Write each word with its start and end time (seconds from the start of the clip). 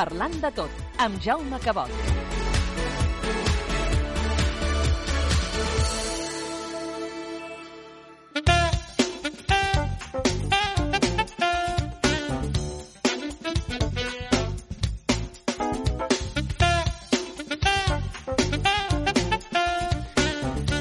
Parlant 0.00 0.32
de 0.40 0.48
tot, 0.56 0.76
amb 1.04 1.18
Jaume 1.20 1.58
Cabot. 1.60 1.90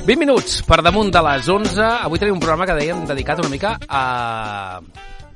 Vint 0.07 0.15
minuts 0.15 0.61
per 0.63 0.79
damunt 0.79 1.11
de 1.11 1.19
les 1.27 1.51
11. 1.51 1.83
Avui 2.07 2.23
tenim 2.23 2.39
un 2.39 2.39
programa 2.39 2.71
que 2.71 2.79
dèiem 2.79 3.03
dedicat 3.11 3.43
una 3.43 3.51
mica 3.51 3.75
a 3.83 4.79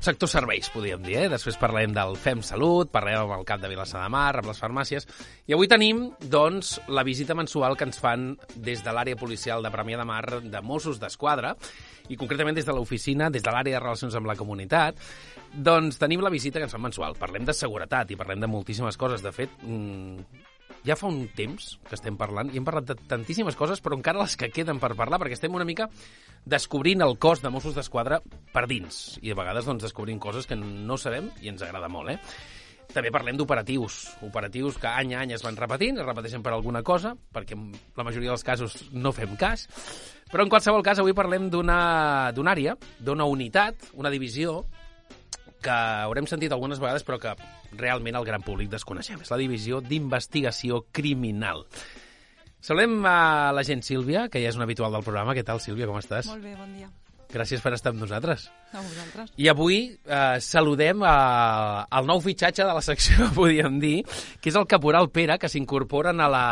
sector 0.04 0.28
serveis, 0.28 0.68
podríem 0.70 1.02
dir. 1.02 1.16
Eh? 1.22 1.28
Després 1.32 1.56
parlem 1.60 1.94
del 1.96 2.18
FEM 2.20 2.42
Salut, 2.44 2.90
parlem 2.92 3.22
amb 3.22 3.34
el 3.38 3.46
cap 3.48 3.62
de 3.62 3.70
Vilassar 3.72 4.02
de 4.04 4.12
Mar, 4.12 4.36
amb 4.38 4.50
les 4.50 4.60
farmàcies, 4.60 5.08
i 5.48 5.56
avui 5.56 5.70
tenim, 5.70 6.06
doncs, 6.30 6.76
la 6.92 7.06
visita 7.06 7.36
mensual 7.36 7.78
que 7.78 7.88
ens 7.88 8.00
fan 8.02 8.34
des 8.54 8.84
de 8.84 8.92
l'àrea 8.94 9.18
policial 9.18 9.64
de 9.64 9.72
Premià 9.72 9.98
de 10.00 10.06
Mar 10.08 10.22
de 10.44 10.62
Mossos 10.62 11.00
d'Esquadra, 11.00 11.54
i 12.12 12.18
concretament 12.20 12.56
des 12.56 12.68
de 12.68 12.74
l'oficina, 12.76 13.30
des 13.32 13.42
de 13.42 13.52
l'àrea 13.52 13.78
de 13.78 13.82
relacions 13.82 14.14
amb 14.18 14.28
la 14.28 14.36
comunitat, 14.36 15.00
doncs 15.54 15.96
tenim 15.98 16.20
la 16.20 16.32
visita 16.32 16.60
que 16.60 16.68
ens 16.68 16.74
fan 16.76 16.84
mensual. 16.84 17.16
Parlem 17.16 17.48
de 17.48 17.56
seguretat 17.56 18.10
i 18.12 18.18
parlem 18.20 18.44
de 18.44 18.50
moltíssimes 18.50 19.00
coses. 19.00 19.24
De 19.24 19.32
fet, 19.32 19.56
mmm, 19.62 20.44
ja 20.84 20.96
fa 21.00 21.08
un 21.08 21.26
temps 21.34 21.74
que 21.88 21.96
estem 21.96 22.18
parlant 22.20 22.50
i 22.52 22.60
hem 22.60 22.66
parlat 22.66 22.90
de 22.92 22.96
tantíssimes 23.08 23.56
coses, 23.56 23.80
però 23.82 23.96
encara 23.96 24.20
les 24.22 24.36
que 24.36 24.50
queden 24.52 24.80
per 24.82 24.92
parlar, 24.98 25.18
perquè 25.22 25.38
estem 25.38 25.54
una 25.56 25.66
mica 25.66 25.88
descobrint 26.44 27.02
el 27.04 27.16
cos 27.18 27.42
de 27.42 27.50
Mossos 27.50 27.76
d'Esquadra 27.76 28.20
per 28.52 28.66
dins. 28.70 29.16
I 29.24 29.32
a 29.32 29.38
vegades 29.38 29.64
doncs, 29.64 29.86
descobrim 29.88 30.20
coses 30.20 30.46
que 30.46 30.58
no 30.60 30.98
sabem 31.00 31.32
i 31.40 31.50
ens 31.52 31.64
agrada 31.64 31.88
molt, 31.88 32.12
eh? 32.12 32.18
També 32.94 33.10
parlem 33.10 33.38
d'operatius, 33.40 33.94
operatius 34.22 34.76
que 34.78 34.86
any 34.86 35.14
a 35.14 35.22
any 35.24 35.32
es 35.34 35.42
van 35.42 35.56
repetint, 35.56 35.96
es 35.98 36.06
repeteixen 36.06 36.44
per 36.44 36.52
alguna 36.52 36.84
cosa, 36.84 37.14
perquè 37.32 37.56
en 37.56 37.72
la 37.96 38.04
majoria 38.06 38.34
dels 38.34 38.44
casos 38.46 38.76
no 38.92 39.10
fem 39.16 39.32
cas, 39.40 39.64
però 40.30 40.44
en 40.44 40.52
qualsevol 40.52 40.84
cas 40.84 41.00
avui 41.00 41.16
parlem 41.16 41.48
d'una 41.50 41.78
àrea, 42.52 42.76
d'una 43.00 43.26
unitat, 43.26 43.88
una 43.98 44.12
divisió, 44.12 44.60
que 45.64 45.74
haurem 45.74 46.28
sentit 46.30 46.52
algunes 46.54 46.82
vegades, 46.82 47.04
però 47.06 47.18
que 47.22 47.34
realment 47.80 48.20
el 48.20 48.26
gran 48.28 48.44
públic 48.44 48.70
desconeixem. 48.72 49.22
És 49.24 49.32
la 49.32 49.40
divisió 49.40 49.80
d'investigació 49.84 50.84
criminal. 50.92 51.64
Saludem 52.64 53.00
a 53.04 53.52
la 53.52 53.64
gent 53.66 53.82
Sílvia, 53.84 54.28
que 54.32 54.40
ja 54.40 54.52
és 54.52 54.56
una 54.60 54.68
habitual 54.68 54.94
del 54.94 55.04
programa. 55.04 55.36
Què 55.36 55.44
tal, 55.44 55.60
Sílvia, 55.60 55.88
com 55.90 56.00
estàs? 56.00 56.30
Molt 56.32 56.44
bé, 56.44 56.54
bon 56.56 56.76
dia. 56.78 56.88
Gràcies 57.34 57.58
per 57.64 57.72
estar 57.74 57.90
amb 57.90 57.98
nosaltres. 58.04 58.44
A 58.70 58.78
vosaltres. 58.78 59.32
I 59.42 59.48
avui 59.50 59.78
eh, 59.90 60.36
saludem 60.38 61.00
a, 61.02 61.82
al 61.90 62.06
nou 62.06 62.20
fitxatge 62.22 62.62
de 62.62 62.74
la 62.76 62.82
secció, 62.84 63.26
podríem 63.34 63.80
dir, 63.82 64.04
que 64.38 64.52
és 64.52 64.58
el 64.60 64.68
Caporal 64.70 65.08
Pere, 65.10 65.34
que 65.42 65.50
s'incorporen 65.50 66.22
a 66.22 66.28
la, 66.30 66.42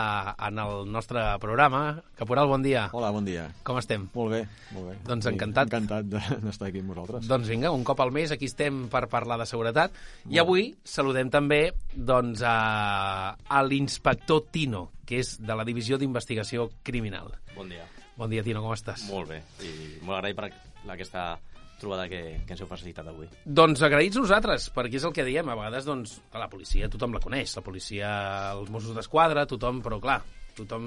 en 0.49 0.59
el 0.59 0.89
nostre 0.91 1.23
programa. 1.43 1.85
Caporal, 2.19 2.51
bon 2.51 2.65
dia. 2.67 2.89
Hola, 2.99 3.13
bon 3.15 3.23
dia. 3.29 3.45
Com 3.63 3.79
estem? 3.79 4.09
Molt 4.17 4.35
bé, 4.35 4.41
molt 4.75 4.89
bé. 4.91 4.97
Doncs 5.07 5.31
encantat. 5.31 5.71
Sí, 5.71 5.77
encantat 5.79 6.11
de- 6.11 6.41
d'estar 6.49 6.73
aquí 6.73 6.83
amb 6.83 6.91
vosaltres. 6.97 7.31
Doncs 7.31 7.53
vinga, 7.55 7.71
un 7.71 7.87
cop 7.87 8.03
al 8.03 8.11
mes 8.11 8.35
aquí 8.35 8.51
estem 8.51 8.89
per 8.91 9.05
parlar 9.13 9.39
de 9.39 9.47
seguretat. 9.47 9.95
I 10.35 10.43
avui 10.43 10.73
saludem 10.83 11.31
també 11.31 11.63
doncs, 11.95 12.43
a, 12.43 13.37
a 13.39 13.63
l'inspector 13.63 14.49
Tino, 14.51 14.89
que 15.07 15.23
és 15.23 15.37
de 15.39 15.55
la 15.55 15.63
Divisió 15.69 15.95
d'Investigació 16.03 16.73
Criminal. 16.83 17.31
Bon 17.55 17.71
dia. 17.71 17.87
Bon 18.19 18.29
dia, 18.29 18.43
Tino, 18.45 18.61
com 18.67 18.75
estàs? 18.75 19.07
Molt 19.09 19.31
bé. 19.31 19.41
I 19.63 19.73
molt 20.03 20.19
agraït 20.19 20.37
per 20.43 20.51
aquesta 20.91 21.37
trobada 21.83 22.07
que, 22.09 22.21
que 22.47 22.55
ens 22.55 22.63
heu 22.63 22.69
facilitat 22.71 23.09
avui. 23.11 23.27
Doncs 23.45 23.83
agraïts 23.83 24.19
nosaltres, 24.21 24.69
perquè 24.75 25.01
és 25.01 25.07
el 25.09 25.15
que 25.17 25.27
diem. 25.27 25.49
A 25.51 25.59
vegades, 25.59 25.89
doncs, 25.89 26.15
a 26.31 26.43
la 26.43 26.51
policia 26.53 26.91
tothom 26.93 27.17
la 27.17 27.23
coneix. 27.23 27.57
La 27.59 27.65
policia, 27.67 28.13
els 28.55 28.71
Mossos 28.71 28.95
d'Esquadra, 28.97 29.49
tothom, 29.51 29.83
però 29.85 29.99
clar, 30.03 30.21
tothom... 30.57 30.87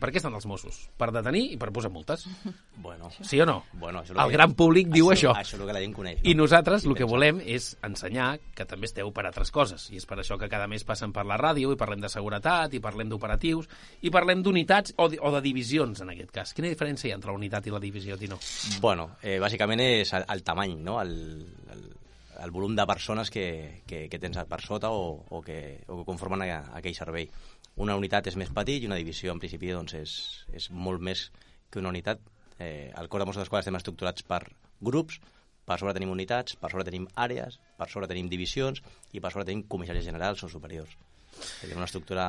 Per 0.00 0.10
què 0.12 0.20
estan 0.20 0.34
els 0.36 0.46
Mossos? 0.48 0.76
Per 1.00 1.08
detenir 1.14 1.42
i 1.54 1.58
per 1.60 1.70
posar 1.74 1.90
multes. 1.92 2.26
Bueno, 2.80 3.10
Sí 3.20 3.36
o 3.40 3.44
no? 3.44 3.58
bueno 3.74 4.00
això 4.00 4.14
El 4.14 4.30
que- 4.30 4.36
gran 4.38 4.54
públic 4.56 4.88
diu 4.88 5.10
això. 5.12 5.34
Això 5.36 5.56
és 5.58 5.60
el 5.60 5.66
que 5.68 5.74
la 5.76 5.82
gent 5.82 5.92
coneix. 5.92 6.20
I 6.24 6.32
no? 6.32 6.44
nosaltres 6.46 6.86
el 6.86 6.94
I 6.94 6.96
que 6.96 7.04
volem 7.04 7.42
és 7.44 7.74
ensenyar 7.84 8.38
que 8.56 8.64
també 8.64 8.88
esteu 8.88 9.10
per 9.12 9.26
altres 9.28 9.50
coses. 9.52 9.84
I 9.92 9.98
és 10.00 10.06
per 10.08 10.16
això 10.22 10.38
que 10.40 10.48
cada 10.48 10.66
mes 10.70 10.82
passen 10.88 11.12
per 11.12 11.26
la 11.28 11.36
ràdio 11.36 11.74
i 11.74 11.76
parlem 11.76 12.00
de 12.00 12.08
seguretat, 12.08 12.72
i 12.72 12.80
parlem 12.80 13.10
d'operatius, 13.12 13.68
i 14.00 14.08
parlem 14.10 14.40
d'unitats 14.42 14.94
o, 14.96 15.10
de, 15.12 15.18
o 15.20 15.28
de 15.34 15.42
divisions, 15.44 16.00
en 16.00 16.14
aquest 16.14 16.32
cas. 16.32 16.54
Quina 16.56 16.72
diferència 16.72 17.10
hi 17.10 17.12
ha 17.12 17.18
entre 17.20 17.30
la 17.34 17.36
unitat 17.36 17.68
i 17.68 17.74
la 17.76 17.82
divisió, 17.84 18.16
Tino? 18.16 18.38
Bueno, 18.80 19.10
eh, 19.20 19.36
bàsicament 19.42 19.84
és 19.84 20.14
el, 20.16 20.24
el 20.32 20.42
tamany, 20.42 20.78
no? 20.80 20.96
El, 21.04 21.12
el, 21.74 21.84
el 22.40 22.50
volum 22.50 22.72
de 22.74 22.86
persones 22.88 23.28
que, 23.28 23.82
que, 23.86 24.06
que 24.08 24.18
tens 24.18 24.40
per 24.48 24.62
sota 24.64 24.88
o, 24.88 25.18
o, 25.28 25.42
que, 25.44 25.82
o 25.88 25.98
que 26.00 26.06
conformen 26.08 26.46
a, 26.48 26.62
aquell 26.80 26.96
servei. 26.96 27.28
Una 27.80 27.96
unitat 27.96 28.26
és 28.28 28.36
més 28.36 28.50
petit 28.52 28.82
i 28.84 28.88
una 28.90 28.98
divisió, 29.00 29.32
en 29.32 29.40
principi, 29.40 29.70
doncs, 29.72 29.94
és, 29.96 30.14
és 30.56 30.70
molt 30.70 31.00
més 31.00 31.26
que 31.72 31.80
una 31.80 31.88
unitat. 31.92 32.20
Eh, 32.60 32.90
al 32.94 33.08
cos 33.08 33.22
de 33.22 33.26
Mossos 33.28 33.40
d'Esquadra 33.40 33.64
estem 33.64 33.78
estructurats 33.78 34.24
per 34.28 34.42
grups, 34.84 35.16
per 35.64 35.78
sobre 35.80 35.94
tenim 35.96 36.10
unitats, 36.12 36.56
per 36.60 36.68
sobre 36.72 36.84
tenim 36.84 37.06
àrees, 37.16 37.56
per 37.78 37.88
sobre 37.88 38.08
tenim 38.10 38.28
divisions 38.28 38.82
i 39.16 39.20
per 39.22 39.30
sobre 39.32 39.46
tenim 39.48 39.62
comissaris 39.70 40.04
generals 40.04 40.42
o 40.44 40.50
superiors. 40.52 40.92
És 41.64 41.72
una 41.72 41.86
estructura 41.88 42.26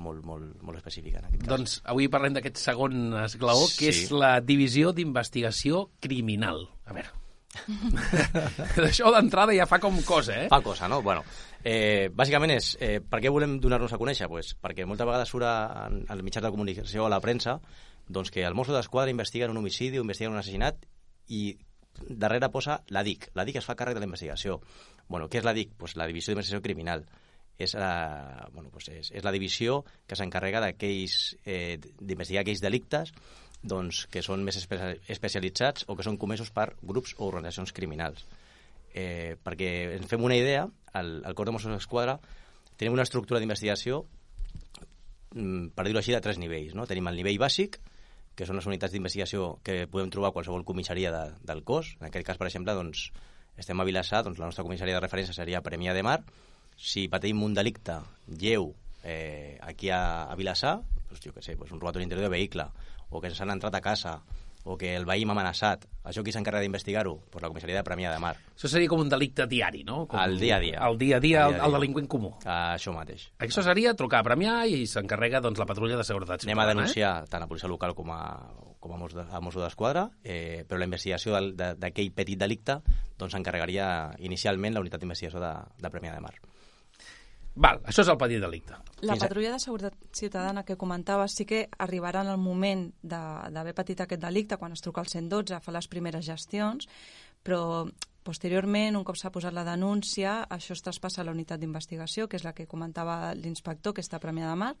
molt, 0.00 0.24
molt, 0.24 0.56
molt 0.64 0.80
específica, 0.80 1.20
en 1.20 1.28
aquest 1.28 1.42
cas. 1.44 1.50
Doncs 1.52 1.76
avui 1.92 2.08
parlem 2.10 2.34
d'aquest 2.38 2.58
segon 2.58 3.12
esglaó, 3.20 3.66
que 3.76 3.92
Sí. 3.92 4.06
és 4.06 4.10
la 4.16 4.40
divisió 4.40 4.94
d'investigació 4.96 5.90
criminal. 6.00 6.66
A 6.86 6.96
veure... 6.96 7.14
Això 8.88 9.10
d'entrada 9.14 9.54
ja 9.56 9.66
fa 9.66 9.80
com 9.82 9.96
cosa, 10.06 10.36
eh? 10.44 10.48
Fa 10.50 10.60
cosa, 10.62 10.88
no? 10.88 11.00
Bueno, 11.02 11.24
eh, 11.64 12.10
bàsicament 12.14 12.54
és, 12.54 12.76
eh, 12.80 12.98
per 13.00 13.20
què 13.20 13.30
volem 13.32 13.58
donar-nos 13.60 13.92
a 13.92 13.98
conèixer? 14.00 14.28
Pues 14.28 14.54
perquè 14.60 14.86
moltes 14.86 15.06
vegades 15.06 15.28
surt 15.28 15.46
en, 15.46 16.04
en 16.08 16.22
mitjans 16.24 16.46
de 16.46 16.52
comunicació 16.54 17.06
a 17.06 17.12
la 17.12 17.20
premsa 17.20 17.60
doncs 18.08 18.30
que 18.30 18.44
el 18.44 18.54
Mosso 18.54 18.74
d'Esquadra 18.74 19.12
investiguen 19.12 19.50
un 19.50 19.60
homicidi 19.60 19.98
o 19.98 20.02
investiguen 20.02 20.32
un 20.32 20.40
assassinat 20.40 20.86
i 21.28 21.56
darrere 22.08 22.48
posa 22.50 22.80
la 22.88 23.04
DIC. 23.04 23.30
La 23.34 23.44
DIC 23.44 23.60
es 23.60 23.66
fa 23.66 23.76
càrrec 23.76 23.94
de 23.94 24.00
la 24.00 24.08
investigació. 24.08 24.60
Bueno, 25.08 25.28
què 25.28 25.38
és 25.38 25.46
la 25.46 25.54
DIC? 25.54 25.76
Pues 25.78 25.96
la 25.96 26.06
Divisió 26.10 26.32
d'Investigació 26.32 26.62
Criminal. 26.64 27.04
És, 27.60 27.74
la, 27.76 28.48
bueno, 28.54 28.70
pues 28.72 28.88
és, 28.88 29.10
és 29.12 29.24
la 29.24 29.32
divisió 29.34 29.82
que 30.08 30.16
s'encarrega 30.16 30.62
eh, 30.64 31.76
d'investigar 31.76 32.40
aquells 32.40 32.62
delictes 32.64 33.12
doncs, 33.60 34.06
que 34.08 34.22
són 34.24 34.40
més 34.42 34.56
espe 34.56 34.78
especialitzats 35.12 35.84
o 35.86 35.96
que 35.96 36.06
són 36.06 36.16
comesos 36.16 36.48
per 36.56 36.70
grups 36.80 37.12
o 37.18 37.26
organitzacions 37.28 37.74
criminals 37.76 38.24
eh, 38.94 39.36
perquè 39.42 39.70
ens 39.96 40.08
fem 40.10 40.24
una 40.24 40.36
idea, 40.36 40.66
al, 40.92 41.20
al 41.24 41.36
cos 41.38 41.48
de 41.48 41.54
Mossos 41.54 41.72
d'Esquadra 41.74 42.18
tenim 42.80 42.96
una 42.96 43.04
estructura 43.04 43.40
d'investigació, 43.40 44.04
mm, 45.34 45.72
per 45.76 45.84
dir-ho 45.86 46.00
així, 46.00 46.14
de 46.16 46.22
tres 46.24 46.38
nivells. 46.40 46.74
No? 46.74 46.86
Tenim 46.88 47.10
el 47.10 47.18
nivell 47.20 47.40
bàsic, 47.42 47.76
que 48.36 48.46
són 48.48 48.56
les 48.56 48.68
unitats 48.70 48.94
d'investigació 48.94 49.58
que 49.66 49.84
podem 49.90 50.08
trobar 50.12 50.30
a 50.30 50.36
qualsevol 50.36 50.64
comissaria 50.64 51.10
de, 51.12 51.24
del 51.44 51.60
cos. 51.66 51.94
En 52.00 52.08
aquest 52.08 52.24
cas, 52.26 52.38
per 52.40 52.48
exemple, 52.48 52.72
doncs, 52.78 53.10
estem 53.60 53.80
a 53.80 53.84
Vilassar, 53.84 54.22
doncs 54.24 54.40
la 54.40 54.48
nostra 54.48 54.64
comissaria 54.64 54.96
de 54.96 55.02
referència 55.04 55.36
seria 55.36 55.60
Premià 55.60 55.92
de 55.92 56.04
Mar. 56.06 56.22
Si 56.80 57.08
patim 57.12 57.42
un 57.44 57.52
delicte 57.52 57.98
lleu 58.40 58.70
eh, 59.04 59.58
aquí 59.60 59.90
a, 59.92 60.30
a 60.30 60.38
Vilassar, 60.40 60.78
doncs, 61.10 61.20
jo 61.26 61.34
què 61.36 61.44
sé, 61.44 61.58
doncs 61.60 61.74
un 61.76 61.82
robatori 61.82 62.06
interior 62.08 62.30
de 62.30 62.32
vehicle, 62.32 62.70
o 63.10 63.20
que 63.20 63.28
ens 63.28 63.40
han 63.44 63.52
entrat 63.52 63.76
a 63.76 63.82
casa, 63.84 64.20
o 64.64 64.76
que 64.76 64.94
el 64.96 65.04
veí 65.06 65.24
m'ha 65.24 65.32
amenaçat. 65.32 65.86
Això 66.04 66.22
qui 66.24 66.32
s'encarrega 66.32 66.62
d'investigar-ho? 66.62 67.14
Pues 67.30 67.42
la 67.42 67.48
comissaria 67.48 67.76
de 67.76 67.84
Premià 67.84 68.12
de 68.12 68.18
Mar. 68.18 68.34
Això 68.56 68.68
seria 68.68 68.88
com 68.88 69.00
un 69.00 69.08
delicte 69.08 69.46
diari, 69.46 69.84
no? 69.84 70.06
Com 70.06 70.20
El 70.20 70.38
dia 70.38 70.56
a 70.56 70.60
dia. 70.60 70.78
El 70.86 70.98
dia 70.98 71.16
a 71.16 71.20
dia, 71.20 71.40
El 71.46 71.46
el, 71.46 71.54
dia 71.54 71.64
el 71.64 71.70
dia. 71.70 71.78
delinqüent 71.78 72.08
comú. 72.08 72.28
Uh, 72.44 72.74
això 72.76 72.92
mateix. 72.92 73.28
Això 73.38 73.62
seria 73.62 73.94
trucar 73.94 74.20
a 74.20 74.24
Premià 74.24 74.66
i 74.68 74.86
s'encarrega 74.86 75.40
doncs, 75.40 75.58
la 75.58 75.66
patrulla 75.66 75.96
de 75.96 76.04
seguretat 76.04 76.44
Anem 76.44 76.58
a 76.58 76.62
ciutadana, 76.62 76.74
denunciar 76.80 77.12
tant 77.28 77.42
a 77.42 77.48
policia 77.48 77.68
local 77.68 77.94
com 77.94 78.10
a, 78.12 78.20
com 78.80 78.92
a 78.92 78.96
Mossos 78.96 79.16
de- 79.24 79.36
a 79.36 79.40
Mossos 79.40 79.62
d'Esquadra, 79.62 80.10
eh, 80.24 80.64
però 80.68 80.78
la 80.78 80.84
investigació 80.88 81.34
del- 81.34 81.56
de- 81.56 81.74
d'aquell 81.76 82.12
petit 82.12 82.38
delicte 82.38 82.80
doncs 83.18 83.32
s'encarregaria 83.32 84.14
inicialment 84.18 84.74
la 84.74 84.80
unitat 84.80 85.00
d'investigació 85.00 85.40
de, 85.40 85.54
de 85.78 85.90
Premià 85.90 86.14
de 86.14 86.20
Mar. 86.20 86.34
Val, 87.60 87.80
això 87.84 88.00
és 88.04 88.08
el 88.08 88.16
petit 88.20 88.40
delicte. 88.40 88.72
La 89.02 89.12
Fins 89.14 89.22
a- 89.22 89.28
patrulla 89.28 89.50
de 89.52 89.58
seguretat 89.60 89.94
ciutadana 90.16 90.62
que 90.64 90.76
comentaves 90.80 91.34
sí 91.36 91.44
que 91.44 91.68
arribarà 91.78 92.22
en 92.22 92.28
el 92.32 92.38
moment 92.38 92.86
de- 93.02 93.50
d'haver 93.52 93.74
patit 93.74 94.00
aquest 94.00 94.22
delicte, 94.22 94.56
quan 94.56 94.72
es 94.72 94.80
truca 94.80 95.00
al 95.02 95.08
112, 95.08 95.60
fa 95.60 95.72
les 95.72 95.88
primeres 95.88 96.24
gestions, 96.24 96.88
però 97.44 97.90
posteriorment, 98.22 98.96
un 98.96 99.04
cop 99.04 99.16
s'ha 99.16 99.30
posat 99.32 99.52
la 99.52 99.64
denúncia, 99.64 100.46
això 100.48 100.72
es 100.72 100.82
traspassa 100.82 101.22
a 101.22 101.24
la 101.24 101.32
unitat 101.32 101.58
d'investigació, 101.60 102.28
que 102.28 102.36
és 102.36 102.44
la 102.44 102.52
que 102.52 102.66
comentava 102.66 103.34
l'inspector, 103.34 103.94
que 103.94 104.02
està 104.02 104.16
a 104.16 104.20
Premià 104.20 104.48
de 104.50 104.56
Mar, 104.56 104.74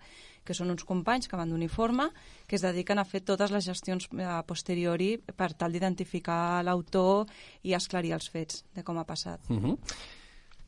que 0.44 0.54
són 0.54 0.70
uns 0.70 0.84
companys 0.84 1.26
que 1.28 1.36
van 1.36 1.48
d'uniforme, 1.50 2.10
que 2.46 2.56
es 2.56 2.62
dediquen 2.62 2.98
a 2.98 3.04
fer 3.04 3.22
totes 3.22 3.50
les 3.50 3.64
gestions 3.64 4.08
eh, 4.16 4.24
a 4.24 4.42
posteriori 4.42 5.18
per 5.18 5.52
tal 5.54 5.72
d'identificar 5.72 6.62
l'autor 6.64 7.26
i 7.62 7.72
esclarir 7.74 8.12
els 8.12 8.28
fets 8.30 8.64
de 8.74 8.84
com 8.84 8.98
ha 8.98 9.04
passat. 9.04 9.40
Uh 9.50 9.56
-huh. 9.58 9.78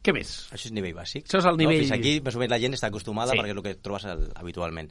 Què 0.02 0.12
més? 0.12 0.30
Això 0.50 0.66
és 0.66 0.72
nivell 0.74 0.96
bàsic. 0.96 1.28
Això 1.28 1.38
és 1.38 1.44
el 1.46 1.56
nivell- 1.56 1.78
No? 1.78 1.84
Fins 1.86 1.92
aquí, 1.94 2.20
més 2.20 2.34
o 2.34 2.38
menys, 2.40 2.50
la 2.50 2.58
gent 2.58 2.74
està 2.74 2.88
acostumada 2.88 3.32
Sí. 3.32 3.38
perquè 3.38 3.50
és 3.52 3.56
el 3.56 3.62
que 3.62 3.74
trobes 3.76 4.04
el, 4.04 4.32
habitualment. 4.34 4.90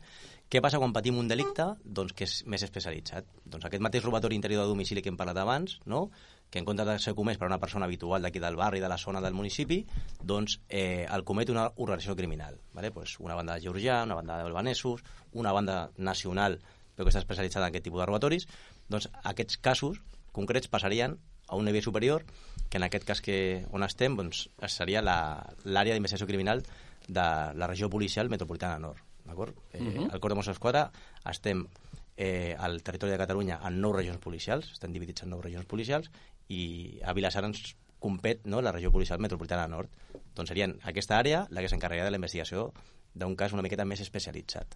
Què 0.49 0.61
passa 0.61 0.79
quan 0.79 0.93
patim 0.93 1.17
un 1.17 1.27
delicte 1.27 1.75
doncs, 1.83 2.13
que 2.13 2.23
és 2.25 2.45
més 2.45 2.63
especialitzat? 2.63 3.25
Doncs 3.45 3.65
aquest 3.65 3.81
mateix 3.81 4.03
robatori 4.03 4.35
interior 4.35 4.63
de 4.63 4.69
domicili 4.69 5.01
que 5.01 5.09
hem 5.09 5.17
parlat 5.17 5.37
abans, 5.37 5.79
no? 5.85 6.09
que 6.49 6.59
en 6.59 6.65
comptes 6.65 6.85
de 6.85 6.99
ser 6.99 7.13
comès 7.15 7.37
per 7.37 7.47
una 7.47 7.59
persona 7.59 7.85
habitual 7.85 8.21
d'aquí 8.21 8.39
del 8.39 8.57
barri, 8.57 8.81
de 8.81 8.89
la 8.89 8.97
zona 8.97 9.21
del 9.21 9.33
municipi, 9.33 9.85
doncs 10.21 10.59
eh, 10.67 11.07
el 11.09 11.23
comet 11.23 11.49
una 11.49 11.71
organització 11.77 12.15
criminal. 12.15 12.59
¿vale? 12.73 12.91
Pues 12.91 13.17
una 13.19 13.35
banda 13.35 13.55
de 13.55 13.61
georgià, 13.61 14.03
una 14.03 14.15
banda 14.15 14.37
d'albanesos, 14.37 15.01
una 15.31 15.51
banda 15.53 15.91
nacional 15.97 16.59
però 16.95 17.05
que 17.05 17.09
està 17.15 17.19
especialitzada 17.19 17.67
en 17.67 17.71
aquest 17.71 17.85
tipus 17.85 18.01
de 18.01 18.05
robatoris, 18.05 18.47
doncs 18.89 19.07
aquests 19.23 19.57
casos 19.57 20.01
concrets 20.33 20.67
passarien 20.67 21.17
a 21.51 21.55
un 21.59 21.65
nivell 21.67 21.83
superior, 21.83 22.23
que 22.71 22.77
en 22.79 22.83
aquest 22.87 23.03
cas 23.05 23.21
que 23.21 23.65
on 23.75 23.83
estem 23.83 24.15
doncs, 24.15 24.47
seria 24.71 25.01
la- 25.03 25.43
l'àrea 25.67 25.93
d'investigació 25.93 26.25
criminal 26.27 26.63
de 27.07 27.21
la 27.59 27.67
regió 27.67 27.89
policial 27.89 28.29
metropolitana 28.31 28.79
nord. 28.79 28.97
D'acord? 29.25 29.53
Eh, 29.73 29.79
Mhm. 29.81 30.09
El 30.13 30.19
cos 30.19 30.29
de 30.29 30.35
Mossos 30.35 30.53
d'Esquadra 30.55 30.91
estem 31.29 31.67
eh, 32.17 32.55
al 32.59 32.81
territori 32.83 33.11
de 33.11 33.17
Catalunya 33.17 33.59
en 33.65 33.79
nou 33.81 33.93
regions 33.93 34.19
policials, 34.19 34.71
estem 34.73 34.91
dividits 34.93 35.23
en 35.23 35.29
nou 35.31 35.41
regions 35.41 35.65
policials, 35.65 36.11
i 36.49 36.99
a 37.03 37.13
Vilassar 37.13 37.43
ens 37.45 37.75
compet 37.99 38.45
no, 38.45 38.61
la 38.61 38.71
regió 38.71 38.91
policial 38.91 39.19
metropolitana 39.19 39.67
nord. 39.67 39.89
Doncs 40.35 40.49
serien 40.49 40.77
aquesta 40.83 41.17
àrea 41.17 41.47
la 41.49 41.61
que 41.61 41.69
s'encarregaria 41.69 42.05
de 42.05 42.11
la 42.11 42.17
investigació 42.17 42.73
d'un 43.15 43.35
cas 43.35 43.53
una 43.53 43.61
miqueta 43.63 43.85
més 43.85 44.01
especialitzat. 44.01 44.75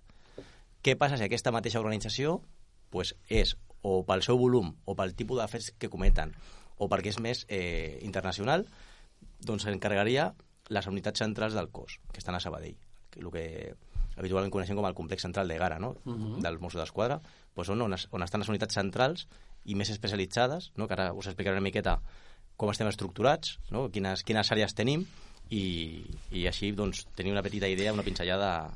Què 0.84 0.96
passa 0.98 1.18
si 1.18 1.24
aquesta 1.24 1.52
mateixa 1.52 1.80
organització 1.80 2.42
pues, 2.90 3.16
és 3.30 3.56
o 3.82 4.04
pel 4.08 4.24
seu 4.24 4.38
volum 4.38 4.76
o 4.86 4.96
pel 4.96 5.14
tipus 5.16 5.40
de 5.42 5.48
fets 5.48 5.72
que 5.78 5.90
cometen 5.90 6.34
o 6.78 6.90
perquè 6.92 7.14
és 7.14 7.20
més 7.24 7.46
eh, 7.48 8.00
internacional, 8.04 8.66
doncs 9.46 9.66
s'encarregaria 9.66 10.32
les 10.74 10.88
unitats 10.90 11.22
centrals 11.22 11.54
del 11.54 11.70
cos, 11.70 12.00
que 12.12 12.20
estan 12.20 12.36
a 12.36 12.42
Sabadell, 12.42 12.78
que 13.12 13.22
el 13.22 13.32
que 13.32 13.48
habitualment 14.16 14.52
coneixem 14.54 14.78
com 14.78 14.88
el 14.88 14.96
complex 14.96 15.26
central 15.28 15.48
de 15.48 15.58
Gara, 15.60 15.80
no? 15.80 15.96
Mhm. 16.06 16.40
del 16.42 16.60
Mossos 16.60 16.82
d'Esquadra, 16.82 17.20
doncs 17.56 17.70
on, 17.70 17.82
on, 17.82 17.96
on 17.96 18.24
estan 18.24 18.42
les 18.42 18.50
unitats 18.50 18.76
centrals 18.76 19.28
i 19.66 19.76
més 19.76 19.90
especialitzades, 19.90 20.72
no? 20.76 20.88
que 20.88 20.96
ara 20.96 21.12
us 21.14 21.28
explicaré 21.28 21.58
una 21.58 21.66
miqueta 21.66 22.00
com 22.56 22.72
estem 22.72 22.88
estructurats, 22.88 23.58
no? 23.72 23.90
quines, 23.92 24.24
quines 24.24 24.52
àrees 24.52 24.76
tenim, 24.78 25.06
i, 25.50 26.06
i 26.32 26.46
així 26.50 26.72
doncs, 26.72 27.06
tenir 27.18 27.34
una 27.34 27.44
petita 27.46 27.68
idea, 27.70 27.94
una 27.94 28.06
pinzellada 28.06 28.72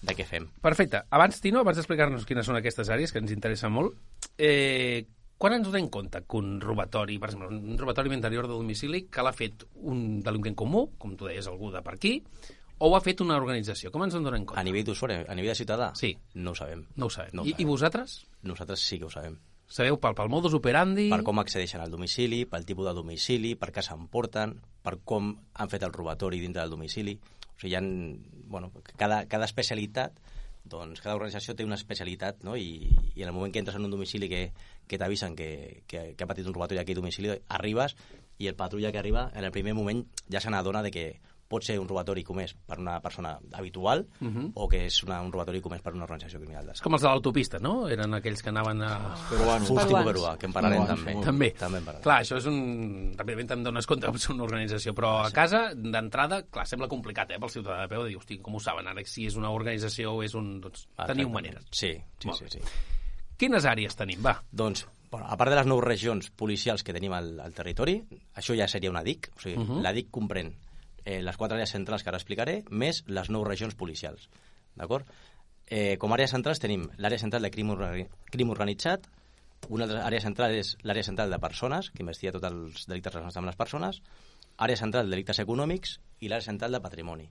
de 0.00 0.16
què 0.16 0.24
fem. 0.24 0.48
Perfecte. 0.62 1.04
Abans, 1.12 1.40
Tino, 1.44 1.60
abans 1.60 1.76
d'explicar-nos 1.76 2.24
quines 2.26 2.46
són 2.48 2.56
aquestes 2.58 2.88
àrees, 2.88 3.12
que 3.12 3.20
ens 3.20 3.34
interessa 3.34 3.68
molt, 3.68 3.98
eh, 4.38 5.04
quan 5.40 5.54
ens 5.56 5.64
donem 5.66 5.86
compte 5.88 6.20
que 6.28 6.36
un 6.36 6.58
robatori, 6.60 7.16
per 7.18 7.30
exemple, 7.30 7.56
un 7.56 7.78
robatori 7.80 8.12
interior 8.12 8.44
de 8.46 8.52
domicili, 8.58 9.06
que 9.08 9.22
l'ha 9.24 9.32
fet 9.32 9.64
un 9.88 10.20
delinqüent 10.20 10.54
comú, 10.58 10.90
com 11.00 11.14
tu 11.16 11.24
deies, 11.30 11.46
algú 11.48 11.70
de 11.72 11.80
per 11.82 11.94
aquí, 11.96 12.18
o 12.80 12.90
ho 12.90 12.96
ha 12.96 13.00
fet 13.04 13.20
una 13.24 13.36
organització? 13.40 13.90
Com 13.92 14.04
ens 14.04 14.14
en 14.16 14.24
donem 14.24 14.42
A 14.42 14.46
compte? 14.52 14.64
nivell 14.64 14.84
d'usuari, 14.84 15.14
a 15.26 15.34
nivell 15.34 15.52
de 15.54 15.58
ciutadà, 15.62 15.90
Sí. 15.96 16.14
no 16.34 16.52
ho 16.52 16.54
sabem. 16.54 16.86
No 16.96 17.06
ho 17.06 17.10
sabem. 17.10 17.30
No 17.34 17.42
ho 17.42 17.46
I, 17.46 17.50
I 17.50 17.52
sabem. 17.52 17.68
vosaltres? 17.68 18.26
Nosaltres 18.42 18.80
sí 18.80 18.98
que 18.98 19.04
ho 19.06 19.10
sabem. 19.10 19.38
Sabeu 19.66 19.98
pel, 20.00 20.14
pel 20.18 20.28
modus 20.28 20.52
operandi? 20.54 21.08
Per 21.10 21.22
com 21.22 21.38
accedeixen 21.38 21.80
al 21.80 21.90
domicili, 21.92 22.44
pel 22.44 22.64
tipus 22.66 22.86
de 22.88 22.92
domicili, 22.94 23.54
per 23.54 23.70
què 23.72 23.82
s'emporten, 23.86 24.56
per 24.82 24.98
com 25.04 25.36
han 25.54 25.68
fet 25.70 25.82
el 25.86 25.92
robatori 25.92 26.40
dintre 26.40 26.62
del 26.62 26.70
domicili. 26.74 27.14
O 27.56 27.60
sigui, 27.60 27.72
hi 27.72 27.76
ha, 27.76 27.82
bueno, 28.50 28.72
cada, 28.96 29.26
cada 29.28 29.44
especialitat, 29.46 30.12
doncs 30.64 31.00
cada 31.00 31.14
organització 31.16 31.54
té 31.54 31.64
una 31.64 31.76
especialitat, 31.78 32.42
no? 32.44 32.56
I, 32.56 32.90
i 33.14 33.22
en 33.22 33.28
el 33.28 33.34
moment 33.34 33.52
que 33.52 33.60
entres 33.60 33.76
en 33.76 33.84
un 33.84 33.90
domicili 33.94 34.28
que, 34.28 34.52
que 34.90 34.98
t'avisen 34.98 35.36
que, 35.38 35.84
que, 35.86 36.10
que 36.18 36.24
ha 36.26 36.30
patit 36.30 36.46
un 36.50 36.54
robatori 36.56 36.82
aquí 36.82 36.92
a 36.98 36.98
domicili, 36.98 37.30
arribes 37.48 37.94
i 38.42 38.48
el 38.50 38.56
patrulla 38.58 38.90
que 38.90 38.98
arriba, 38.98 39.28
en 39.34 39.44
el 39.46 39.52
primer 39.54 39.74
moment 39.78 40.02
ja 40.32 40.40
se 40.42 40.50
n'adona 40.50 40.82
de 40.82 40.90
que 40.90 41.10
pot 41.50 41.64
ser 41.66 41.80
un 41.82 41.88
robatori 41.90 42.22
comès 42.22 42.52
per 42.54 42.76
una 42.78 43.00
persona 43.02 43.32
habitual 43.58 44.04
Mhm. 44.20 44.52
o 44.54 44.68
que 44.70 44.84
és 44.86 45.00
una, 45.02 45.16
un 45.20 45.32
robatori 45.34 45.58
comès 45.60 45.82
per 45.82 45.90
una 45.96 46.04
organització 46.06 46.38
criminal 46.38 46.68
És 46.70 46.80
com 46.80 46.94
els 46.94 47.02
de 47.02 47.08
l'autopista, 47.08 47.58
no? 47.58 47.88
Eren 47.90 48.14
aquells 48.14 48.40
que 48.40 48.52
anaven 48.52 48.84
a... 48.86 49.16
Peruans. 49.28 49.66
peruà, 50.06 50.36
que 50.38 50.46
en 50.46 50.52
parlarem 50.54 50.84
Peruans, 50.86 51.00
també. 51.02 51.24
També. 51.26 51.48
També 51.58 51.78
en 51.82 51.88
parlarem. 51.88 52.04
Clar, 52.04 52.20
això 52.22 52.38
és 52.38 52.46
un... 52.46 52.60
Ràpidament 53.18 53.50
te'n 53.50 53.66
dones 53.66 53.90
compte 53.90 54.06
que 54.06 54.22
és 54.22 54.28
una 54.30 54.46
organització, 54.46 54.94
però 54.94 55.26
a 55.26 55.32
casa, 55.34 55.64
d'entrada, 55.74 56.44
clar, 56.46 56.68
sembla 56.70 56.86
complicat, 56.86 57.34
eh, 57.34 57.40
pel 57.42 57.50
ciutadà 57.50 57.82
de 57.82 57.88
peu, 57.96 58.04
de 58.06 58.12
dir, 58.14 58.16
hosti, 58.22 58.38
com 58.38 58.54
ho 58.54 58.62
saben 58.62 58.86
ara, 58.86 59.02
si 59.04 59.26
és 59.26 59.34
una 59.34 59.50
organització 59.50 60.14
o 60.14 60.22
és 60.22 60.38
un... 60.38 60.60
Doncs, 60.62 60.86
teniu 61.10 61.34
maneres. 61.34 61.66
Sí, 61.72 61.96
sí, 62.22 62.30
sí, 62.30 62.44
bé. 62.44 62.50
sí. 62.50 62.60
Quines 63.40 63.64
àrees 63.64 63.96
tenim? 63.96 64.20
Va. 64.24 64.34
Doncs, 64.52 64.84
bueno, 65.10 65.26
a 65.32 65.36
part 65.40 65.50
de 65.50 65.56
les 65.56 65.68
nou 65.68 65.80
regions 65.80 66.28
policials 66.36 66.84
que 66.84 66.92
tenim 66.92 67.14
al, 67.16 67.32
al 67.40 67.54
territori, 67.56 67.96
això 68.36 68.54
ja 68.58 68.66
seria 68.68 68.90
una 68.92 69.02
DIC. 69.06 69.30
O 69.36 69.40
sigui, 69.40 69.56
uh 69.56 69.60
Mhm. 69.64 69.70
-huh. 69.78 69.82
la 69.82 69.92
DIC 69.96 70.10
comprèn 70.10 70.52
eh, 71.04 71.22
les 71.22 71.36
quatre 71.36 71.56
àrees 71.56 71.70
centrals 71.72 72.02
que 72.02 72.10
ara 72.10 72.18
explicaré, 72.18 72.64
més 72.70 73.02
les 73.06 73.30
nou 73.30 73.42
regions 73.44 73.74
policials. 73.74 74.28
D'acord? 74.76 75.06
Eh, 75.66 75.96
com 75.98 76.12
a 76.12 76.16
àrees 76.16 76.30
centrals 76.30 76.58
tenim 76.60 76.88
l'àrea 76.98 77.18
central 77.18 77.42
de 77.42 77.50
crim, 77.50 77.70
organi 77.70 78.06
crim 78.30 78.50
organitzat, 78.50 79.06
una 79.68 79.84
altra 79.84 80.06
àrea 80.06 80.20
central 80.20 80.54
és 80.54 80.76
l'àrea 80.82 81.02
central 81.02 81.30
de 81.30 81.38
persones, 81.38 81.90
que 81.90 82.02
investiga 82.02 82.32
tots 82.32 82.44
els 82.44 82.86
delictes 82.86 83.12
relacionats 83.14 83.36
amb 83.36 83.46
les 83.46 83.56
persones, 83.56 84.02
àrea 84.58 84.76
central 84.76 85.04
de 85.06 85.10
delictes 85.10 85.38
econòmics 85.38 86.00
i 86.20 86.28
l'àrea 86.28 86.44
central 86.44 86.72
de 86.72 86.80
patrimoni. 86.80 87.30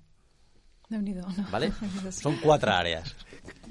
Déu-n'hi-do, 0.89 1.21
no? 1.21 1.47
¿vale? 1.51 1.71
Són 2.11 2.39
quatre 2.41 2.71
àrees. 2.71 3.15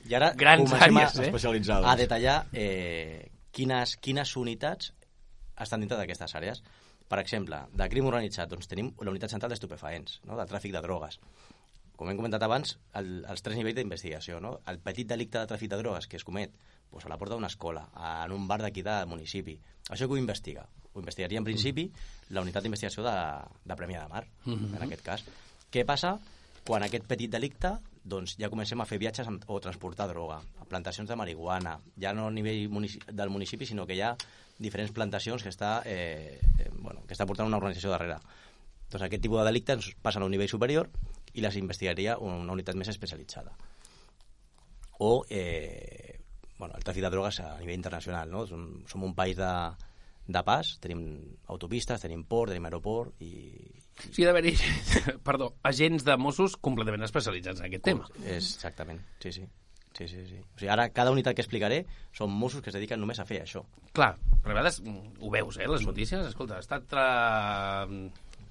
I 0.06 0.14
ara 0.14 0.32
Grans 0.38 0.64
comencem 0.70 0.96
àrees, 0.96 1.16
a, 1.18 1.22
eh? 1.22 1.26
Especialitzades. 1.28 1.86
a 1.90 1.96
detallar 1.96 2.36
eh, 2.52 3.30
quines, 3.52 3.96
quines 3.96 4.36
unitats 4.36 4.92
estan 5.58 5.80
dintre 5.80 5.98
d'aquestes 5.98 6.34
àrees. 6.38 6.62
Per 7.08 7.18
exemple, 7.18 7.56
de 7.72 7.88
crim 7.88 8.06
organitzat, 8.06 8.48
doncs 8.50 8.68
tenim 8.68 8.92
la 9.00 9.10
unitat 9.10 9.30
central 9.32 9.50
d'estupefaents, 9.50 10.20
no? 10.28 10.36
de 10.36 10.44
tràfic 10.46 10.72
de 10.72 10.82
drogues. 10.84 11.18
Com 11.98 12.10
hem 12.12 12.16
comentat 12.20 12.42
abans, 12.46 12.76
el, 12.94 13.24
els 13.26 13.42
tres 13.42 13.56
nivells 13.58 13.74
d'investigació. 13.80 14.38
No? 14.44 14.60
El 14.70 14.78
petit 14.78 15.08
delicte 15.08 15.40
de 15.40 15.48
tràfic 15.50 15.70
de 15.72 15.78
drogues 15.80 16.06
que 16.06 16.16
es 16.20 16.24
comet 16.24 16.52
doncs, 16.92 17.06
a 17.06 17.08
la 17.10 17.16
porta 17.18 17.34
d'una 17.34 17.48
escola, 17.50 17.88
en 18.24 18.32
un 18.36 18.46
bar 18.46 18.60
d'aquí 18.62 18.84
del 18.86 19.08
municipi. 19.10 19.56
Això 19.90 20.06
que 20.06 20.14
ho 20.14 20.20
investiga? 20.20 20.66
Ho 20.92 21.00
investigaria 21.00 21.38
en 21.40 21.44
principi 21.48 21.88
la 22.30 22.40
unitat 22.44 22.62
d'investigació 22.62 23.02
de, 23.02 23.16
de 23.64 23.74
Premià 23.76 24.04
de 24.04 24.08
Mar, 24.12 24.24
Mhm. 24.44 24.74
en 24.76 24.82
aquest 24.86 25.02
cas. 25.02 25.24
Què 25.72 25.84
passa 25.84 26.18
quan 26.64 26.82
aquest 26.84 27.04
petit 27.08 27.30
delicte 27.32 27.74
doncs 28.08 28.36
ja 28.40 28.50
comencem 28.50 28.80
a 28.80 28.86
fer 28.88 28.98
viatges 29.00 29.28
amb, 29.30 29.44
o 29.46 29.60
transportar 29.62 30.08
droga, 30.10 30.40
a 30.58 30.66
plantacions 30.68 31.08
de 31.08 31.16
marihuana, 31.16 31.76
ja 32.00 32.14
no 32.16 32.28
a 32.28 32.34
nivell 32.34 32.68
munici 32.72 33.00
del 33.06 33.30
municipi, 33.30 33.66
sinó 33.68 33.86
que 33.86 33.96
hi 33.98 34.02
ha 34.02 34.14
diferents 34.58 34.92
plantacions 34.92 35.44
que 35.44 35.52
està, 35.52 35.82
eh, 35.86 36.40
eh, 36.58 36.70
bueno, 36.72 37.04
que 37.06 37.14
està 37.14 37.26
portant 37.26 37.46
una 37.46 37.60
organització 37.60 37.92
darrere. 37.94 38.18
Doncs 38.88 39.04
aquest 39.04 39.22
tipus 39.22 39.42
de 39.42 39.48
delictes 39.50 39.92
passen 40.02 40.24
a 40.24 40.26
un 40.26 40.32
nivell 40.32 40.50
superior 40.50 40.88
i 41.34 41.44
les 41.44 41.56
investigaria 41.60 42.16
una 42.18 42.54
unitat 42.56 42.74
més 42.74 42.88
especialitzada. 42.90 43.52
O 44.98 45.24
eh, 45.30 46.18
bueno, 46.58 46.74
el 46.74 46.82
tràfic 46.82 47.04
de 47.04 47.10
drogues 47.10 47.40
a 47.40 47.52
nivell 47.60 47.78
internacional. 47.78 48.30
No? 48.30 48.44
Som, 48.50 48.64
som 48.90 49.04
un 49.06 49.14
país 49.14 49.38
de, 49.38 49.52
de 50.26 50.42
pas, 50.44 50.74
tenim 50.82 51.02
autopistes, 51.54 52.02
tenim 52.02 52.24
port, 52.28 52.52
tenim 52.52 52.66
aeroport 52.68 53.22
i... 53.22 53.32
O 53.98 54.10
sigui, 54.12 54.26
ha 54.26 54.32
d'haver-hi, 54.32 54.54
perdó, 55.28 55.52
agents 55.66 56.04
de 56.06 56.16
Mossos 56.20 56.54
completament 56.68 57.06
especialitzats 57.06 57.62
en 57.62 57.68
aquest 57.68 57.86
tema. 57.88 58.06
Exactament, 58.36 59.02
sí, 59.22 59.34
sí. 59.40 59.48
Sí, 59.98 60.06
sí, 60.06 60.22
sí. 60.28 60.38
O 60.38 60.60
sigui, 60.60 60.70
ara 60.70 60.88
cada 60.94 61.10
unitat 61.10 61.34
que 61.34 61.42
explicaré 61.42 61.80
són 62.14 62.30
Mossos 62.30 62.62
que 62.62 62.70
es 62.70 62.76
dediquen 62.76 63.00
només 63.02 63.18
a 63.18 63.26
fer 63.26 63.42
això. 63.42 63.64
Clar, 63.96 64.12
però 64.44 64.52
a 64.52 64.58
vegades 64.60 64.78
mm, 64.84 65.18
ho 65.18 65.32
veus, 65.34 65.58
eh, 65.58 65.66
les 65.66 65.86
notícies. 65.86 66.26
Escolta, 66.30 66.60
ha 66.60 66.64
estat... 66.64 66.86
Tra... 66.90 67.06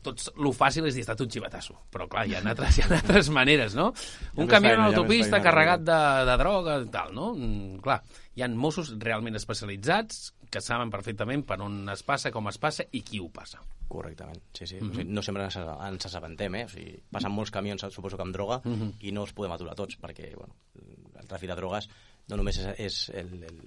Tots, 0.03 0.29
lo 0.37 0.51
fàcil 0.55 0.85
és 0.87 0.95
dir, 0.95 1.03
ha 1.03 1.07
estat 1.07 1.21
un 1.25 1.31
xivatasso. 1.33 1.75
Però, 1.93 2.07
clar, 2.11 2.25
hi 2.27 2.35
ha 2.37 2.41
altres, 2.43 2.77
hi 2.77 2.83
ha 2.85 2.89
altres 2.99 3.29
maneres, 3.33 3.75
no? 3.75 3.89
Un 4.35 4.45
més 4.45 4.51
camió 4.51 4.71
feina, 4.71 4.83
a 4.83 4.87
hi 4.87 4.87
ha 4.87 4.87
més 4.87 4.95
l'autopista 4.95 5.37
feina, 5.37 5.43
carregat 5.49 5.85
de, 5.87 5.99
de 6.29 6.37
droga 6.43 6.79
i 6.83 6.89
tal, 6.93 7.13
no? 7.15 7.33
Mm, 7.35 7.79
clar, 7.83 8.01
hi 8.35 8.45
ha 8.45 8.49
Mossos 8.53 8.93
realment 9.01 9.39
especialitzats 9.39 10.31
que 10.51 10.61
saben 10.63 10.91
perfectament 10.93 11.43
per 11.47 11.59
on 11.63 11.81
es 11.91 12.03
passa, 12.07 12.31
com 12.31 12.47
es 12.51 12.59
passa 12.61 12.85
i 12.95 13.01
qui 13.03 13.19
ho 13.19 13.27
passa. 13.33 13.59
Correctament, 13.87 14.41
sí, 14.53 14.67
sí. 14.67 14.75
Mm 14.75 14.79
-hmm. 14.79 14.91
o 14.91 14.95
sigui, 14.95 15.13
no 15.13 15.21
sempre 15.21 15.43
ens, 15.43 15.55
ens 15.57 16.05
assabentem, 16.05 16.55
eh? 16.55 16.65
O 16.65 16.69
sigui, 16.69 16.99
passen 17.11 17.31
molts 17.31 17.51
camions, 17.51 17.85
suposo 17.91 18.17
que 18.17 18.23
amb 18.23 18.33
droga, 18.33 18.61
mm 18.63 18.73
-hmm. 18.73 18.93
i 18.99 19.11
no 19.11 19.21
els 19.21 19.33
podem 19.33 19.51
aturar 19.51 19.75
tots, 19.75 19.99
perquè 19.99 20.35
bueno, 20.35 20.55
el 21.19 21.27
tràfic 21.27 21.47
de 21.47 21.55
drogues 21.55 21.89
no 22.27 22.37
només 22.37 22.57
és, 22.57 22.79
és 22.79 23.09
el, 23.09 23.43
el, 23.43 23.59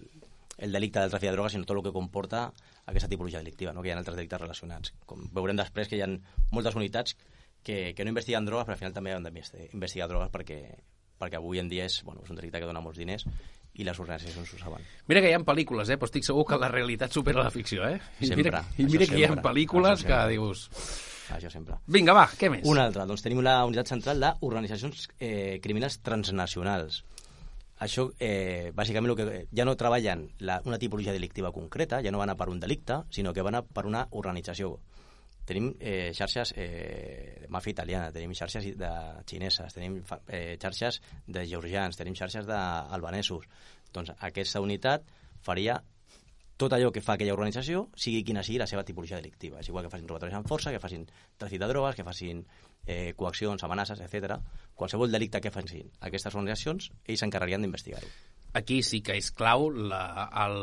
el 0.59 0.73
delicte 0.73 1.01
del 1.01 1.11
tràfic 1.11 1.31
de 1.31 1.33
drogues, 1.33 1.53
sinó 1.53 1.65
tot 1.65 1.77
el 1.77 1.83
que 1.83 1.93
comporta 1.93 2.53
aquesta 2.87 3.09
tipologia 3.09 3.43
delictiva, 3.43 3.73
no? 3.73 3.83
que 3.83 3.91
hi 3.91 3.95
ha 3.95 3.99
altres 3.99 4.17
delictes 4.17 4.41
relacionats. 4.41 4.95
Com 5.07 5.29
veurem 5.35 5.59
després 5.59 5.89
que 5.89 5.99
hi 5.99 6.05
ha 6.05 6.11
moltes 6.51 6.79
unitats 6.79 7.17
que, 7.63 7.93
que 7.95 8.05
no 8.05 8.13
investiguen 8.15 8.47
drogues, 8.49 8.67
però 8.67 8.77
al 8.77 8.83
final 8.83 8.97
també 8.97 9.15
han 9.15 9.27
d'investigar 9.27 10.09
drogues 10.09 10.33
perquè, 10.33 10.61
perquè 11.21 11.39
avui 11.39 11.61
en 11.61 11.69
dia 11.69 11.87
és, 11.89 12.01
bueno, 12.07 12.25
és 12.25 12.33
un 12.33 12.41
delicte 12.41 12.61
que 12.61 12.71
dona 12.71 12.83
molts 12.85 12.99
diners 13.01 13.27
i 13.79 13.87
les 13.87 14.01
organitzacions 14.03 14.55
ho 14.55 14.59
saben. 14.59 14.83
Mira 15.09 15.23
que 15.23 15.31
hi 15.31 15.37
ha 15.37 15.43
pel·lícules, 15.47 15.93
eh? 15.93 15.99
però 16.01 16.11
estic 16.11 16.27
segur 16.27 16.45
que 16.49 16.59
la 16.61 16.71
realitat 16.73 17.15
supera 17.15 17.45
la 17.45 17.53
ficció, 17.55 17.87
eh? 17.87 18.01
I 18.19 18.33
Sempre, 18.33 18.51
mira, 18.51 18.65
I 18.77 18.89
mira 18.89 19.07
que 19.07 19.21
hi 19.21 19.29
ha 19.29 19.37
pel·lícules 19.39 20.05
que 20.09 20.19
dius... 20.33 20.67
Això 21.31 21.47
sempre. 21.53 21.77
Vinga, 21.87 22.15
va, 22.17 22.25
què 22.35 22.49
més? 22.51 22.65
Una 22.67 22.89
altra, 22.89 23.05
doncs 23.07 23.23
tenim 23.23 23.39
la 23.47 23.61
unitat 23.69 23.93
central 23.93 24.19
d'organitzacions 24.19 25.07
eh, 25.23 25.61
criminals 25.63 26.01
transnacionals. 26.03 27.05
Això, 27.81 28.11
eh, 28.21 28.73
bàsicament, 28.77 29.11
el 29.11 29.17
que, 29.17 29.47
ja 29.57 29.65
no 29.65 29.73
treballen 29.81 30.27
la, 30.45 30.59
una 30.69 30.79
tipologia 30.79 31.15
delictiva 31.17 31.53
concreta, 31.53 32.03
ja 32.05 32.13
no 32.13 32.21
van 32.21 32.29
a 32.29 32.37
per 32.37 32.51
un 32.53 32.61
delicte, 32.61 32.99
sinó 33.09 33.33
que 33.33 33.45
van 33.47 33.57
a 33.57 33.63
per 33.65 33.87
una 33.89 34.03
organització. 34.11 34.75
Tenim 35.49 35.71
eh, 35.81 36.13
xarxes 36.15 36.53
eh, 36.61 37.39
de 37.41 37.49
màfia 37.49 37.73
italiana, 37.73 38.13
tenim 38.13 38.35
xarxes 38.37 38.69
de 38.79 38.91
xineses, 39.27 39.73
tenim 39.75 39.97
eh, 40.29 40.59
xarxes 40.61 41.01
de 41.27 41.47
georgians, 41.49 41.97
tenim 41.97 42.15
xarxes 42.15 42.45
d'albanesos. 42.47 43.49
Doncs 43.97 44.13
aquesta 44.29 44.61
unitat 44.61 45.09
faria 45.41 45.81
tot 46.61 46.75
allò 46.77 46.91
que 46.93 47.01
fa 47.01 47.15
aquella 47.17 47.33
organització, 47.33 47.87
sigui 47.97 48.21
quina 48.27 48.43
sigui 48.45 48.61
la 48.61 48.69
seva 48.69 48.85
tipologia 48.85 49.17
delictiva. 49.17 49.63
És 49.63 49.71
igual 49.71 49.87
que 49.87 49.93
facin 49.93 50.09
robatoris 50.09 50.37
amb 50.37 50.49
força, 50.49 50.73
que 50.75 50.83
facin 50.83 51.07
tràfic 51.41 51.63
de 51.63 51.69
drogues, 51.71 51.97
que 51.97 52.05
facin 52.05 52.43
eh, 52.85 53.15
coaccions, 53.17 53.65
amenaces, 53.65 54.03
etc. 54.05 54.37
Qualsevol 54.77 55.13
delicte 55.13 55.41
que 55.41 55.53
facin 55.55 55.89
aquestes 56.09 56.37
organitzacions, 56.37 56.91
ells 57.07 57.25
s'encarregarien 57.25 57.65
d'investigar-ho. 57.65 58.13
Aquí 58.61 58.83
sí 58.83 59.01
que 59.07 59.17
és 59.17 59.31
clau 59.33 59.71
la, 59.71 60.03
el, 60.45 60.59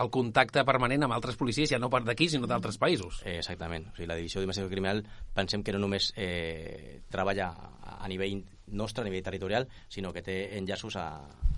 el 0.00 0.10
contacte 0.14 0.64
permanent 0.64 1.04
amb 1.04 1.16
altres 1.16 1.36
policies, 1.36 1.68
ja 1.74 1.80
no 1.82 1.90
per 1.92 2.04
d'aquí, 2.06 2.30
sinó 2.30 2.48
d'altres 2.48 2.78
països. 2.80 3.20
Eh, 3.26 3.36
exactament. 3.42 3.90
O 3.92 3.98
sigui, 3.98 4.08
la 4.10 4.18
divisió 4.18 4.40
d'investigació 4.40 4.72
criminal 4.72 5.04
pensem 5.34 5.66
que 5.66 5.74
no 5.74 5.82
només 5.82 6.12
eh, 6.16 7.02
treballa 7.12 7.52
a, 7.52 7.98
a 8.00 8.08
nivell 8.08 8.40
nostre, 8.66 9.02
a 9.02 9.08
nivell 9.08 9.22
territorial, 9.22 9.68
sinó 9.88 10.12
que 10.12 10.22
té 10.22 10.56
enllaços 10.58 10.96
a, 10.96 11.08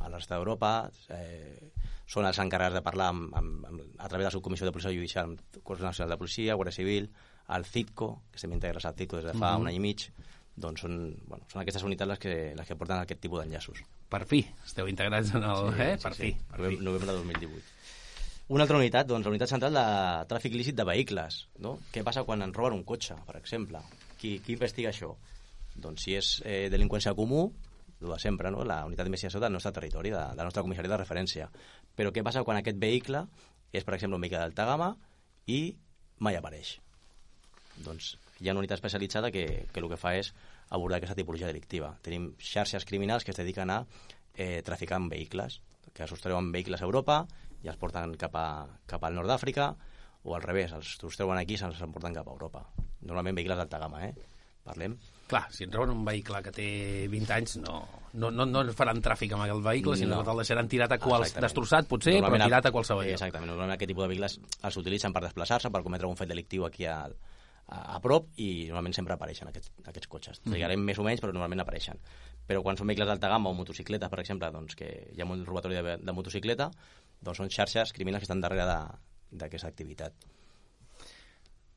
a 0.00 0.08
la 0.08 0.16
resta 0.16 0.36
d'Europa, 0.36 0.90
eh, 1.14 1.70
són 2.06 2.26
els 2.26 2.38
encarregats 2.38 2.78
de 2.78 2.84
parlar 2.86 3.10
amb, 3.12 3.34
amb, 3.34 3.66
amb, 3.66 3.82
a 3.98 4.08
través 4.08 4.24
de 4.24 4.28
la 4.30 4.34
subcomissió 4.34 4.66
de 4.66 4.72
policia 4.74 4.94
judicial 4.94 5.30
amb 5.30 5.60
Cos 5.62 5.82
Nacional 5.82 6.14
de 6.14 6.20
Policia, 6.20 6.54
Guàrdia 6.54 6.78
Civil, 6.78 7.10
el 7.56 7.66
CITCO, 7.66 8.10
que 8.30 8.40
estem 8.40 8.54
integrats 8.54 8.86
al 8.86 8.96
CITCO 8.98 9.20
des 9.20 9.32
de 9.32 9.34
fa 9.34 9.52
mm 9.52 9.56
-hmm. 9.56 9.60
un 9.60 9.68
any 9.68 9.76
i 9.76 9.80
mig, 9.80 10.08
doncs 10.56 10.80
són, 10.80 11.16
bueno, 11.26 11.44
són 11.52 11.62
aquestes 11.62 11.82
unitats 11.82 12.08
les 12.08 12.18
que, 12.18 12.34
les 12.56 12.66
que 12.66 12.76
porten 12.76 12.98
aquest 12.98 13.20
tipus 13.20 13.42
d'enllaços. 13.42 13.82
Per 14.08 14.24
fi, 14.24 14.46
esteu 14.64 14.88
integrats 14.88 15.34
en 15.34 15.42
el... 15.42 15.72
Sí, 15.74 15.82
eh? 15.82 15.96
sí, 15.96 16.02
per 16.02 16.14
sí. 16.14 16.22
fi, 16.22 16.36
per 16.50 16.58
Novembre, 16.58 16.78
fi. 16.78 16.84
novembre 16.84 17.10
de 17.10 17.16
2018. 17.18 17.62
Una 18.48 18.62
altra 18.62 18.76
unitat, 18.78 19.08
doncs, 19.10 19.26
la 19.26 19.30
unitat 19.30 19.48
central 19.48 19.74
de 19.74 19.86
tràfic 20.30 20.54
lícit 20.54 20.76
de 20.78 20.84
vehicles. 20.84 21.48
No? 21.58 21.78
Què 21.92 22.04
passa 22.06 22.22
quan 22.22 22.42
en 22.42 22.54
roben 22.54 22.78
un 22.78 22.84
cotxe, 22.84 23.16
per 23.26 23.36
exemple? 23.36 23.80
Qui, 24.20 24.38
qui 24.38 24.54
investiga 24.54 24.92
això? 24.92 25.16
Doncs 25.82 26.06
si 26.06 26.16
és 26.16 26.30
eh, 26.44 26.66
delinqüència 26.72 27.14
comú, 27.18 27.50
el 28.00 28.12
de 28.12 28.18
sempre, 28.20 28.50
no? 28.52 28.64
la 28.64 28.82
unitat 28.88 29.06
d'investigació 29.06 29.40
del 29.40 29.54
nostre 29.54 29.72
territori, 29.76 30.12
de, 30.12 30.20
de 30.20 30.40
la 30.40 30.48
nostra 30.48 30.64
comissaria 30.64 30.92
de 30.92 31.00
referència. 31.00 31.48
Però 31.96 32.12
què 32.12 32.24
passa 32.24 32.44
quan 32.44 32.60
aquest 32.60 32.78
vehicle 32.80 33.24
és, 33.72 33.84
per 33.84 33.96
exemple, 33.96 34.16
un 34.18 34.26
vehicle 34.26 34.42
d'alta 34.42 34.66
gamma 34.68 34.90
i 35.52 35.60
mai 36.24 36.36
apareix? 36.36 36.76
Doncs 37.84 38.14
hi 38.40 38.48
ha 38.48 38.52
una 38.52 38.62
unitat 38.62 38.78
especialitzada 38.78 39.30
que, 39.32 39.46
que 39.72 39.80
el 39.80 39.88
que 39.88 40.00
fa 40.00 40.14
és 40.16 40.32
abordar 40.68 40.98
aquesta 40.98 41.16
tipologia 41.16 41.48
delictiva. 41.48 41.94
Tenim 42.04 42.30
xarxes 42.40 42.84
criminals 42.88 43.24
que 43.24 43.32
es 43.32 43.40
dediquen 43.40 43.72
a 43.72 43.82
eh, 44.34 44.62
traficar 44.64 45.00
amb 45.00 45.12
vehicles, 45.12 45.60
que 45.96 46.08
sostreuen 46.08 46.50
vehicles 46.52 46.82
a 46.82 46.88
Europa 46.88 47.22
i 47.64 47.70
els 47.72 47.78
porten 47.80 48.16
cap, 48.20 48.36
a, 48.36 48.66
cap 48.88 49.04
al 49.04 49.16
nord 49.16 49.30
d'Àfrica, 49.32 49.70
o 50.26 50.34
al 50.34 50.42
revés, 50.42 50.72
els 50.74 50.96
sostreuen 51.00 51.38
aquí 51.38 51.54
i 51.54 51.60
se'ls 51.60 51.80
emporten 51.86 52.16
cap 52.16 52.28
a 52.28 52.34
Europa. 52.34 52.66
Normalment 53.06 53.38
vehicles 53.38 53.60
d'alta 53.60 53.80
gamma, 53.80 54.02
eh? 54.08 54.35
Parlem. 54.66 54.96
Clar, 55.30 55.44
si 55.50 55.64
et 55.64 55.74
roben 55.74 55.90
un 55.96 56.04
vehicle 56.06 56.38
que 56.42 56.52
té 56.54 56.66
20 57.10 57.32
anys, 57.34 57.56
no, 57.62 57.80
no, 58.14 58.28
no, 58.30 58.44
no 58.46 58.62
faran 58.74 59.00
tràfic 59.02 59.32
amb 59.34 59.46
el 59.46 59.62
vehicle, 59.62 59.96
sinó 59.98 60.16
No. 60.16 60.20
que 60.22 60.28
te'l 60.30 60.42
deixaran 60.42 60.68
tirat 60.70 60.92
a 60.92 60.98
quals, 60.98 61.28
Exactament. 61.32 61.46
destrossat, 61.48 61.88
potser, 61.90 62.12
però 62.14 62.20
Normalment 62.26 62.50
tirat 62.50 62.66
a 62.66 62.72
qualsevol 62.74 63.04
lloc. 63.04 63.12
Exactament. 63.16 63.48
Normalment 63.50 63.74
aquest 63.74 63.88
tipus 63.90 64.04
de 64.04 64.08
vehicles 64.12 64.36
els 64.62 64.76
utilitzen 64.82 65.12
per 65.14 65.22
desplaçar-se, 65.24 65.70
per 65.70 65.82
cometre 65.82 66.06
un 66.06 66.16
fet 66.16 66.28
delictiu 66.30 66.66
aquí 66.66 66.84
a, 66.86 67.00
a, 67.06 67.80
a 67.96 68.00
prop 68.00 68.28
i 68.38 68.66
normalment 68.68 68.94
sempre 68.94 69.14
apareixen 69.14 69.48
aquests, 69.50 69.72
aquests 69.84 70.06
cotxes. 70.08 70.40
Mhm. 70.44 70.52
Trigarem 70.52 70.80
més 70.86 70.98
o 70.98 71.02
menys, 71.02 71.20
però 71.22 71.32
normalment 71.32 71.60
apareixen. 71.64 71.98
Però 72.46 72.62
quan 72.62 72.76
són 72.78 72.86
vehicles 72.86 73.08
d'alta 73.10 73.28
gamma 73.28 73.50
o 73.50 73.54
motocicletes, 73.54 74.08
per 74.08 74.20
exemple, 74.20 74.50
doncs 74.54 74.76
que 74.78 75.10
hi 75.12 75.20
ha 75.20 75.26
molt 75.26 75.46
robatori 75.48 75.74
de, 75.74 75.96
de 75.98 76.12
motocicleta, 76.14 76.70
doncs 77.20 77.38
són 77.42 77.50
xarxes 77.50 77.92
criminals 77.92 78.20
que 78.22 78.30
estan 78.30 78.40
darrere 78.40 78.64
de- 78.66 79.38
d'aquesta 79.42 79.66
activitat. 79.66 80.14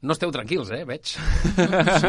No 0.02 0.14
esteu 0.16 0.32
tranquils, 0.32 0.70
eh, 0.72 0.86
veig. 0.88 1.10
Sí, 1.12 1.20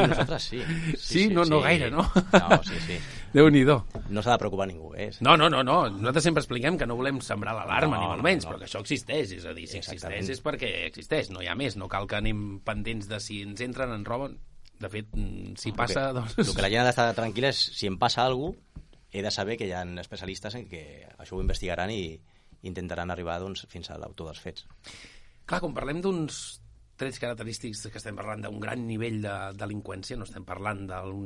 nosaltres 0.07 0.45
sí. 0.45 0.61
Sí, 0.97 1.23
no- 1.29 1.45
no 1.45 1.59
gaire, 1.61 1.89
no? 1.91 2.05
No, 2.33 2.61
sí, 2.63 2.79
sí. 2.87 2.99
Déu-n'hi-do. 3.35 3.77
No 4.15 4.23
s'ha 4.23 4.37
de 4.37 4.39
preocupar 4.39 4.69
ningú, 4.71 4.93
eh? 4.95 5.09
No, 5.27 5.37
no, 5.37 5.49
no, 5.51 5.65
no. 5.67 5.89
Nosaltres 5.91 6.23
sempre 6.29 6.41
expliquem 6.45 6.79
que 6.79 6.87
no 6.87 6.95
volem 6.99 7.19
sembrar 7.21 7.55
l'alarma, 7.57 7.97
No, 7.97 8.03
ni 8.03 8.09
molt 8.13 8.23
menys, 8.23 8.45
no. 8.47 8.53
però 8.53 8.61
que 8.63 8.69
això 8.69 8.81
existeix. 8.85 9.33
És 9.41 9.45
a 9.47 9.55
dir, 9.55 9.67
si 9.67 9.79
Exactament. 9.81 10.21
existeix 10.21 10.39
és 10.39 10.45
perquè 10.45 10.71
existeix, 10.87 11.31
no 11.35 11.43
hi 11.43 11.49
ha 11.51 11.57
més. 11.59 11.75
No 11.77 11.89
cal 11.91 12.07
que 12.07 12.17
anem 12.21 12.61
pendents 12.67 13.09
de 13.11 13.19
si 13.21 13.41
ens 13.43 13.61
entren, 13.67 13.91
ens 13.99 14.07
roben. 14.07 14.39
De 14.81 14.89
fet, 14.89 15.11
mm, 15.13 15.57
si 15.59 15.73
passa, 15.73 16.07
que, 16.09 16.15
doncs... 16.21 16.39
El 16.39 16.55
que 16.55 16.63
la 16.63 16.71
gent 16.71 16.81
ha 16.85 16.89
d'estar 16.89 17.11
tranquil·la 17.19 17.51
és 17.51 17.59
si 17.77 17.91
em 17.91 17.99
passa 17.99 18.23
alguna 18.25 18.55
cosa, 18.55 18.87
he 19.13 19.23
de 19.27 19.31
saber 19.35 19.59
que 19.59 19.67
hi 19.67 19.73
ha 19.75 19.83
especialistes 19.99 20.55
en 20.55 20.69
què 20.71 20.85
això 21.19 21.35
ho 21.35 21.43
investigaran 21.43 21.91
i 21.91 22.15
intentaran 22.63 23.11
arribar 23.11 23.41
doncs, 23.43 23.67
fins 23.69 23.91
a 23.91 23.99
l'autor 23.99 24.31
dels 24.31 24.39
fets. 24.39 24.67
Clar, 25.45 25.59
quan 25.61 25.75
parlem 25.75 25.99
d'uns 26.01 26.60
trets 27.01 27.21
característics 27.23 27.87
que 27.89 28.01
estem 28.01 28.17
parlant 28.19 28.45
d'un 28.45 28.61
gran 28.61 28.83
nivell 28.87 29.21
de 29.25 29.37
delinqüència, 29.57 30.19
no 30.21 30.29
estem 30.29 30.45
parlant 30.45 30.85
d'un 30.91 31.23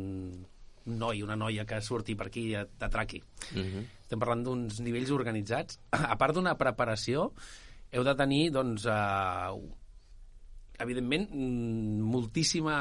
noi, 0.84 1.22
una 1.24 1.36
noia 1.36 1.64
que 1.66 1.80
surti 1.82 2.14
per 2.14 2.28
aquí 2.28 2.50
i 2.52 2.64
t'atraqui. 2.78 3.22
Mm 3.54 3.62
-hmm. 3.62 3.84
Estem 4.02 4.20
parlant 4.20 4.44
d'uns 4.44 4.80
nivells 4.80 5.10
organitzats. 5.10 5.80
A 6.12 6.16
part 6.16 6.34
d'una 6.34 6.56
preparació, 6.56 7.32
heu 7.90 8.04
de 8.04 8.14
tenir, 8.14 8.50
doncs, 8.50 8.86
eh, 8.86 9.50
evidentment, 10.78 11.28
mm, 11.30 12.00
moltíssima 12.02 12.76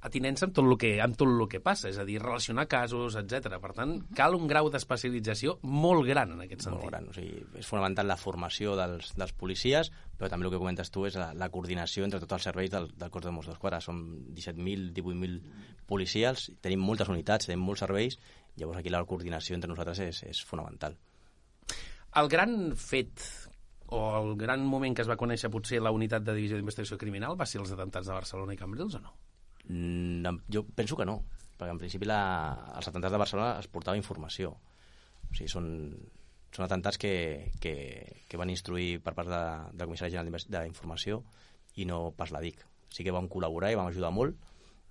atinença 0.00 0.46
amb 0.46 0.54
tot 0.54 0.64
el 0.64 0.76
que, 0.78 0.90
amb 1.02 1.16
tot 1.18 1.28
el 1.28 1.48
que 1.50 1.60
passa, 1.60 1.88
és 1.88 1.98
a 1.98 2.04
dir, 2.04 2.20
relacionar 2.22 2.68
casos, 2.68 3.16
etc. 3.16 3.58
Per 3.60 3.72
tant, 3.74 3.96
cal 4.14 4.36
un 4.36 4.46
grau 4.46 4.70
d'especialització 4.70 5.58
molt 5.62 6.06
gran 6.06 6.32
en 6.32 6.44
aquest 6.44 6.62
sentit. 6.62 6.82
Molt 6.82 6.92
gran. 6.92 7.08
O 7.10 7.16
sigui, 7.16 7.42
és 7.58 7.66
fonamental 7.66 8.06
la 8.06 8.16
formació 8.16 8.76
dels, 8.78 9.14
dels 9.18 9.32
policies, 9.32 9.90
però 10.16 10.30
també 10.30 10.46
el 10.46 10.52
que 10.52 10.62
comentes 10.62 10.90
tu 10.90 11.06
és 11.06 11.18
la, 11.18 11.32
la 11.34 11.50
coordinació 11.50 12.04
entre 12.04 12.20
tots 12.20 12.38
els 12.38 12.48
serveis 12.50 12.70
del, 12.70 12.90
del 12.94 13.10
cos 13.10 13.26
de 13.26 13.34
Mossos 13.34 13.54
d'Esquadra. 13.54 13.80
Som 13.80 14.02
17.000, 14.30 14.92
18.000 14.94 15.40
policies, 15.86 16.50
tenim 16.62 16.80
moltes 16.84 17.08
unitats, 17.08 17.50
tenim 17.50 17.64
molts 17.64 17.82
serveis, 17.86 18.18
llavors 18.56 18.78
aquí 18.78 18.90
la 18.90 19.04
coordinació 19.04 19.58
entre 19.58 19.70
nosaltres 19.70 20.02
és, 20.06 20.22
és 20.30 20.42
fonamental. 20.46 20.94
El 22.18 22.28
gran 22.32 22.72
fet 22.78 23.22
o 23.94 24.00
el 24.18 24.36
gran 24.36 24.64
moment 24.66 24.94
que 24.96 25.04
es 25.04 25.08
va 25.10 25.16
conèixer 25.20 25.50
potser 25.52 25.80
la 25.80 25.92
unitat 25.94 26.24
de 26.24 26.34
divisió 26.36 26.58
d'investigació 26.58 26.98
criminal 27.00 27.36
va 27.40 27.46
ser 27.48 27.62
els 27.62 27.72
atemptats 27.72 28.10
de 28.10 28.16
Barcelona 28.16 28.54
i 28.54 28.60
Cambrils 28.60 28.98
o 28.98 29.02
no? 29.04 29.14
Mm, 29.68 30.40
jo 30.52 30.64
penso 30.76 30.96
que 30.96 31.06
no, 31.08 31.22
perquè 31.58 31.72
en 31.72 31.80
principi 31.80 32.08
la, 32.08 32.20
els 32.76 32.88
atemptats 32.88 33.14
de 33.14 33.20
Barcelona 33.20 33.58
es 33.62 33.68
portava 33.72 34.00
informació. 34.00 34.54
O 35.28 35.34
sigui, 35.34 35.48
són, 35.52 35.68
són 36.54 36.66
atemptats 36.66 37.00
que, 37.00 37.12
que, 37.60 37.74
que 38.28 38.40
van 38.40 38.52
instruir 38.52 39.00
per 39.04 39.14
part 39.16 39.28
de, 39.32 39.42
de 39.72 39.82
la 39.82 39.88
Comissària 39.88 40.18
General 40.18 40.64
d'Informació 40.68 41.22
i 41.76 41.88
no 41.88 42.08
pas 42.16 42.32
la 42.34 42.42
DIC. 42.44 42.64
Sí 42.92 43.04
que 43.04 43.12
vam 43.12 43.28
col·laborar 43.28 43.72
i 43.72 43.78
vam 43.78 43.90
ajudar 43.90 44.12
molt, 44.14 44.38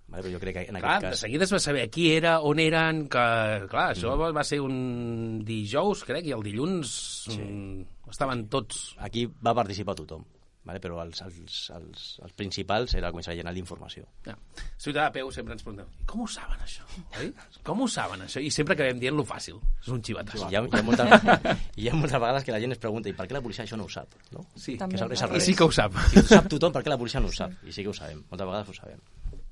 vale? 0.08 0.24
però 0.24 0.32
jo 0.34 0.40
crec 0.40 0.56
que 0.56 0.66
en 0.70 0.78
Clar, 0.80 0.96
aquest 0.98 1.04
de 1.04 1.10
cas... 1.12 1.20
seguida 1.26 1.44
es 1.48 1.54
va 1.54 1.60
saber 1.60 1.90
qui 1.90 2.08
era, 2.16 2.38
on 2.42 2.60
eren, 2.64 3.04
que, 3.12 3.26
clar, 3.72 3.90
això 3.96 4.16
va 4.18 4.44
ser 4.48 4.62
un 4.64 5.44
dijous, 5.46 6.04
crec, 6.08 6.26
i 6.28 6.36
el 6.38 6.44
dilluns 6.48 6.96
Sí. 7.28 7.38
mm, 7.44 8.10
estaven 8.10 8.48
tots... 8.48 8.96
Aquí 9.04 9.26
va 9.28 9.54
participar 9.58 9.96
tothom, 10.00 10.24
vale? 10.64 10.80
però 10.80 11.02
els, 11.04 11.20
els, 11.26 11.58
els, 11.76 12.06
els 12.24 12.34
principals 12.40 12.94
era 12.96 13.08
la 13.10 13.12
Comissària 13.12 13.42
General 13.42 13.56
d'Informació. 13.56 14.06
Ja. 14.26 14.36
Ciutadà 14.80 15.10
peu 15.12 15.28
sempre 15.36 15.56
ens 15.58 15.64
preguntem, 15.66 15.90
com 16.08 16.24
ho 16.24 16.28
saben 16.32 16.60
això? 16.64 16.88
Oi? 17.20 17.34
Com 17.68 17.82
ho 17.84 17.88
saben 17.92 18.24
això? 18.24 18.40
I 18.44 18.52
sempre 18.54 18.78
acabem 18.78 19.00
dient 19.04 19.16
lo 19.18 19.26
fàcil. 19.28 19.60
És 19.84 19.90
un 19.92 20.00
xivatàs. 20.04 20.40
Hi 20.48 20.56
ha, 20.56 20.64
hi, 20.64 20.80
ha 20.80 20.84
molta, 20.88 21.08
hi 21.84 21.90
ha 21.92 21.96
moltes 22.00 22.16
vegades 22.20 22.48
que 22.48 22.56
la 22.56 22.62
gent 22.64 22.76
es 22.78 22.80
pregunta 22.84 23.12
i 23.12 23.16
per 23.18 23.28
què 23.28 23.36
la 23.36 23.44
policia 23.44 23.66
això 23.68 23.76
no 23.80 23.90
ho 23.90 23.92
sap? 23.92 24.16
No? 24.32 24.46
Sí, 24.56 24.78
També 24.80 24.96
que 24.96 25.02
és 25.04 25.06
al- 25.08 25.12
és 25.18 25.24
al 25.24 25.30
I 25.30 25.36
revés. 25.36 25.50
sí 25.52 25.56
que 25.60 25.68
ho 25.68 25.72
sap. 25.72 26.00
Si 26.14 26.20
ho 26.24 26.28
sap 26.32 26.48
tothom, 26.56 26.72
per 26.80 26.84
què 26.88 26.94
la 26.96 27.00
policia 27.04 27.20
no 27.24 27.28
ho 27.28 27.36
sap? 27.36 27.52
I 27.68 27.76
sí 27.76 27.84
que 27.84 27.92
ho 27.92 27.98
sabem, 27.98 28.24
moltes 28.32 28.48
vegades 28.48 28.72
ho 28.72 28.78
sabem. 28.80 29.04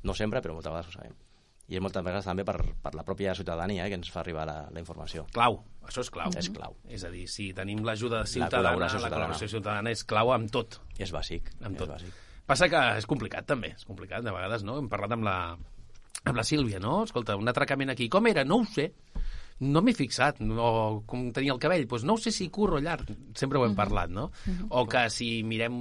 No 0.05 0.13
sempre, 0.17 0.41
però 0.43 0.55
moltes 0.55 0.71
vegades 0.71 0.91
ho 0.91 0.95
sabem. 1.00 1.15
I 1.65 1.79
és 1.79 1.81
moltes 1.81 2.03
vegades 2.05 2.27
també 2.27 2.43
per, 2.45 2.59
per 2.83 2.91
la 2.93 3.03
pròpia 3.05 3.33
ciutadania 3.33 3.88
eh, 3.88 3.89
que 3.89 3.97
ens 3.97 4.12
fa 4.13 4.21
arribar 4.21 4.43
la, 4.45 4.57
la 4.69 4.81
informació. 4.81 5.24
Clau, 5.33 5.57
això 5.88 6.03
és 6.05 6.12
clau. 6.13 6.33
És 6.38 6.50
clau. 6.53 6.75
És 6.93 7.05
a 7.07 7.09
dir, 7.09 7.24
si 7.31 7.47
tenim 7.57 7.81
l'ajuda 7.88 8.21
ciutadana, 8.29 8.62
la 8.62 8.74
col·laboració 8.75 9.01
col·laboració, 9.01 9.50
ciutadana. 9.50 9.55
ciutadana 9.55 9.95
és 9.97 10.03
clau 10.05 10.33
amb 10.35 10.51
tot. 10.53 10.77
És 11.01 11.13
bàsic. 11.15 11.50
Amb 11.63 11.74
és 11.74 11.81
tot. 11.81 11.95
bàsic. 11.95 12.19
Passa 12.45 12.69
que 12.69 12.81
és 13.00 13.07
complicat, 13.09 13.47
també. 13.50 13.74
És 13.74 13.88
complicat, 13.89 14.21
de 14.21 14.33
vegades, 14.35 14.62
no? 14.67 14.77
Hem 14.77 14.91
parlat 14.91 15.15
amb 15.17 15.25
la, 15.25 15.38
amb 16.21 16.38
la 16.38 16.45
Sílvia, 16.45 16.77
no? 16.83 17.00
Escolta, 17.07 17.39
un 17.41 17.50
atracament 17.50 17.95
aquí. 17.95 18.12
Com 18.13 18.29
era? 18.29 18.45
No 18.45 18.62
ho 18.62 18.69
sé. 18.69 18.91
No 19.63 19.79
m'he 19.79 19.93
fixat. 19.95 20.41
O 20.43 21.03
com 21.07 21.29
tenia 21.35 21.53
el 21.53 21.59
cabell. 21.63 21.85
Doncs 21.88 22.03
no 22.07 22.17
ho 22.17 22.19
sé 22.19 22.33
si 22.35 22.50
curro 22.51 22.81
llarg. 22.83 23.07
Sempre 23.39 23.59
ho 23.59 23.63
hem 23.63 23.75
parlat, 23.77 24.12
no? 24.12 24.25
O 24.69 24.83
que 24.91 25.05
si 25.13 25.29
mirem, 25.47 25.77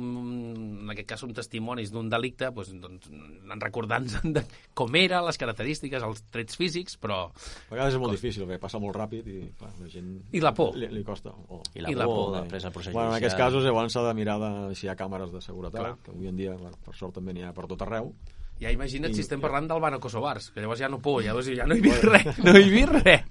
en 0.85 0.93
aquest 0.95 1.09
cas, 1.11 1.25
un 1.27 1.35
testimonis 1.35 1.91
d'un 1.91 2.11
delicte, 2.13 2.53
doncs, 2.55 2.71
doncs 2.79 3.11
en 3.11 3.65
recordar-nos 3.65 4.21
de 4.37 4.45
com 4.79 4.95
era, 4.99 5.25
les 5.27 5.39
característiques, 5.41 6.07
els 6.07 6.23
trets 6.31 6.61
físics, 6.61 6.95
però... 7.03 7.25
A 7.35 7.73
vegades 7.73 7.97
és 7.97 8.03
molt 8.05 8.15
difícil, 8.15 8.47
perquè 8.47 8.63
passa 8.63 8.79
molt 8.83 8.95
ràpid 8.95 9.27
i 9.33 9.41
clar, 9.59 9.73
la 9.81 9.91
gent... 9.91 10.15
I 10.31 10.45
la 10.45 10.55
por. 10.55 10.79
Li, 10.79 10.93
li 10.95 11.03
costa. 11.07 11.35
O... 11.49 11.61
I 11.75 11.83
la, 11.83 11.91
I 11.91 11.99
la 11.99 12.07
por, 12.07 12.23
por, 12.23 12.39
després 12.45 12.71
el 12.71 12.77
procés 12.79 12.95
Bueno, 12.95 13.11
en 13.11 13.19
aquests 13.19 13.39
casos 13.43 13.67
llavors 13.67 13.95
s'ha 13.95 14.07
de 14.07 14.15
mirar 14.15 14.39
de, 14.43 14.55
si 14.79 14.87
hi 14.87 14.95
ha 14.95 14.99
càmeres 14.99 15.35
de 15.35 15.43
seguretat, 15.43 15.83
Clar. 15.83 15.99
que 16.05 16.15
avui 16.15 16.31
en 16.31 16.39
dia, 16.39 16.55
per 16.87 16.95
sort 16.95 17.19
també 17.19 17.35
n'hi 17.35 17.43
ha 17.43 17.55
per 17.57 17.67
tot 17.71 17.83
arreu. 17.83 18.13
Ja 18.61 18.71
imagina't 18.71 19.11
I- 19.13 19.15
si 19.19 19.25
estem 19.25 19.41
parlant 19.43 19.67
d'Albano 19.69 19.99
Kosovars, 20.01 20.51
que 20.55 20.61
llavors 20.63 20.81
ja 20.81 20.89
no 20.89 21.01
puc, 21.03 21.23
llavors 21.27 21.49
ja 21.51 21.67
no 21.67 21.75
hi 21.75 21.83
vist 21.85 22.05
res, 22.05 22.39
no 22.45 22.55
hi 22.59 22.71
vist 22.71 22.93
res. 22.95 23.25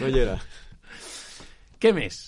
No 0.00 0.08
hi 0.08 0.18
era. 0.22 0.36
Què 1.82 1.92
més? 1.94 2.20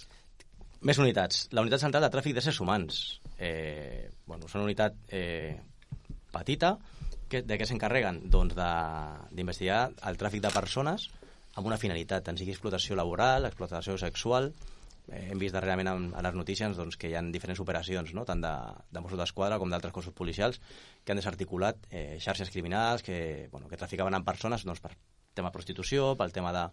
Més 0.86 0.98
unitats. 1.02 1.48
La 1.52 1.62
unitat 1.64 1.82
central 1.82 2.02
de 2.06 2.10
tràfic 2.12 2.34
d'éssers 2.36 2.58
humans. 2.62 3.00
Eh, 3.38 4.08
bueno, 4.26 4.46
és 4.46 4.54
una 4.56 4.64
unitat 4.66 4.94
eh, 5.08 5.56
petita 6.32 6.74
que, 7.30 7.42
de 7.46 7.58
què 7.58 7.66
s'encarreguen? 7.68 8.22
Doncs 8.30 8.54
de- 8.58 9.28
d'investigar 9.36 9.82
el 10.08 10.18
tràfic 10.20 10.42
de 10.44 10.52
persones 10.54 11.08
amb 11.58 11.66
una 11.66 11.78
finalitat, 11.78 12.24
tant 12.24 12.38
sigui 12.38 12.52
explotació 12.54 12.96
laboral, 12.96 13.44
explotació 13.48 13.96
sexual, 13.98 14.52
hem 15.10 15.38
vist 15.42 15.54
darrerament 15.54 15.90
en, 15.90 16.08
a 16.14 16.22
les 16.24 16.36
notícies 16.38 16.76
doncs, 16.78 16.96
que 17.00 17.10
hi 17.10 17.16
ha 17.18 17.22
diferents 17.34 17.60
operacions, 17.62 18.12
no? 18.16 18.24
tant 18.28 18.42
de, 18.44 18.52
de 18.90 19.02
Mossos 19.02 19.18
d'Esquadra 19.20 19.58
com 19.58 19.70
d'altres 19.72 19.94
cossos 19.94 20.14
policials, 20.16 20.60
que 21.04 21.14
han 21.14 21.20
desarticulat 21.20 21.88
eh, 21.90 22.18
xarxes 22.22 22.50
criminals 22.50 23.02
que, 23.06 23.48
bueno, 23.52 23.68
que 23.68 23.80
traficaven 23.80 24.14
amb 24.16 24.26
persones 24.26 24.66
doncs, 24.66 24.82
per 24.84 24.94
tema 25.34 25.52
prostitució, 25.54 26.14
pel 26.18 26.34
tema 26.34 26.52
de, 26.54 26.66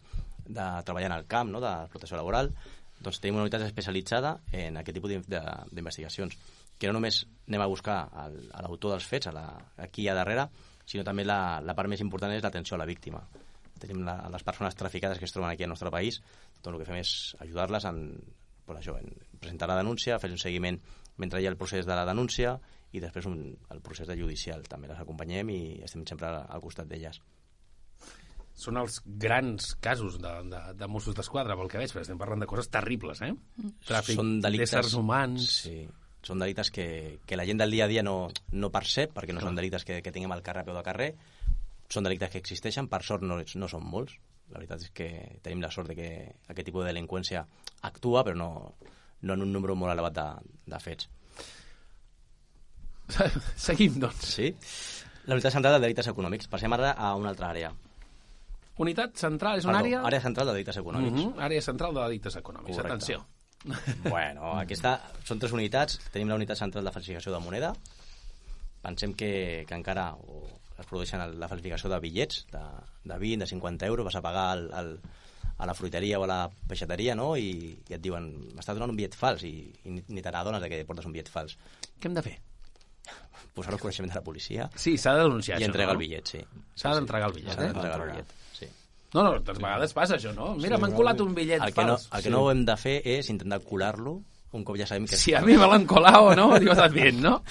de 0.46 0.67
treballar 0.86 1.12
en 1.12 1.17
el 1.20 1.27
camp, 1.29 1.51
no? 1.53 1.62
de 1.63 1.74
protecció 1.94 2.17
laboral, 2.17 2.51
doncs 3.00 3.20
tenim 3.22 3.38
una 3.38 3.46
unitat 3.46 3.65
especialitzada 3.67 4.38
en 4.51 4.79
aquest 4.79 4.98
tipus 4.98 5.13
d'investigacions, 5.29 6.38
que 6.77 6.89
no 6.89 6.98
només 6.98 7.24
anem 7.48 7.63
a 7.63 7.70
buscar 7.70 8.00
l'autor 8.62 8.96
dels 8.96 9.06
fets, 9.10 9.29
a 9.29 9.34
la, 9.34 9.46
aquí 9.82 10.08
a 10.10 10.15
darrere, 10.17 10.48
sinó 10.88 11.03
també 11.06 11.25
la, 11.25 11.60
la 11.62 11.75
part 11.77 11.89
més 11.91 12.01
important 12.06 12.34
és 12.34 12.44
l'atenció 12.46 12.77
a 12.77 12.82
la 12.82 12.89
víctima. 12.89 13.22
Tenim 13.81 14.03
la, 14.07 14.17
les 14.34 14.46
persones 14.48 14.75
traficades 14.75 15.19
que 15.19 15.27
es 15.27 15.34
troben 15.36 15.51
aquí 15.51 15.65
al 15.65 15.74
nostre 15.74 15.91
país, 15.93 16.22
doncs 16.62 16.74
el 16.74 16.81
que 16.81 16.89
fem 16.89 17.00
és 17.01 17.13
ajudar-les 17.43 17.88
en, 17.89 18.01
pues 18.67 18.79
això, 18.81 18.98
en 19.00 19.13
presentar 19.39 19.69
la 19.72 19.79
denúncia, 19.79 20.19
fer 20.19 20.31
un 20.34 20.41
seguiment 20.41 20.79
mentre 21.17 21.41
hi 21.41 21.48
ha 21.48 21.53
el 21.53 21.57
procés 21.57 21.88
de 21.88 21.96
la 21.98 22.05
denúncia 22.05 22.57
i 22.96 23.01
després 23.03 23.27
un, 23.29 23.39
el 23.74 23.81
procés 23.84 24.07
de 24.10 24.17
judicial. 24.19 24.63
També 24.69 24.89
les 24.89 25.00
acompanyem 25.01 25.50
i 25.53 25.60
estem 25.86 26.05
sempre 26.10 26.29
al 26.29 26.63
costat 26.63 26.89
d'elles. 26.89 27.19
Són 28.57 28.79
els 28.81 29.01
grans 29.05 29.75
casos 29.86 30.17
de, 30.22 30.34
de, 30.50 30.62
de 30.79 30.88
Mossos 30.89 31.13
d'Esquadra, 31.17 31.57
pel 31.60 31.69
que 31.69 31.77
veig, 31.77 31.91
perquè 31.93 32.07
estem 32.07 32.17
parlant 32.17 32.41
de 32.41 32.50
coses 32.50 32.72
terribles, 32.74 33.22
eh? 33.22 33.34
Tràfic 33.86 34.17
són 34.17 34.38
delictes, 34.41 34.74
d'éssers 34.74 34.98
humans... 34.98 35.50
Sí, 35.67 35.79
són 36.25 36.41
delictes 36.41 36.72
que, 36.74 36.88
que 37.24 37.38
la 37.38 37.46
gent 37.48 37.62
del 37.62 37.72
dia 37.72 37.86
a 37.86 37.91
dia 37.91 38.01
no, 38.03 38.27
no 38.51 38.72
percep, 38.74 39.13
perquè 39.15 39.36
no 39.36 39.43
són 39.43 39.55
delictes 39.55 39.86
que, 39.88 40.01
que 40.03 40.12
tinguem 40.12 40.34
al 40.36 40.41
carrer 40.43 40.65
a 40.65 40.67
peu 40.67 40.75
de 40.75 40.84
carrer, 40.84 41.12
són 41.89 42.08
delictes 42.08 42.32
que 42.34 42.41
existeixen, 42.44 42.89
per 42.91 43.01
sort 43.03 43.24
no, 43.24 43.39
no 43.39 43.70
són 43.72 43.86
molts. 43.88 44.17
La 44.51 44.62
veritat 44.62 44.86
és 44.86 44.91
que 44.96 45.08
tenim 45.44 45.62
la 45.63 45.72
sort 45.72 45.91
de 45.91 45.96
que 45.98 46.10
aquest 46.48 46.65
tipus 46.70 46.86
de 46.86 46.91
delinqüència 46.91 47.44
actua, 47.88 48.24
però 48.24 48.38
no, 48.39 48.50
no 49.22 49.36
en 49.36 49.44
un 49.44 49.51
número 49.51 49.75
molt 49.75 49.91
elevat 49.91 50.15
de, 50.15 50.27
de 50.72 50.79
fets. 50.84 51.10
Seguim, 53.67 54.00
doncs. 54.03 54.24
Sí? 54.38 54.51
La 55.27 55.36
unitat 55.36 55.56
central 55.56 55.75
de 55.75 55.84
delictes 55.84 56.08
econòmics. 56.12 56.48
Passem 56.51 56.74
ara 56.75 56.94
a 56.96 57.13
una 57.20 57.32
altra 57.34 57.51
àrea. 57.51 57.74
Unitat 58.84 59.17
central 59.17 59.58
és 59.60 59.65
una 59.65 59.79
Perdó, 59.79 59.88
àrea... 59.88 60.03
àrea 60.12 60.24
central 60.24 60.48
de 60.48 60.53
delictes 60.56 60.79
econòmics. 60.79 61.17
Mhm, 61.17 61.41
àrea 61.44 61.63
central 61.65 61.96
de 61.96 62.03
delictes 62.06 62.38
econòmics. 62.39 62.77
Correcte. 62.77 62.96
Atenció. 62.96 63.25
Bueno, 64.13 64.53
aquesta 64.62 64.94
són 65.27 65.41
tres 65.41 65.51
unitats. 65.56 65.98
Tenim 66.13 66.29
la 66.29 66.38
unitat 66.38 66.60
central 66.60 66.86
de 66.88 66.94
falsificació 66.94 67.34
de 67.34 67.41
moneda. 67.44 67.74
Pensem 68.84 69.15
que, 69.17 69.65
que 69.67 69.75
encara 69.75 70.12
o 70.15 70.56
es 70.77 70.86
produeixen 70.86 71.22
el- 71.22 71.39
la 71.39 71.48
falsificació 71.50 71.89
de 71.89 72.00
bitllets 72.03 72.46
de, 72.51 72.62
de 73.03 73.17
20, 73.17 73.43
de 73.46 73.48
50 73.48 73.86
euros. 73.88 74.05
Vas 74.05 74.15
a 74.15 74.22
pagar 74.22 74.51
al, 74.55 74.67
al, 74.74 74.91
a 75.57 75.65
la 75.65 75.74
fruiteria 75.74 76.19
o 76.19 76.24
a 76.25 76.27
la 76.29 76.39
peixateria, 76.67 77.15
no? 77.15 77.31
I, 77.38 77.79
i 77.89 77.93
et 77.98 78.01
diuen, 78.03 78.27
m'estàs 78.53 78.75
donant 78.77 78.91
un 78.93 78.98
bitllet 79.00 79.15
fals 79.17 79.43
i, 79.48 79.53
i 79.86 79.96
ni, 79.98 80.22
te 80.22 80.31
n'adones 80.31 80.62
de 80.62 80.69
que 80.69 80.84
portes 80.86 81.05
un 81.10 81.15
bitllet 81.15 81.31
fals. 81.34 81.57
Què 82.00 82.12
hem 82.12 82.17
de 82.19 82.25
fer? 82.25 82.36
Posar-ho 83.57 83.77
al 83.77 83.81
coneixement 83.81 84.12
de 84.12 84.17
la 84.19 84.24
policia 84.25 84.67
Sí, 84.77 84.98
s'ha 85.01 85.13
de 85.17 85.24
denunciar 85.24 85.55
i 85.57 85.63
això, 85.63 85.69
entregar 85.72 85.93
no? 85.93 85.98
el 85.98 86.01
bitllet, 86.03 86.27
sí. 86.29 86.41
S'ha 86.77 86.91
d'entregar 86.93 87.29
el 87.31 87.36
bitllet, 87.39 87.55
S'ha 87.55 87.63
eh? 87.63 87.69
d'entregar 87.72 88.00
el 88.01 88.10
bitllet, 88.12 88.34
sí. 88.60 88.67
No, 89.15 89.24
no, 89.24 89.31
tantes 89.39 89.62
vegades 89.63 89.93
passa 89.98 90.17
això, 90.19 90.34
no? 90.36 90.51
Mira, 90.60 90.77
m'han 90.77 90.93
colat 90.93 91.22
un 91.24 91.34
bitllet 91.34 91.63
El 91.63 91.74
que, 91.74 91.86
no, 91.88 91.96
fals. 91.96 92.10
el 92.19 92.25
que 92.27 92.34
no 92.34 92.41
hem 92.51 92.65
de 92.67 92.75
fer 92.77 92.98
és 93.17 93.29
intentar 93.34 93.62
colar-lo 93.65 94.17
un 94.53 94.63
cop 94.63 94.77
ja 94.79 94.85
sabem 94.87 95.05
que... 95.09 95.17
Si 95.19 95.33
a 95.35 95.41
mi 95.43 95.57
me 95.59 95.67
l'han 95.67 95.85
colat 95.89 96.15
o 96.21 96.35
no, 96.37 96.47
diu 96.61 96.71
estat 96.71 96.93
bien, 96.93 97.19
no? 97.21 97.41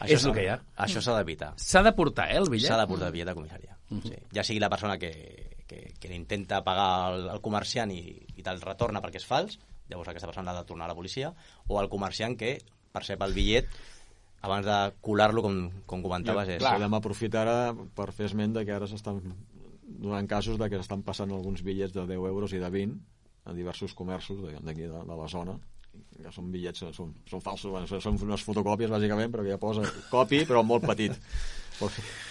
Això 0.00 0.16
és 0.16 0.24
el 0.26 0.32
que 0.34 0.42
hi 0.46 0.48
ha. 0.50 0.56
Això 0.80 1.02
s'ha 1.04 1.14
d'evitar. 1.18 1.52
S'ha 1.60 1.82
de 1.86 1.92
portar, 1.92 2.30
eh, 2.32 2.38
el 2.40 2.48
bitllet? 2.50 2.70
S'ha 2.72 2.78
de 2.80 2.86
portar 2.88 3.08
el 3.10 3.12
bitllet 3.14 3.30
a 3.32 3.36
comissària. 3.36 3.76
sí. 3.90 4.16
Ja 4.34 4.42
sigui 4.46 4.60
la 4.62 4.70
persona 4.70 4.96
que, 4.98 5.10
que, 5.66 5.92
que 6.00 6.14
intenta 6.14 6.62
pagar 6.64 7.12
el, 7.14 7.28
el 7.34 7.40
comerciant 7.44 7.90
i, 7.92 8.00
i 8.36 8.42
te'l 8.46 8.60
retorna 8.64 9.00
perquè 9.04 9.20
és 9.20 9.26
fals, 9.28 9.58
llavors 9.90 10.08
aquesta 10.12 10.28
persona 10.30 10.52
l'ha 10.52 10.62
de 10.62 10.68
tornar 10.68 10.86
a 10.86 10.92
la 10.92 10.96
policia, 10.98 11.32
o 11.68 11.80
el 11.82 11.88
comerciant 11.92 12.36
que 12.38 12.56
percep 12.94 13.20
el 13.26 13.34
bitllet 13.34 13.68
abans 14.42 14.64
de 14.64 14.76
colar-lo, 15.04 15.42
com, 15.44 15.56
com 15.86 16.00
comentaves, 16.02 16.48
és... 16.56 16.62
Podem 16.80 16.94
aprofitar 16.96 17.42
ara 17.44 17.74
per 17.94 18.08
fer 18.16 18.30
esment 18.30 18.54
de 18.56 18.64
que 18.64 18.72
ara 18.72 18.86
s'estan 18.88 19.20
donant 20.00 20.26
casos 20.30 20.56
de 20.56 20.68
que 20.70 20.78
s'estan 20.80 21.02
passant 21.04 21.30
alguns 21.34 21.60
bitllets 21.66 21.92
de 21.92 22.06
10 22.08 22.24
euros 22.30 22.54
i 22.56 22.60
de 22.62 22.70
20 22.72 22.96
a 23.50 23.52
diversos 23.52 23.92
comerços 23.98 24.38
de- 24.40 24.56
d'aquí 24.64 24.86
de, 24.86 25.02
de 25.04 25.16
la 25.18 25.28
zona 25.28 25.58
que 26.20 26.32
són 26.34 26.50
bitllets, 26.52 26.84
són, 26.96 27.14
són 27.28 27.40
falsos, 27.44 27.70
bueno, 27.72 27.88
són 27.88 28.18
unes 28.26 28.44
fotocòpies, 28.44 28.90
bàsicament, 28.92 29.32
però 29.32 29.44
que 29.46 29.54
ja 29.54 29.60
posa 29.60 29.86
copi, 30.10 30.44
però 30.48 30.62
molt 30.66 30.84
petit. 30.86 31.16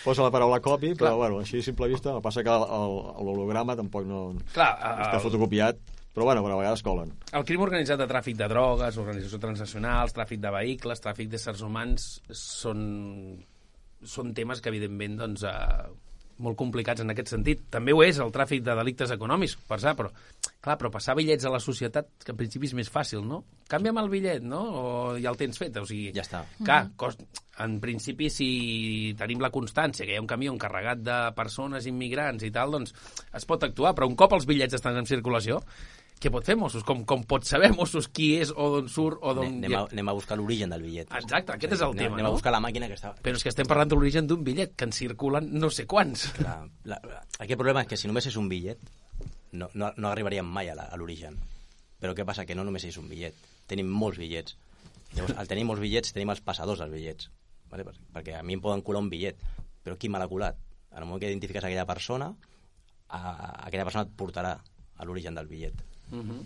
Posa 0.04 0.22
la 0.22 0.30
paraula 0.30 0.60
copi, 0.62 0.92
però, 0.94 1.10
Clar. 1.10 1.16
bueno, 1.18 1.40
així 1.42 1.58
a 1.58 1.66
simple 1.66 1.88
vista, 1.90 2.12
el 2.12 2.20
que 2.20 2.26
passa 2.28 2.44
que 2.46 2.54
l'holograma 2.54 3.74
tampoc 3.80 4.06
no 4.06 4.20
Clar, 4.54 4.76
està 4.78 5.16
el, 5.18 5.24
fotocopiat, 5.24 5.80
però, 6.14 6.28
bueno, 6.28 6.44
però 6.46 6.54
a 6.54 6.60
vegades 6.62 6.84
colen. 6.86 7.16
el 7.34 7.46
crim 7.50 7.64
organitzat 7.66 7.98
de 7.98 8.06
tràfic 8.12 8.38
de 8.38 8.50
drogues, 8.52 9.00
organitzacions 9.02 9.42
transnacionals, 9.42 10.14
tràfic 10.14 10.44
de 10.44 10.52
vehicles, 10.54 11.02
tràfic 11.02 11.32
d'éssers 11.34 11.64
humans, 11.66 12.06
són, 12.30 12.84
són 14.06 14.36
temes 14.38 14.62
que, 14.62 14.70
evidentment, 14.70 15.18
doncs, 15.24 15.48
eh, 15.50 15.90
molt 16.44 16.58
complicats 16.60 17.04
en 17.04 17.12
aquest 17.14 17.34
sentit. 17.34 17.66
També 17.72 17.94
ho 17.94 18.02
és 18.06 18.20
el 18.24 18.32
tràfic 18.36 18.64
de 18.66 18.76
delictes 18.80 19.12
econòmics, 19.16 19.58
per 19.70 19.80
cert, 19.84 20.00
però, 20.00 20.12
clar, 20.60 20.78
però 20.80 20.92
passar 20.94 21.16
bitllets 21.20 21.46
a 21.46 21.54
la 21.54 21.62
societat, 21.64 22.10
que 22.24 22.34
en 22.34 22.40
principi 22.40 22.70
és 22.70 22.76
més 22.78 22.92
fàcil, 22.92 23.26
no? 23.28 23.44
Canvia'm 23.70 24.00
el 24.02 24.10
bitllet, 24.12 24.46
no? 24.46 24.64
O 24.80 24.84
ja 25.20 25.34
el 25.34 25.40
tens 25.40 25.60
fet, 25.62 25.78
o 25.78 25.86
sigui... 25.86 26.10
Ja 26.16 26.26
està. 26.26 26.44
Clar, 26.64 26.82
cost... 27.00 27.24
en 27.60 27.78
principi, 27.84 28.30
si 28.32 28.50
tenim 29.20 29.42
la 29.44 29.52
constància 29.52 30.06
que 30.08 30.14
hi 30.16 30.18
ha 30.18 30.24
un 30.24 30.30
camió 30.32 30.54
encarregat 30.56 31.02
de 31.04 31.20
persones 31.36 31.90
immigrants 31.92 32.46
i 32.48 32.52
tal, 32.56 32.72
doncs 32.78 32.96
es 33.36 33.46
pot 33.46 33.68
actuar, 33.68 33.92
però 33.98 34.08
un 34.08 34.16
cop 34.20 34.38
els 34.38 34.48
bitllets 34.48 34.80
estan 34.80 34.98
en 35.02 35.10
circulació, 35.10 35.60
què 36.20 36.30
pot 36.34 36.44
fer 36.46 36.56
Mossos? 36.60 36.84
Com, 36.84 37.06
com 37.08 37.22
pot 37.24 37.46
saber 37.48 37.70
Mossos 37.76 38.08
qui 38.12 38.34
és 38.42 38.50
o 38.52 38.66
d'on 38.76 38.90
surt 38.92 39.20
o 39.24 39.34
d'on... 39.38 39.46
Anem 39.62 39.76
a, 39.78 39.84
anem 39.92 40.10
a 40.12 40.16
buscar 40.18 40.36
l'origen 40.38 40.70
del 40.74 40.84
bitllet. 40.84 41.14
Exacte, 41.16 41.54
aquest 41.56 41.74
és 41.78 41.82
el 41.82 41.94
anem, 41.94 42.04
tema, 42.04 42.16
Anem 42.18 42.26
no? 42.28 42.32
a 42.34 42.36
buscar 42.36 42.52
la 42.52 42.60
màquina 42.64 42.90
que 42.92 42.98
està... 43.00 43.14
Però 43.24 43.40
és 43.40 43.44
que 43.46 43.54
estem 43.54 43.68
parlant 43.70 43.90
de 43.92 43.96
l'origen 43.96 44.28
d'un 44.28 44.44
bitllet, 44.44 44.74
que 44.76 44.88
en 44.90 44.92
circulen 44.96 45.48
no 45.60 45.70
sé 45.72 45.86
quants. 45.88 46.28
La, 46.44 46.58
la, 46.84 47.00
aquí 47.40 47.54
el 47.56 47.60
problema 47.62 47.86
és 47.86 47.92
que 47.94 47.98
si 47.98 48.12
només 48.12 48.28
és 48.28 48.36
un 48.40 48.50
bitllet, 48.52 48.84
no, 49.54 49.70
no, 49.74 49.94
no 49.98 50.12
arribaríem 50.12 50.46
mai 50.46 50.70
a 50.70 50.76
la- 50.78 50.90
a 50.92 50.98
l'origen. 51.00 51.40
Però 52.00 52.14
què 52.16 52.26
passa? 52.28 52.46
Que 52.46 52.56
no 52.56 52.64
només 52.68 52.84
és 52.88 52.98
un 53.00 53.08
bitllet. 53.10 53.36
Tenim 53.72 53.88
molts 53.92 54.20
bitllets. 54.20 54.58
Llavors, 55.16 55.36
al 55.42 55.48
tenir 55.50 55.64
molts 55.66 55.82
bitllets, 55.82 56.12
tenim 56.14 56.30
els 56.36 56.44
passadors 56.46 56.80
dels 56.84 56.92
bitllets. 56.94 57.32
Vale? 57.72 57.84
Per- 57.88 57.96
Perquè 58.20 58.36
a 58.38 58.44
mi 58.44 58.54
em 58.60 58.62
poden 58.62 58.84
colar 58.86 59.02
un 59.02 59.10
bitllet, 59.10 59.40
però 59.84 59.96
qui 59.98 60.10
me 60.12 60.20
l'ha 60.22 60.28
colat? 60.30 60.60
En 60.92 61.00
el 61.04 61.06
moment 61.08 61.22
que 61.24 61.30
identifiques 61.32 61.64
aquella 61.64 61.86
persona, 61.90 62.28
a, 63.10 63.20
aquella 63.66 63.86
persona 63.88 64.06
et 64.08 64.14
portarà 64.18 64.54
a 65.00 65.06
l'origen 65.08 65.36
del 65.38 65.48
bitllet. 65.50 65.86
Uh 66.12 66.40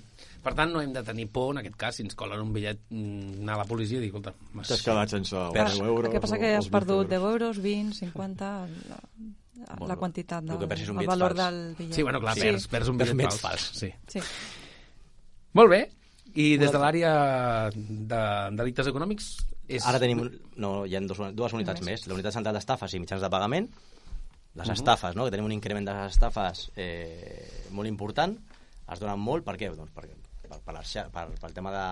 Per 0.44 0.52
tant, 0.58 0.74
no 0.74 0.82
hem 0.84 0.92
de 0.92 1.00
tenir 1.08 1.30
por, 1.32 1.54
en 1.54 1.62
aquest 1.62 1.76
cas, 1.80 1.96
si 1.96 2.04
ens 2.04 2.18
colen 2.20 2.42
un 2.44 2.50
bitllet, 2.52 2.82
mm, 2.92 3.44
anar 3.46 3.54
a 3.54 3.58
la 3.62 3.66
policia 3.70 3.96
i 3.96 4.02
dir, 4.02 4.10
escolta... 4.10 4.34
T'has 4.68 4.82
quedat 4.84 5.14
sense 5.14 5.32
els 5.40 5.54
Per- 5.56 5.70
10 5.70 5.78
euros. 5.88 6.10
El 6.10 6.12
que 6.18 6.20
passa 6.26 6.40
que 6.42 6.50
has 6.52 6.66
els 6.66 6.68
20 6.68 6.74
perdut 6.74 7.14
euros. 7.14 7.14
10 7.14 7.30
euros, 7.32 7.62
20, 7.64 7.96
50, 7.96 8.50
la, 8.90 8.98
la 9.70 9.78
Bueno, 9.80 9.96
quantitat, 10.02 10.44
el 10.44 10.50
del, 10.60 10.68
el 10.68 10.68
bitllet 10.68 11.08
valor 11.08 11.32
fals. 11.38 11.40
del 11.46 11.62
bitllet. 11.78 11.96
Sí, 11.96 12.04
bueno, 12.04 12.20
clar, 12.20 12.36
sí. 12.36 12.42
perds, 12.42 12.68
perds 12.68 12.90
un 12.92 12.98
bitllet 13.00 13.22
fals. 13.24 13.40
fals. 13.40 13.70
Sí. 13.80 13.94
Sí. 14.12 14.20
Molt 15.54 15.70
bé. 15.72 15.82
I 16.36 16.50
des 16.60 16.72
de 16.76 16.80
l'àrea 16.82 17.14
de 17.74 18.22
delictes 18.60 18.90
econòmics... 18.92 19.32
És... 19.72 19.86
Ara 19.88 20.00
tenim, 20.02 20.26
un- 20.26 20.34
no, 20.60 20.74
hi 20.86 20.98
ha 20.98 21.02
dos, 21.08 21.22
dues 21.38 21.54
unitats 21.56 21.80
Només. 21.80 22.02
més. 22.02 22.08
La 22.12 22.18
unitat 22.18 22.36
central 22.36 22.58
d'estafes 22.58 22.98
i 22.98 23.00
mitjans 23.00 23.24
de 23.24 23.30
pagament, 23.32 23.70
les 24.60 24.70
estafes, 24.76 25.16
no? 25.16 25.24
que 25.24 25.32
tenim 25.32 25.48
un 25.48 25.56
increment 25.56 25.88
de 25.88 25.94
les 25.96 26.18
estafes 26.18 26.66
eh, 26.76 27.70
molt 27.72 27.88
important, 27.88 28.36
es 28.92 29.00
donen 29.00 29.20
molt, 29.20 29.46
per 29.48 29.56
què? 29.58 29.70
Doncs 29.76 29.92
per, 29.96 30.08
per, 30.44 30.60
per, 30.60 30.74
les 30.76 30.92
xa- 30.96 31.08
per, 31.14 31.28
pel 31.40 31.54
tema 31.56 31.72
de, 31.72 31.86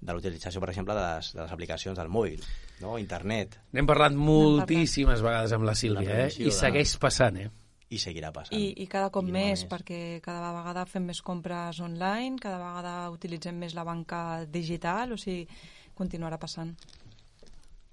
de 0.00 0.12
l'utilització, 0.16 0.60
per 0.60 0.70
exemple, 0.74 0.94
de 0.94 1.04
les, 1.06 1.30
de 1.34 1.42
les 1.42 1.52
aplicacions 1.56 1.96
del 1.98 2.08
mòbil, 2.12 2.42
no? 2.82 2.98
internet, 3.00 3.56
N'hem 3.72 3.86
parlat 3.88 4.12
moltíssimes 4.14 5.22
vegades 5.24 5.52
amb 5.56 5.64
la 5.68 5.74
Sílvia, 5.74 6.26
eh? 6.26 6.32
I 6.38 6.50
de- 6.50 6.56
segueix 6.58 6.96
passant, 7.02 7.38
eh? 7.44 7.48
i 7.88 7.98
seguirà 8.02 8.32
passant. 8.34 8.58
I, 8.58 8.72
I 8.82 8.86
cada 8.90 9.12
cop 9.14 9.22
I 9.28 9.30
més, 9.30 9.60
més. 9.62 9.68
perquè 9.70 10.18
cada 10.24 10.48
vegada 10.56 10.82
fem 10.90 11.04
més 11.06 11.20
compres 11.22 11.78
online, 11.80 12.34
cada 12.42 12.58
vegada 12.58 12.94
utilitzem 13.14 13.54
més 13.62 13.76
la 13.78 13.84
banca 13.86 14.42
digital, 14.50 15.12
o 15.14 15.18
sigui, 15.22 15.46
continuarà 15.94 16.34
passant. 16.42 16.72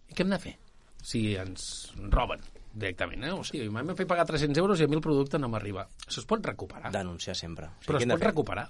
I 0.10 0.16
què 0.18 0.26
hem 0.26 0.34
de 0.34 0.40
fer? 0.42 0.56
Si 1.04 1.22
ens 1.38 1.92
roben 2.10 2.42
directament, 2.74 3.24
eh? 3.24 3.32
O 3.38 3.44
sigui, 3.48 3.70
m'hem 3.70 3.94
fet 3.96 4.10
pagar 4.10 4.26
300 4.30 4.60
euros 4.62 4.82
i 4.82 4.88
a 4.88 4.90
mi 4.90 4.98
el 4.98 5.06
producte 5.06 5.40
no 5.40 5.50
m'arriba. 5.54 5.86
Això 6.08 6.24
es 6.24 6.30
pot 6.30 6.46
recuperar? 6.46 6.92
Denunciar 6.94 7.36
sempre. 7.38 7.70
O 7.70 7.74
sigui, 7.80 7.88
Però 7.92 8.02
es 8.02 8.10
pot 8.16 8.28
recuperar? 8.28 8.68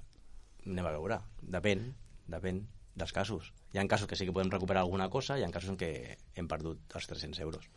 Anem 0.68 0.88
a 0.88 0.94
veure. 0.96 1.20
Depèn, 1.56 1.88
depèn 2.32 2.64
dels 2.96 3.14
casos. 3.16 3.52
Hi 3.74 3.80
ha 3.80 3.88
casos 3.90 4.08
que 4.08 4.20
sí 4.20 4.28
que 4.28 4.36
podem 4.36 4.52
recuperar 4.54 4.84
alguna 4.84 5.10
cosa, 5.10 5.40
hi 5.40 5.44
ha 5.44 5.52
casos 5.52 5.74
en 5.74 5.80
què 5.80 5.92
hem 6.36 6.48
perdut 6.48 6.98
els 7.00 7.10
300 7.10 7.40
euros 7.48 7.70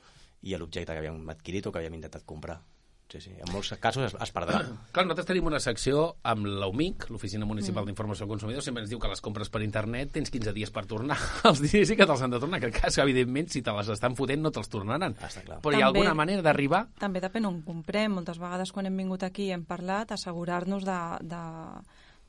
i 0.42 0.54
l'objecte 0.58 0.92
que 0.92 1.00
havíem 1.00 1.30
adquirit 1.32 1.66
o 1.66 1.72
que 1.72 1.80
havíem 1.80 1.96
intentat 1.98 2.26
comprar. 2.28 2.60
Sí, 3.06 3.20
sí, 3.22 3.30
en 3.38 3.46
molts 3.54 3.68
casos 3.78 4.02
es, 4.08 4.14
es 4.20 4.32
perdrà. 4.34 4.58
Clar, 4.92 5.04
nosaltres 5.06 5.28
tenim 5.28 5.46
una 5.46 5.60
secció 5.62 6.16
amb 6.26 6.48
l'UMIC, 6.48 7.04
l'Oficina 7.14 7.46
Municipal 7.46 7.86
d'Informació 7.86 8.26
al 8.26 8.32
Consumidor, 8.32 8.64
sempre 8.66 8.82
ens 8.82 8.90
diu 8.90 8.98
que 8.98 9.10
les 9.12 9.22
compres 9.22 9.48
per 9.52 9.62
internet 9.62 10.10
tens 10.16 10.32
15 10.34 10.50
dies 10.56 10.72
per 10.74 10.82
tornar. 10.90 11.16
Els 11.46 11.62
dies 11.62 11.86
sí 11.86 11.94
que 11.94 12.06
te'ls 12.08 12.24
han 12.26 12.34
de 12.34 12.40
tornar, 12.42 12.58
que 12.58 12.66
el 12.66 12.74
cas, 12.74 12.98
evidentment, 12.98 13.46
si 13.54 13.62
te 13.62 13.70
les 13.76 13.92
estan 13.94 14.16
fotent 14.18 14.42
no 14.42 14.50
te'ls 14.50 14.72
tornaran. 14.72 15.14
Ah, 15.22 15.30
està 15.30 15.44
clar. 15.46 15.60
Però 15.62 15.70
hi 15.76 15.84
ha 15.84 15.86
També- 15.86 16.02
alguna 16.02 16.16
manera 16.18 16.42
d'arribar... 16.42 16.82
També 16.98 17.22
depèn 17.22 17.46
on 17.46 17.60
comprem. 17.62 18.16
Moltes 18.18 18.42
vegades 18.42 18.74
quan 18.74 18.90
hem 18.90 18.98
vingut 18.98 19.22
aquí 19.22 19.46
i 19.46 19.54
hem 19.54 19.62
parlat, 19.70 20.10
assegurar-nos 20.16 20.82
de, 20.88 20.98
de, 21.30 21.44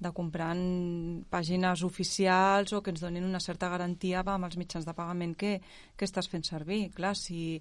de 0.05 0.13
comprar 0.13 0.51
en 0.53 1.25
pàgines 1.33 1.81
oficials 1.89 2.77
o 2.77 2.83
que 2.85 2.93
ens 2.93 3.01
donin 3.01 3.25
una 3.25 3.41
certa 3.41 3.73
garantia 3.73 4.21
amb 4.21 4.45
els 4.45 4.61
mitjans 4.61 4.85
de 4.85 4.93
pagament 4.93 5.33
que, 5.41 5.57
que 5.97 6.05
estàs 6.05 6.29
fent 6.29 6.45
servir. 6.45 6.91
Clar, 6.93 7.15
si 7.17 7.57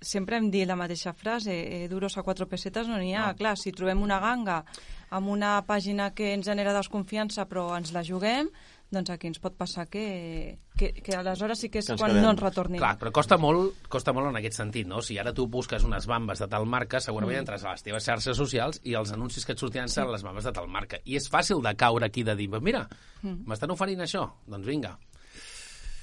sempre 0.00 0.36
hem 0.36 0.50
dit 0.50 0.66
la 0.68 0.76
mateixa 0.76 1.12
frase, 1.16 1.54
eh, 1.84 1.88
duros 1.88 2.16
a 2.18 2.22
quatre 2.22 2.46
pessetes 2.46 2.86
no 2.88 2.98
n'hi 2.98 3.14
ha. 3.14 3.28
No. 3.32 3.36
Clar, 3.38 3.56
si 3.58 3.72
trobem 3.72 4.02
una 4.02 4.20
ganga 4.20 4.62
amb 5.10 5.28
una 5.30 5.60
pàgina 5.66 6.12
que 6.14 6.32
ens 6.34 6.46
genera 6.46 6.74
desconfiança 6.74 7.46
però 7.48 7.68
ens 7.78 7.92
la 7.94 8.02
juguem, 8.04 8.48
doncs 8.90 9.10
aquí 9.10 9.26
ens 9.26 9.40
pot 9.42 9.56
passar 9.58 9.88
que, 9.90 10.58
que, 10.78 10.92
que 11.02 11.14
aleshores 11.16 11.58
sí 11.58 11.68
que 11.70 11.80
és 11.80 11.86
Que 11.88 11.96
quan 11.98 12.10
quedem. 12.12 12.22
no 12.22 12.30
ens 12.30 12.40
retornin. 12.42 12.78
Clar, 12.78 12.92
però 13.00 13.10
costa 13.14 13.38
molt, 13.38 13.88
costa 13.90 14.12
molt 14.14 14.28
en 14.30 14.36
aquest 14.38 14.58
sentit, 14.60 14.86
no? 14.86 15.00
Si 15.02 15.18
ara 15.18 15.32
tu 15.34 15.46
busques 15.50 15.82
unes 15.82 16.06
bambes 16.06 16.38
de 16.38 16.46
tal 16.46 16.66
marca, 16.66 17.00
segurament 17.00 17.40
entres 17.40 17.64
a 17.64 17.72
les 17.72 17.82
teves 17.82 18.04
xarxes 18.06 18.36
socials 18.38 18.80
i 18.84 18.94
els 18.94 19.10
anuncis 19.12 19.44
que 19.46 19.52
et 19.56 19.58
sortiran 19.58 19.88
seran 19.90 20.12
les 20.12 20.22
bambes 20.22 20.44
de 20.46 20.52
tal 20.52 20.68
marca. 20.68 21.00
I 21.04 21.16
és 21.18 21.26
fàcil 21.30 21.62
de 21.62 21.74
caure 21.74 22.06
aquí 22.06 22.22
de 22.22 22.36
dir, 22.38 22.48
mira, 22.62 22.86
m'estan 23.22 23.70
oferint 23.74 24.00
això, 24.06 24.28
doncs 24.46 24.66
vinga. 24.66 24.96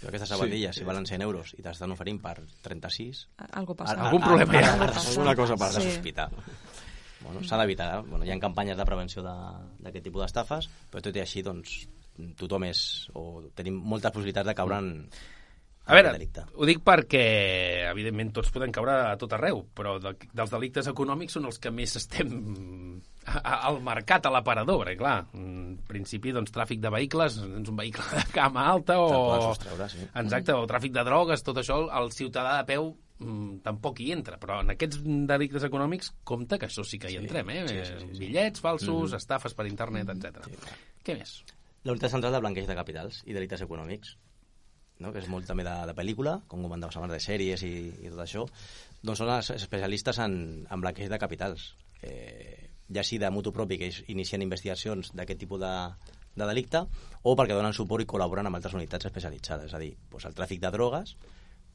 Però 0.04 0.12
aquestes 0.12 0.34
sabatilles, 0.36 0.76
si 0.76 0.84
valen 0.84 1.06
100 1.08 1.24
euros 1.24 1.54
i 1.56 1.64
t'estan 1.64 1.94
oferint 1.96 2.18
per 2.22 2.36
36, 2.66 3.22
Algo 3.56 3.74
passa. 3.80 3.96
Algun 4.04 4.20
problema 4.22 4.60
hi 4.60 4.64
ha. 4.68 4.74
Alguna 4.92 5.36
cosa 5.40 5.56
passa. 5.56 5.80
Sí. 5.80 5.94
sospitar. 5.96 6.28
Bueno, 7.24 7.40
S'ha 7.48 7.56
d'evitar. 7.62 7.88
eh? 8.00 8.02
Bueno, 8.10 8.26
hi 8.28 8.32
ha 8.36 8.40
campanyes 8.40 8.76
de 8.76 8.84
prevenció 8.86 9.24
de- 9.24 9.70
d'aquest 9.80 10.04
tipus 10.10 10.26
d'estafes, 10.26 10.68
però 10.92 11.02
tot 11.06 11.16
i 11.16 11.22
així, 11.24 11.42
doncs, 11.42 11.78
tothom 12.36 12.66
és... 12.68 13.08
o 13.16 13.46
tenim 13.56 13.78
moltes 13.80 14.12
possibilitats 14.12 14.46
de 14.52 14.54
caure 14.60 14.76
en, 14.84 14.90
A 15.86 15.96
veure, 15.96 16.12
delicte. 16.18 16.44
ho 16.56 16.66
dic 16.68 16.84
perquè, 16.84 17.24
evidentment, 17.90 18.34
tots 18.36 18.52
podem 18.52 18.72
caure 18.76 18.92
a 19.14 19.16
tot 19.18 19.32
arreu, 19.40 19.64
però 19.74 19.96
de, 20.04 20.14
dels 20.34 20.52
delictes 20.52 20.88
econòmics 20.92 21.34
són 21.40 21.46
els 21.48 21.60
que 21.64 21.72
més 21.72 21.96
estem 21.96 23.02
al 23.26 23.80
mercat, 23.84 24.28
a 24.28 24.32
l'aparador, 24.34 24.82
perquè, 24.84 24.98
clar, 25.00 25.16
en 25.38 25.78
principi, 25.88 26.34
doncs, 26.36 26.52
tràfic 26.56 26.82
de 26.84 26.92
vehicles, 26.94 27.38
és 27.44 27.72
un 27.72 27.80
vehicle 27.80 28.06
de 28.12 28.26
cama 28.36 28.66
alta 28.72 29.00
o... 29.02 29.08
sostreure, 29.50 29.88
sí. 29.92 30.04
Exacte, 30.24 30.56
o 30.58 30.68
tràfic 30.70 30.94
de 30.96 31.06
drogues, 31.08 31.46
tot 31.46 31.62
això, 31.62 31.80
el 32.02 32.12
ciutadà 32.16 32.58
de 32.60 32.68
peu 32.74 32.92
mm, 33.20 33.64
tampoc 33.66 34.02
hi 34.04 34.12
entra, 34.16 34.38
però 34.42 34.60
en 34.64 34.74
aquests 34.76 35.02
delictes 35.30 35.68
econòmics 35.70 36.14
compte 36.28 36.60
que 36.60 36.70
això 36.70 36.86
sí 36.88 37.00
que 37.02 37.12
hi 37.14 37.20
entrem, 37.22 37.54
eh? 37.54 37.64
sí, 37.70 37.80
sí, 37.80 37.98
sí, 38.02 38.10
sí. 38.12 38.20
Bitllets 38.26 38.64
falsos, 38.64 39.16
estafes 39.20 39.56
per 39.58 39.68
internet, 39.70 40.14
etc. 40.16 40.44
Què 41.04 41.18
més? 41.20 41.40
La 41.84 41.96
unitat 41.96 42.14
central 42.16 42.36
de 42.36 42.44
blanqueig 42.44 42.68
de 42.70 42.78
capitals 42.80 43.24
i 43.28 43.36
delictes 43.36 43.64
econòmics, 43.66 44.18
no? 45.04 45.12
que 45.12 45.20
és 45.24 45.30
molt 45.32 45.48
també 45.50 45.66
de, 45.68 45.74
de 45.90 45.96
pel·lícula, 45.98 46.38
com 46.52 46.64
comentàvem 46.64 47.04
abans 47.04 47.16
de 47.16 47.24
sèries 47.24 47.64
i, 47.68 47.74
i 48.06 48.12
tot 48.12 48.24
això, 48.24 48.46
doncs 49.04 49.24
són 49.24 49.34
els 49.34 49.52
especialistes 49.58 50.20
en, 50.24 50.38
en 50.72 50.84
blanqueig 50.84 51.12
de 51.12 51.20
capitals. 51.20 51.74
Eh, 52.04 52.73
ja 52.90 53.04
sigui 53.04 53.22
de 53.24 53.32
mutu 53.32 53.54
propi, 53.56 53.78
que 53.80 53.92
inicien 54.12 54.44
investigacions 54.44 55.14
d'aquest 55.16 55.40
tipus 55.46 55.62
de, 55.62 55.74
de 56.36 56.50
delicte, 56.50 56.84
o 57.24 57.36
perquè 57.38 57.56
donen 57.56 57.76
suport 57.76 58.04
i 58.04 58.10
col·laboren 58.10 58.50
amb 58.50 58.60
altres 58.60 58.76
unitats 58.78 59.08
especialitzades. 59.10 59.72
És 59.72 59.78
a 59.78 59.82
dir, 59.82 59.94
doncs 60.12 60.28
el 60.30 60.38
tràfic 60.38 60.62
de 60.64 60.74
drogues, 60.74 61.16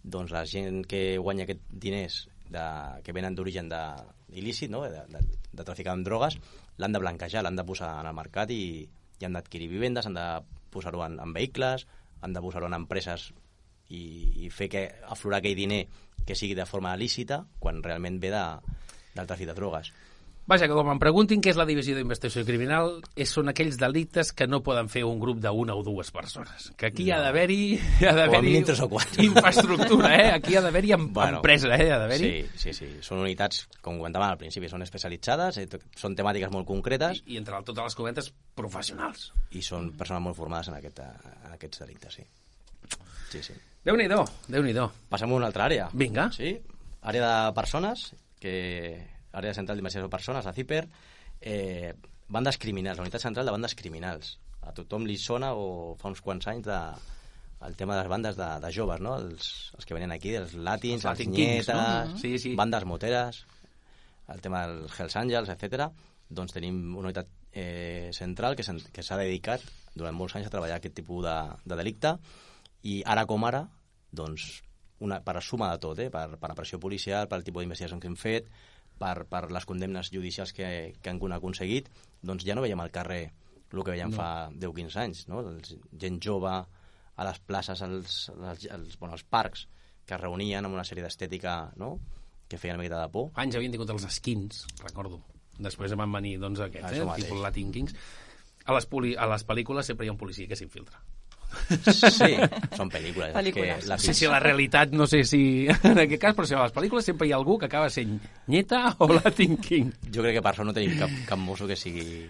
doncs 0.03 0.35
la 0.35 0.45
gent 0.47 0.83
que 0.89 1.19
guanya 1.19 1.47
aquests 1.47 1.79
diners 1.87 2.21
de, 2.51 2.65
que 3.05 3.15
venen 3.17 3.37
d'origen 3.37 3.71
il·lícit, 4.29 4.71
no? 4.71 4.85
de, 4.85 5.05
de, 5.11 5.25
de 5.53 5.67
traficar 5.67 5.95
amb 5.95 6.07
drogues, 6.07 6.39
l'han 6.79 6.95
de 6.95 7.03
blanquejar, 7.03 7.43
l'han 7.45 7.59
de 7.59 7.67
posar 7.67 7.95
en 8.01 8.11
el 8.11 8.17
mercat 8.17 8.53
i, 8.55 8.87
i 9.19 9.27
han 9.27 9.37
d'adquirir 9.37 9.71
vivendes, 9.71 10.07
han 10.07 10.17
de 10.17 10.27
posar-ho 10.73 11.05
en, 11.07 11.19
en 11.21 11.35
vehicles, 11.35 11.87
han 12.21 12.35
de 12.35 12.43
posar-ho 12.43 12.69
en 12.69 12.77
empreses 12.79 13.31
i, 13.89 14.03
i 14.45 14.51
fer 14.53 14.69
que 14.73 14.85
aflorar 15.09 15.41
aquell 15.41 15.57
diner 15.59 15.85
que 16.27 16.37
sigui 16.37 16.57
de 16.59 16.67
forma 16.69 16.97
lícita 17.01 17.43
quan 17.59 17.83
realment 17.85 18.19
ve 18.21 18.33
de, 18.35 18.45
del 19.15 19.29
tràfic 19.29 19.49
de 19.49 19.57
drogues. 19.57 19.93
Vaja, 20.49 20.65
que 20.65 20.73
com 20.73 20.89
em 20.89 20.97
preguntin 20.97 21.43
què 21.45 21.51
és 21.53 21.59
la 21.61 21.67
divisió 21.69 21.93
d'investigació 21.93 22.41
criminal, 22.49 22.95
és, 23.13 23.29
són 23.29 23.51
aquells 23.53 23.77
delictes 23.77 24.31
que 24.33 24.47
no 24.49 24.63
poden 24.65 24.87
fer 24.89 25.03
un 25.05 25.19
grup 25.21 25.43
d'una 25.45 25.75
o 25.77 25.83
dues 25.85 26.09
persones. 26.15 26.71
Que 26.81 26.89
aquí 26.89 27.11
ha 27.13 27.19
d'haver-hi 27.21 27.77
ha 28.09 28.15
d'haver-hi 28.17 28.55
infraestructura, 29.27 30.15
eh? 30.17 30.31
Aquí 30.39 30.57
ha 30.57 30.63
d'haver-hi 30.65 30.95
em 30.97 31.05
Bueno, 31.13 31.43
empresa, 31.43 31.69
eh? 31.77 31.91
Ha 31.93 31.99
d'haver-hi... 32.01 32.31
Sí, 32.55 32.73
sí, 32.73 32.73
sí. 32.79 32.89
Són 33.05 33.21
unitats, 33.27 33.67
com 33.85 34.01
comentàvem 34.01 34.33
al 34.33 34.41
principi, 34.41 34.71
són 34.73 34.87
especialitzades, 34.87 35.61
eh, 35.61 35.83
són 36.01 36.17
temàtiques 36.17 36.49
molt 36.55 36.65
concretes 36.73 37.21
I, 37.27 37.35
I 37.35 37.43
entre 37.43 37.61
totes 37.69 37.91
les 37.91 37.99
comentes, 38.01 38.33
professionals. 38.57 39.29
i 39.53 39.61
són 39.61 39.93
persones 40.01 40.25
molt 40.25 40.41
formades 40.41 40.73
en, 40.73 40.79
aquest, 40.81 41.05
en 41.05 41.53
aquests 41.59 41.85
delictes, 41.85 42.17
sí. 42.17 42.25
Sí, 43.29 43.45
sí. 43.45 43.59
Déu-n'hi-do, 43.85 44.25
déu 44.49 44.65
nhi 44.65 44.73
déu 44.73 44.89
Passem 45.13 45.29
a 45.29 45.37
una 45.37 45.53
altra 45.53 45.69
àrea. 45.69 45.93
Vinga. 45.93 46.31
Sí, 46.33 46.57
àrea 47.05 47.29
de 47.29 47.55
persones, 47.61 48.09
que 48.41 49.18
àrea 49.39 49.55
central 49.57 49.79
d'investigació 49.79 50.09
de 50.09 50.15
persones, 50.15 50.47
la 50.47 50.55
CIPER, 50.57 50.85
eh, 51.41 51.93
bandes 52.29 52.59
criminals, 52.59 52.99
la 52.99 53.07
unitat 53.07 53.25
central 53.25 53.49
de 53.49 53.55
bandes 53.55 53.77
criminals. 53.79 54.37
A 54.67 54.75
tothom 54.77 55.07
li 55.09 55.17
sona, 55.21 55.55
o 55.57 55.95
fa 56.01 56.11
uns 56.13 56.21
quants 56.25 56.51
anys, 56.51 56.67
de, 56.67 56.81
el 57.67 57.77
tema 57.77 57.97
de 57.97 58.03
les 58.03 58.11
bandes 58.11 58.37
de, 58.37 58.49
de 58.63 58.73
joves, 58.75 59.01
no? 59.01 59.17
Els, 59.19 59.49
els 59.77 59.87
que 59.87 59.97
venen 59.97 60.13
aquí, 60.15 60.35
els 60.39 60.55
latins, 60.55 61.05
Els 61.05 61.25
els, 61.25 61.33
nietes, 61.33 61.73
no? 61.75 62.19
Sí, 62.21 62.37
sí. 62.39 62.55
bandes 62.59 62.87
moteres, 62.87 63.43
el 64.29 64.45
tema 64.45 64.67
dels 64.69 64.95
Hells 64.99 65.17
Angels, 65.17 65.51
etc. 65.55 65.89
Doncs 66.29 66.55
tenim 66.55 66.79
una 66.93 67.09
unitat 67.09 67.31
eh, 67.53 68.11
central 68.13 68.55
que 68.59 68.65
s'ha 69.03 69.19
dedicat 69.19 69.65
durant 69.99 70.15
molts 70.15 70.37
anys 70.39 70.49
a 70.49 70.55
treballar 70.55 70.79
aquest 70.79 70.95
tipus 71.01 71.25
de, 71.25 71.37
de 71.65 71.79
delicte 71.81 72.15
i 72.87 73.01
ara 73.07 73.25
com 73.27 73.47
ara, 73.49 73.65
doncs, 74.15 74.47
una, 75.03 75.21
per 75.25 75.41
suma 75.43 75.73
de 75.73 75.83
tot, 75.83 75.99
eh? 76.03 76.11
per, 76.15 76.27
per 76.39 76.51
la 76.51 76.57
pressió 76.59 76.79
policial, 76.83 77.29
pel 77.31 77.45
tipus 77.47 77.65
d'investigació 77.65 77.99
que 78.03 78.11
hem 78.11 78.19
fet, 78.19 78.51
per, 78.99 79.25
per 79.31 79.47
les 79.55 79.67
condemnes 79.69 80.11
judicials 80.15 80.53
que, 80.53 80.69
que 81.03 81.11
han 81.11 81.37
aconseguit, 81.37 81.91
doncs 82.23 82.47
ja 82.47 82.57
no 82.59 82.65
veiem 82.65 82.81
al 82.81 82.95
carrer 82.95 83.23
el 83.73 83.85
que 83.85 83.93
veiem 83.93 84.13
no. 84.13 84.17
fa 84.17 84.29
10-15 84.53 85.01
anys, 85.03 85.25
no? 85.29 85.43
Els, 85.45 85.75
gent 86.01 86.21
jove 86.25 86.53
a 86.53 87.27
les 87.27 87.41
places, 87.41 87.83
als, 87.83 88.21
als, 88.39 88.69
als, 88.73 88.97
bueno, 88.99 89.17
als 89.17 89.25
parcs, 89.25 89.67
que 90.07 90.17
es 90.17 90.23
reunien 90.23 90.65
amb 90.65 90.79
una 90.79 90.87
sèrie 90.89 91.05
d'estètica 91.05 91.59
no? 91.77 91.99
que 92.49 92.57
feien 92.57 92.79
una 92.79 92.85
miqueta 92.85 93.03
de 93.03 93.11
por. 93.13 93.29
Anys 93.43 93.59
havien 93.59 93.75
tingut 93.75 93.91
els 93.93 94.07
skins, 94.15 94.65
recordo. 94.81 95.21
Després 95.59 95.93
van 95.99 96.15
venir, 96.15 96.39
doncs, 96.41 96.63
aquests, 96.65 96.95
Això 96.95 97.11
eh? 97.11 97.19
Tipus 97.21 97.43
Latin 97.45 97.75
Kings. 97.75 97.97
A 98.69 98.77
les, 98.77 98.87
poli 98.89 99.15
a 99.19 99.27
les 99.29 99.45
pel·lícules 99.49 99.91
sempre 99.91 100.07
hi 100.07 100.13
ha 100.13 100.15
un 100.15 100.21
policia 100.21 100.49
que 100.49 100.57
s'infiltra. 100.57 101.03
Sí, 101.69 102.35
són 102.77 102.91
pel·lícules. 102.93 103.33
Pel·lícules. 103.35 103.83
Que 103.83 103.89
la 103.91 103.99
Sí, 104.01 104.15
sí, 104.17 104.29
la 104.31 104.39
realitat, 104.43 104.93
no 104.97 105.07
sé 105.11 105.23
si 105.29 105.41
en 105.91 106.03
aquest 106.05 106.23
cas, 106.23 106.37
però 106.37 106.47
si 106.49 106.57
a 106.57 106.63
les 106.63 106.75
pel·lícules 106.77 107.09
sempre 107.09 107.29
hi 107.29 107.33
ha 107.33 107.41
algú 107.41 107.59
que 107.61 107.69
acaba 107.69 107.91
sent 107.93 108.19
Nieta 108.49 108.95
o 108.99 109.09
Latin 109.13 109.57
King. 109.63 109.91
Jo 110.13 110.25
crec 110.25 110.39
que 110.39 110.45
per 110.45 110.55
això 110.55 110.67
no 110.69 110.77
tenim 110.77 110.99
cap, 111.01 111.13
cap 111.29 111.41
mosso 111.43 111.67
que 111.69 111.77
sigui, 111.77 112.29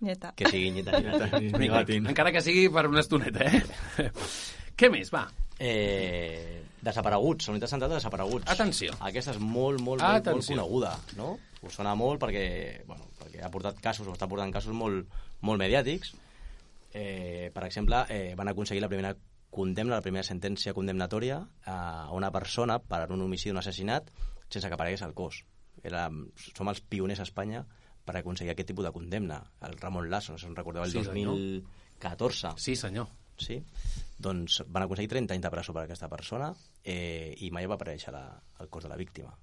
Nieta. 0.00 0.32
que 0.36 0.48
sigui 0.48 0.70
nyeta. 0.76 1.00
Ni, 1.38 1.50
ni 1.52 1.68
latín. 1.72 2.06
Encara 2.12 2.32
que 2.32 2.44
sigui 2.44 2.68
per 2.72 2.86
una 2.88 3.00
estoneta, 3.04 3.44
eh? 3.48 4.10
Què 4.78 4.92
més, 4.94 5.10
va? 5.10 5.24
Eh, 5.58 6.62
desapareguts, 6.86 7.48
la 7.48 7.56
unitat 7.56 7.72
central 7.72 7.90
de 7.90 7.98
desapareguts. 7.98 8.46
Atenció. 8.52 8.94
Aquesta 9.02 9.34
és 9.34 9.40
molt, 9.42 9.82
molt, 9.82 10.04
molt, 10.04 10.30
molt 10.30 10.46
coneguda, 10.52 10.92
no? 11.18 11.32
Us 11.66 11.74
sona 11.74 11.96
molt 11.98 12.22
perquè, 12.22 12.44
bueno, 12.86 13.08
perquè 13.18 13.42
ha 13.42 13.50
portat 13.50 13.80
casos, 13.82 14.06
o 14.06 14.14
està 14.14 14.28
portant 14.30 14.54
casos 14.54 14.76
molt, 14.76 15.10
molt 15.42 15.58
mediàtics. 15.58 16.14
Eh, 16.92 17.50
per 17.54 17.64
exemple, 17.64 18.04
eh, 18.08 18.34
van 18.36 18.48
aconseguir 18.48 18.82
la 18.82 18.88
primera 18.88 19.14
condemna, 19.50 19.96
la 19.96 20.04
primera 20.04 20.24
sentència 20.24 20.74
condemnatòria 20.76 21.38
a 21.64 22.12
una 22.12 22.30
persona 22.32 22.78
per 22.80 23.06
un 23.12 23.22
homicidi 23.24 23.50
o 23.50 23.56
un 23.56 23.62
assassinat 23.62 24.10
sense 24.48 24.68
que 24.68 24.74
aparegués 24.76 25.02
al 25.02 25.14
cos. 25.14 25.42
Era, 25.82 26.08
som 26.56 26.68
els 26.68 26.80
pioners 26.80 27.20
a 27.20 27.26
Espanya 27.28 27.64
per 28.04 28.16
aconseguir 28.16 28.52
aquest 28.54 28.70
tipus 28.72 28.86
de 28.86 28.92
condemna. 28.92 29.42
El 29.62 29.76
Ramon 29.78 30.08
Lasso, 30.10 30.32
no 30.32 30.38
sé 30.38 30.46
si 30.46 30.50
en 30.50 30.56
recordeu, 30.56 30.82
el 30.84 30.90
Sí, 30.92 31.04
senyor. 31.04 31.34
2014. 31.36 32.54
Sí, 32.56 32.76
senyor. 32.76 33.08
Sí? 33.38 33.60
Doncs 34.18 34.62
van 34.66 34.82
aconseguir 34.82 35.10
30 35.12 35.34
anys 35.36 35.44
de 35.44 35.50
presó 35.52 35.72
per 35.76 35.84
aquesta 35.84 36.08
persona 36.10 36.48
eh, 36.82 37.36
i 37.38 37.52
mai 37.54 37.68
va 37.70 37.76
aparèixer 37.78 38.10
la, 38.12 38.24
el 38.58 38.68
cos 38.68 38.88
de 38.88 38.90
la 38.90 38.96
víctima. 38.98 39.36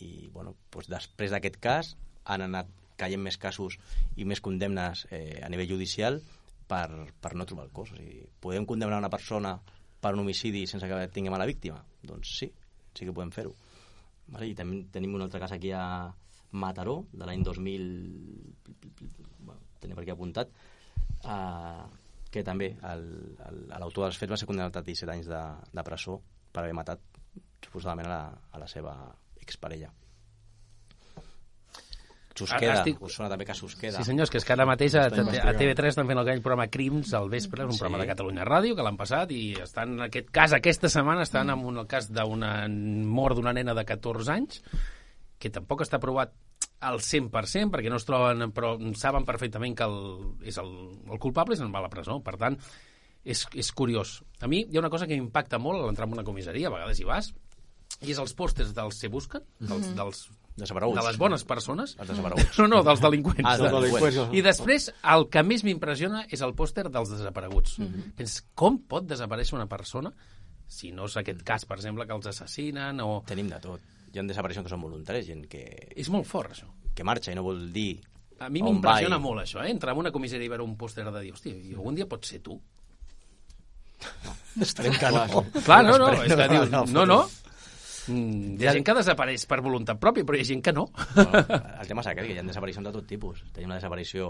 I, 0.00 0.28
bueno, 0.32 0.54
doncs 0.72 0.88
després 0.92 1.32
d'aquest 1.32 1.58
cas 1.60 1.94
han 2.24 2.44
anat 2.46 2.70
caient 2.96 3.20
més 3.20 3.36
casos 3.36 3.76
i 4.16 4.24
més 4.24 4.40
condemnes 4.40 5.04
eh, 5.10 5.42
a 5.44 5.50
nivell 5.52 5.68
judicial 5.74 6.22
per, 6.68 6.86
per 7.22 7.34
no 7.38 7.46
trobar 7.48 7.66
el 7.66 7.72
cos. 7.74 7.92
O 7.94 7.98
sigui, 7.98 8.22
podem 8.42 8.66
condemnar 8.68 9.00
una 9.02 9.12
persona 9.12 9.56
per 10.00 10.14
un 10.14 10.22
homicidi 10.22 10.66
sense 10.70 10.88
que 10.88 11.00
tinguem 11.14 11.34
a 11.34 11.40
la 11.42 11.48
víctima? 11.48 11.80
Doncs 12.02 12.36
sí, 12.40 12.50
sí 12.94 13.08
que 13.08 13.14
podem 13.14 13.32
fer-ho. 13.34 13.54
Vale? 14.34 14.50
I 14.50 14.56
també 14.58 14.84
tenim 14.92 15.14
un 15.16 15.26
altre 15.26 15.40
cas 15.42 15.54
aquí 15.54 15.72
a 15.74 15.84
Mataró, 16.56 17.04
de 17.12 17.26
l'any 17.26 17.44
2000... 17.46 17.84
Bueno, 19.46 19.60
tenia 19.82 19.98
per 19.98 20.04
aquí 20.04 20.14
apuntat, 20.14 20.50
uh, 21.26 21.84
que 22.32 22.42
també 22.46 22.72
l'autor 22.80 24.06
dels 24.06 24.18
fets 24.18 24.32
va 24.32 24.40
ser 24.40 24.48
condemnat 24.48 24.80
a 24.80 24.84
17 24.86 25.12
anys 25.14 25.30
de, 25.30 25.42
de 25.72 25.86
presó 25.86 26.18
per 26.52 26.64
haver 26.64 26.74
matat 26.76 27.02
suposadament 27.66 28.08
a 28.08 28.12
la, 28.14 28.22
a 28.52 28.62
la 28.62 28.68
seva 28.70 28.96
exparella. 29.42 29.92
Susqueda, 32.36 32.74
Estic- 32.82 33.00
us 33.00 33.14
sona 33.16 33.28
també 33.32 33.46
que 33.48 33.54
Susqueda. 33.56 33.96
Sí, 33.98 34.04
senyors, 34.04 34.30
que 34.30 34.38
és 34.38 34.44
que 34.44 34.52
ara 34.52 34.66
mateix 34.68 34.94
a, 34.94 35.06
a, 35.06 35.08
a 35.08 35.20
investigant. 35.22 35.56
TV3 35.60 35.88
estan 35.94 36.06
fent 36.10 36.18
aquell 36.20 36.42
programa 36.44 36.66
Crims 36.68 37.14
al 37.16 37.30
vespre, 37.32 37.62
és 37.64 37.66
un 37.70 37.72
Sí. 37.72 37.80
programa 37.80 38.02
de 38.04 38.08
Catalunya 38.10 38.44
Ràdio, 38.44 38.76
que 38.76 38.82
l'han 38.84 38.96
passat, 39.00 39.30
i 39.32 39.54
estan, 39.62 39.94
en 39.96 40.02
aquest 40.10 40.28
cas, 40.30 40.52
aquesta 40.52 40.88
setmana, 40.92 41.22
estan 41.24 41.50
en 41.50 41.64
un, 41.64 41.78
el 41.78 41.86
cas 41.88 42.10
d'una 42.12 42.68
mort 42.68 43.36
d'una 43.36 43.52
nena 43.56 43.74
de 43.74 43.84
14 43.88 44.30
anys, 44.32 44.60
que 45.38 45.50
tampoc 45.50 45.80
està 45.82 45.98
provat 46.00 46.32
al 46.80 47.00
100%, 47.00 47.70
perquè 47.72 47.88
no 47.88 47.96
es 47.96 48.04
troben, 48.04 48.50
però 48.52 48.76
saben 48.96 49.24
perfectament 49.24 49.74
que 49.76 49.84
el, 49.88 49.96
és 50.44 50.58
el, 50.60 50.70
el 51.10 51.18
culpable 51.18 51.56
i 51.56 51.58
se'n 51.58 51.72
va 51.72 51.80
a 51.80 51.86
la 51.88 51.90
presó. 51.92 52.18
Per 52.22 52.36
tant, 52.36 52.56
és, 53.24 53.46
és 53.56 53.72
curiós. 53.72 54.18
A 54.40 54.46
mi 54.46 54.60
hi 54.68 54.76
ha 54.76 54.80
una 54.84 54.90
cosa 54.92 55.06
que 55.08 55.16
m'impacta 55.16 55.58
molt 55.58 55.80
a 55.80 55.86
l'entrar 55.86 56.06
en 56.06 56.12
una 56.20 56.24
comissaria, 56.24 56.68
a 56.68 56.74
vegades 56.76 57.00
hi 57.00 57.04
vas, 57.08 57.32
i 58.04 58.12
és 58.12 58.18
els 58.20 58.34
pòsters 58.36 58.74
dels 58.76 58.98
Se 59.00 59.08
Busquen, 59.08 59.42
dels, 59.58 59.88
dels, 59.96 60.26
Desapareguts. 60.56 60.96
de 60.96 61.04
les 61.06 61.18
bones 61.20 61.44
persones. 61.44 61.96
Els 62.00 62.08
desapareguts. 62.08 62.58
No, 62.62 62.68
no, 62.72 62.82
dels 62.86 63.02
delinqüents. 63.04 63.44
Ah, 63.44 63.58
dels 63.60 63.74
delinqüents. 63.74 64.32
I 64.32 64.42
després, 64.44 64.88
el 65.14 65.28
que 65.32 65.42
més 65.44 65.64
m'impressiona 65.66 66.24
és 66.32 66.40
el 66.42 66.54
pòster 66.56 66.88
dels 66.88 67.12
desapareguts. 67.12 67.78
Mm 67.78 67.86
-hmm. 67.86 68.14
Pens, 68.16 68.40
com 68.54 68.78
pot 68.88 69.04
desaparèixer 69.04 69.54
una 69.54 69.68
persona 69.68 70.12
si 70.66 70.90
no 70.92 71.06
és 71.06 71.16
aquest 71.16 71.42
cas, 71.46 71.64
per 71.64 71.78
exemple, 71.78 72.06
que 72.06 72.12
els 72.16 72.26
assassinen 72.26 73.00
o... 73.00 73.22
Tenim 73.26 73.48
de 73.48 73.60
tot. 73.62 73.80
Hi 74.12 74.18
ha 74.18 74.24
desaparicions 74.26 74.66
que 74.66 74.72
són 74.72 74.82
voluntaris, 74.82 75.26
gent 75.26 75.46
que, 75.50 75.62
És 75.94 76.08
molt 76.12 76.26
fort, 76.26 76.52
això. 76.52 76.66
que 76.94 77.04
marxa 77.04 77.32
i 77.32 77.34
no 77.34 77.42
vol 77.42 77.72
dir 77.72 78.00
A 78.40 78.48
mi 78.48 78.60
on 78.60 78.70
m'impressiona 78.70 79.18
molt 79.18 79.42
això, 79.42 79.62
eh? 79.64 79.70
Entrar 79.70 79.92
en 79.94 79.98
una 79.98 80.12
comissaria 80.12 80.46
i 80.46 80.48
veure 80.48 80.64
un 80.64 80.76
pòster 80.76 81.04
de 81.04 81.20
dir, 81.20 81.32
hòstia, 81.32 81.54
i 81.54 81.74
algun 81.74 81.94
dia 81.94 82.08
pots 82.08 82.28
ser 82.28 82.40
tu? 82.40 82.60
Esperem 84.60 84.92
que 84.96 85.10
no. 85.12 85.44
Clar, 85.64 85.82
no, 85.84 85.96
no, 86.00 86.10
és 86.12 86.34
que 86.34 86.48
dius, 86.48 86.70
no, 86.70 86.84
no, 86.92 87.06
no. 87.08 87.20
Mm, 88.08 88.56
hi 88.60 88.66
ha 88.68 88.72
gent 88.76 88.84
que 88.86 88.94
desapareix 88.94 89.46
per 89.50 89.60
voluntat 89.64 89.98
pròpia, 90.02 90.24
però 90.24 90.38
hi 90.38 90.44
ha 90.44 90.48
gent 90.48 90.62
que 90.62 90.72
no. 90.72 90.86
Bueno, 91.14 91.42
el 91.82 91.88
tema 91.90 92.04
és 92.04 92.10
aquest, 92.12 92.26
que 92.28 92.34
hi 92.34 92.38
ha 92.38 92.46
desaparicions 92.46 92.86
de 92.88 92.92
tot 92.98 93.06
tipus. 93.10 93.42
Tenim 93.52 93.70
una 93.72 93.78
desaparició 93.80 94.28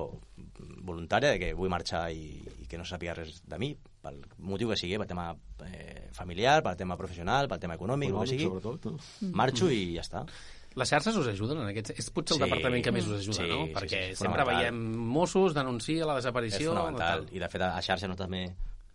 voluntària 0.87 1.33
de 1.35 1.39
que 1.43 1.53
vull 1.59 1.71
marxar 1.73 2.07
i, 2.15 2.41
i 2.63 2.67
que 2.71 2.79
no 2.79 2.85
sàpiga 2.89 3.15
res 3.19 3.43
de 3.47 3.59
mi, 3.61 3.73
pel 4.03 4.21
motiu 4.39 4.71
que 4.71 4.77
sigui, 4.79 4.99
pel 5.01 5.09
tema 5.11 5.31
eh, 5.67 6.09
familiar, 6.17 6.61
pel 6.65 6.77
tema 6.79 6.97
professional, 6.97 7.49
pel 7.51 7.61
tema 7.63 7.75
econòmic, 7.79 8.09
el 8.11 8.15
que 8.15 8.23
Econòmic, 8.23 8.39
sigui. 8.39 8.51
sobretot. 8.51 8.87
No? 8.93 9.33
Marxo 9.37 9.71
i 9.73 9.83
ja 9.97 10.05
està. 10.07 10.25
Les 10.77 10.91
xarxes 10.93 11.17
us 11.17 11.29
ajuden 11.31 11.63
en 11.63 11.71
aquest... 11.71 11.95
És 11.97 12.11
potser 12.13 12.35
el 12.37 12.43
Sí. 12.43 12.45
departament 12.45 12.83
que 12.85 12.93
més 12.93 13.07
us 13.09 13.23
ajuda, 13.23 13.39
Sí, 13.39 13.49
no? 13.49 13.63
sí, 13.65 13.73
Perquè 13.79 14.01
sí, 14.05 14.13
és 14.13 14.19
sempre 14.21 14.45
veiem 14.45 14.77
Mossos 15.09 15.55
denuncia 15.57 16.05
la 16.05 16.19
És 16.19 16.25
desaparició... 16.25 16.75
fonamental. 16.75 17.23
tal. 17.25 17.35
I 17.37 17.41
de 17.41 17.49
fet 17.49 17.63
a 17.65 17.71
xarxa 17.81 18.11
no 18.13 18.17
també 18.17 18.43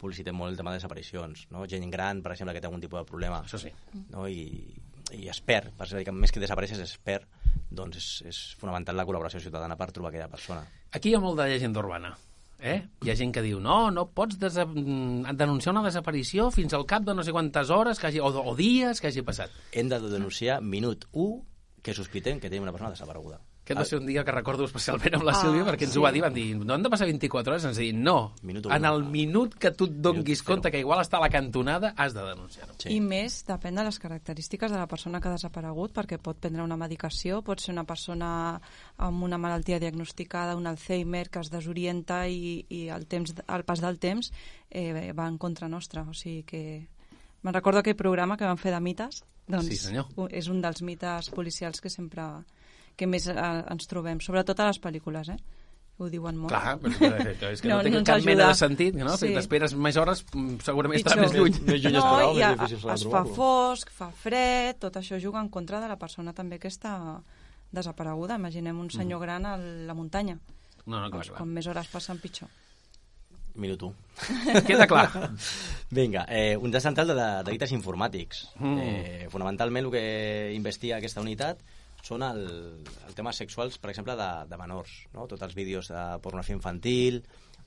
publicitem 0.01 0.35
molt 0.35 0.53
el 0.53 0.57
tema 0.59 0.73
de 0.73 0.81
desaparicions. 0.81 1.45
No? 1.53 1.65
Gent 1.69 1.89
gran, 1.93 2.23
per 2.25 2.33
exemple, 2.35 2.55
que 2.57 2.63
té 2.63 2.69
algun 2.69 2.81
tipus 2.83 3.03
de 3.03 3.09
problema. 3.09 3.43
Això 3.45 3.61
sí. 3.61 3.71
no? 4.09 4.25
I, 4.27 4.73
i 5.17 5.29
es 5.31 5.41
perd, 5.45 5.77
que 5.77 6.15
més 6.15 6.33
que 6.33 6.43
desapareixes 6.43 6.81
es 6.83 6.97
perd, 7.03 7.29
doncs 7.71 8.01
és, 8.01 8.09
és 8.31 8.41
fonamental 8.59 8.97
la 8.97 9.05
col·laboració 9.07 9.41
ciutadana 9.43 9.77
per 9.79 9.91
trobar 9.95 10.11
aquella 10.11 10.31
persona. 10.31 10.65
Aquí 10.91 11.11
hi 11.11 11.15
ha 11.15 11.23
molt 11.23 11.39
de 11.39 11.47
llegenda 11.51 11.83
urbana. 11.83 12.15
Eh? 12.61 12.77
Hi 13.01 13.09
ha 13.09 13.17
gent 13.17 13.31
que 13.33 13.41
diu, 13.41 13.57
no, 13.63 13.89
no 13.89 14.05
pots 14.13 14.37
mm, 14.37 15.33
denunciar 15.37 15.73
una 15.73 15.85
desaparició 15.87 16.51
fins 16.53 16.75
al 16.77 16.85
cap 16.89 17.05
de 17.07 17.15
no 17.17 17.25
sé 17.25 17.33
quantes 17.33 17.71
hores 17.73 17.99
que 17.99 18.11
hagi, 18.11 18.21
o, 18.21 18.29
o 18.29 18.53
dies 18.55 19.01
que 19.01 19.09
hagi 19.09 19.23
passat. 19.25 19.55
Hem 19.73 19.89
de 19.89 19.97
denunciar 20.11 20.59
minut 20.61 21.07
1 21.11 21.81
que 21.81 21.95
sospitem 21.97 22.39
que 22.39 22.51
tenim 22.51 22.67
una 22.67 22.75
persona 22.75 22.93
desapareguda. 22.93 23.41
Aquest 23.71 23.81
va 23.81 23.87
ser 23.89 23.99
un 24.01 24.07
dia 24.09 24.23
que 24.27 24.35
recordo 24.35 24.67
especialment 24.67 25.17
amb 25.17 25.27
la 25.27 25.35
Sílvia, 25.39 25.65
perquè 25.67 25.87
ens 25.87 25.97
ho 25.97 26.03
va 26.03 26.11
dir, 26.13 26.21
van 26.23 26.35
dir, 26.35 26.45
no 26.59 26.75
han 26.75 26.85
de 26.85 26.91
passar 26.93 27.07
24 27.09 27.53
hores, 27.53 27.67
ens 27.69 27.79
dir, 27.81 27.91
no, 27.95 28.33
Minut 28.47 28.69
en 28.71 28.87
el 28.87 29.03
minut 29.07 29.55
que 29.59 29.71
tu 29.75 29.87
et 29.89 29.97
donguis 30.03 30.41
Minut 30.41 30.47
compte 30.47 30.71
que 30.73 30.81
igual 30.83 31.01
està 31.03 31.19
a 31.19 31.23
la 31.25 31.31
cantonada, 31.33 31.93
has 31.97 32.15
de 32.15 32.25
denunciar-ho. 32.25 32.75
Sí. 32.77 32.93
I 32.95 32.99
més 33.03 33.41
depèn 33.47 33.79
de 33.79 33.85
les 33.87 33.99
característiques 34.01 34.71
de 34.71 34.79
la 34.79 34.87
persona 34.91 35.21
que 35.21 35.31
ha 35.31 35.35
desaparegut, 35.35 35.95
perquè 35.95 36.19
pot 36.21 36.39
prendre 36.41 36.63
una 36.63 36.79
medicació, 36.79 37.41
pot 37.45 37.63
ser 37.63 37.73
una 37.75 37.85
persona 37.87 38.31
amb 38.97 39.23
una 39.23 39.39
malaltia 39.41 39.79
diagnosticada, 39.79 40.55
un 40.59 40.67
Alzheimer, 40.67 41.27
que 41.29 41.43
es 41.43 41.51
desorienta 41.51 42.23
i, 42.27 42.65
i 42.69 42.87
el, 42.93 43.07
temps, 43.07 43.35
el 43.47 43.65
pas 43.67 43.81
del 43.83 43.99
temps 43.99 44.31
eh, 44.69 45.11
va 45.17 45.27
en 45.27 45.37
contra 45.37 45.69
nostra. 45.69 46.05
O 46.07 46.15
sigui 46.17 46.43
que... 46.47 46.63
Me'n 47.41 47.55
recordo 47.55 47.81
aquell 47.81 47.97
programa 47.97 48.37
que 48.37 48.45
vam 48.45 48.59
fer 48.61 48.73
de 48.73 48.79
mites. 48.83 49.23
Doncs 49.49 49.67
Sí, 49.67 49.77
senyor. 49.81 50.11
És 50.29 50.47
un 50.51 50.61
dels 50.61 50.83
mites 50.85 51.31
policials 51.33 51.81
que 51.81 51.89
sempre 51.89 52.27
que 52.97 53.07
més 53.07 53.27
eh, 53.27 53.35
ens 53.71 53.87
trobem, 53.87 54.19
sobretot 54.23 54.59
a 54.59 54.67
les 54.71 54.79
pel·lícules, 54.81 55.29
eh? 55.33 55.37
Ho 56.01 56.07
diuen 56.09 56.37
molt. 56.41 56.49
Clar, 56.49 56.77
però 56.81 57.51
és 57.51 57.61
que, 57.61 57.67
no, 57.69 57.75
No, 57.77 57.83
té 57.85 57.89
no 57.93 57.99
cap 58.03 58.23
mena 58.25 58.47
ajuda. 58.47 58.47
de 58.47 58.57
sentit, 58.57 58.95
no? 58.97 59.11
Sí. 59.19 59.27
Si 59.27 59.35
t'esperes 59.35 59.75
més 59.77 59.97
hores, 60.01 60.23
mm, 60.33 60.55
segurament 60.65 60.97
estarà 60.97 61.21
més 61.21 61.35
lluny. 61.35 61.59
Més 61.67 61.83
lluny 61.83 61.93
no, 61.93 62.01
esperava, 62.01 62.31
i 62.33 62.41
a, 62.41 62.49
difícil 62.55 62.79
serà 62.81 62.95
es 62.95 63.03
fa 63.11 63.21
fosc, 63.35 63.91
fa 63.93 64.07
fred, 64.23 64.79
tot 64.81 64.97
això 64.97 65.19
juga 65.21 65.39
en 65.43 65.49
contra 65.53 65.79
de 65.83 65.87
la 65.91 65.97
persona 66.01 66.33
també 66.33 66.57
que 66.57 66.71
està 66.73 66.95
desapareguda. 67.71 68.39
Imaginem 68.41 68.79
un 68.81 68.89
senyor 68.89 69.21
gran 69.21 69.45
a 69.45 69.57
la 69.57 69.93
muntanya. 69.93 70.39
No, 70.87 70.97
no, 70.97 71.09
clar, 71.11 71.11
Doncs, 71.19 71.29
clar. 71.29 71.37
com 71.43 71.53
més 71.53 71.67
hores 71.69 71.87
passen, 71.93 72.17
pitjor. 72.17 72.49
Minut 73.61 73.83
1. 73.83 73.93
Queda 74.67 74.87
clar. 74.87 75.09
Vinga, 75.91 76.25
eh, 76.29 76.55
un 76.57 76.71
de 76.71 76.81
central 76.81 77.11
de, 77.11 77.15
de 77.19 77.29
delictes 77.43 77.73
informàtics. 77.75 78.45
Mm. 78.57 78.77
Eh, 78.79 79.27
fonamentalment 79.29 79.85
el 79.85 79.91
que 79.93 80.03
investiga 80.55 80.97
aquesta 80.97 81.21
unitat 81.21 81.61
són 82.05 82.25
el, 82.25 82.43
el 83.07 83.15
temes 83.17 83.39
sexuals, 83.43 83.77
per 83.81 83.91
exemple, 83.93 84.15
de, 84.17 84.29
de 84.49 84.59
menors. 84.59 84.93
No? 85.13 85.27
Tots 85.29 85.45
els 85.47 85.55
vídeos 85.57 85.91
de 85.91 86.03
pornografia 86.23 86.57
infantil, 86.57 87.21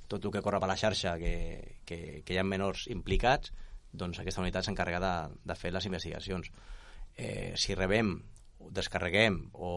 tot 0.09 0.25
el 0.25 0.35
que 0.35 0.43
corre 0.45 0.61
per 0.61 0.69
la 0.69 0.79
xarxa 0.79 1.17
que, 1.21 1.35
que, 1.87 1.99
que 2.27 2.35
hi 2.35 2.41
ha 2.41 2.47
menors 2.47 2.87
implicats, 2.93 3.53
doncs 3.95 4.21
aquesta 4.21 4.43
unitat 4.43 4.67
s'encarrega 4.67 5.01
de, 5.03 5.15
de 5.47 5.57
fer 5.59 5.73
les 5.73 5.87
investigacions. 5.87 6.51
Eh, 7.17 7.55
si 7.57 7.77
rebem, 7.79 8.17
descarreguem 8.75 9.39
o, 9.53 9.71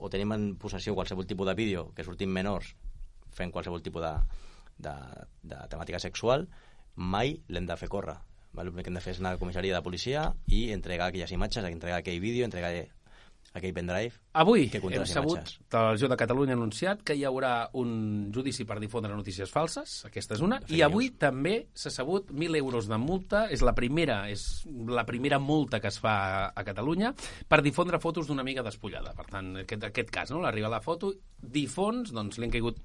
o 0.00 0.10
tenim 0.12 0.34
en 0.36 0.46
possessió 0.60 0.94
qualsevol 0.94 1.26
tipus 1.26 1.48
de 1.48 1.54
vídeo 1.54 1.90
que 1.94 2.04
sortim 2.04 2.32
menors 2.32 2.74
fent 3.36 3.52
qualsevol 3.54 3.84
tipus 3.84 4.02
de, 4.02 4.14
de, 4.82 4.94
de 5.42 5.60
temàtica 5.72 6.00
sexual, 6.02 6.46
mai 6.96 7.36
l'hem 7.48 7.68
de 7.68 7.76
fer 7.76 7.88
córrer. 7.92 8.16
El 8.56 8.72
que 8.72 8.88
hem 8.88 8.96
de 8.96 9.02
fer 9.04 9.12
és 9.12 9.18
anar 9.20 9.34
a 9.34 9.36
la 9.36 9.40
comissaria 9.40 9.74
de 9.76 9.84
policia 9.84 10.30
i 10.48 10.70
entregar 10.72 11.10
aquelles 11.10 11.32
imatges, 11.36 11.64
entregar 11.68 11.98
aquell 12.00 12.22
vídeo, 12.22 12.46
entregar 12.46 12.72
aquell 13.56 13.74
pendrive. 13.76 14.20
Avui 14.36 14.66
que 14.72 14.80
hem 14.80 15.04
sabut, 15.08 15.38
imatges. 15.38 15.60
Televisió 15.72 16.10
de 16.12 16.18
Catalunya 16.20 16.54
ha 16.54 16.58
anunciat 16.58 17.02
que 17.06 17.16
hi 17.16 17.24
haurà 17.28 17.52
un 17.80 18.30
judici 18.34 18.66
per 18.68 18.78
difondre 18.82 19.14
notícies 19.16 19.52
falses, 19.52 19.98
aquesta 20.08 20.36
és 20.36 20.44
una, 20.44 20.60
Fake 20.62 20.76
i 20.76 20.82
avui 20.86 21.10
news. 21.10 21.18
també 21.22 21.54
s'ha 21.74 21.92
sabut 21.94 22.32
1.000 22.32 22.60
euros 22.60 22.90
de 22.90 22.98
multa, 23.00 23.46
és 23.52 23.64
la 23.66 23.74
primera 23.76 24.24
és 24.32 24.64
la 24.88 25.06
primera 25.08 25.38
multa 25.42 25.80
que 25.80 25.92
es 25.92 26.00
fa 26.02 26.16
a, 26.16 26.42
a 26.54 26.66
Catalunya 26.66 27.14
per 27.48 27.62
difondre 27.64 28.00
fotos 28.02 28.28
d'una 28.28 28.44
amiga 28.44 28.64
despullada. 28.66 29.14
Per 29.16 29.26
tant, 29.30 29.54
aquest, 29.64 29.88
aquest 29.90 30.12
cas, 30.12 30.34
no? 30.34 30.42
l'arriba 30.44 30.72
la 30.72 30.82
foto, 30.84 31.14
difons, 31.40 32.12
doncs 32.16 32.38
li 32.38 32.48
han 32.48 32.54
caigut 32.54 32.82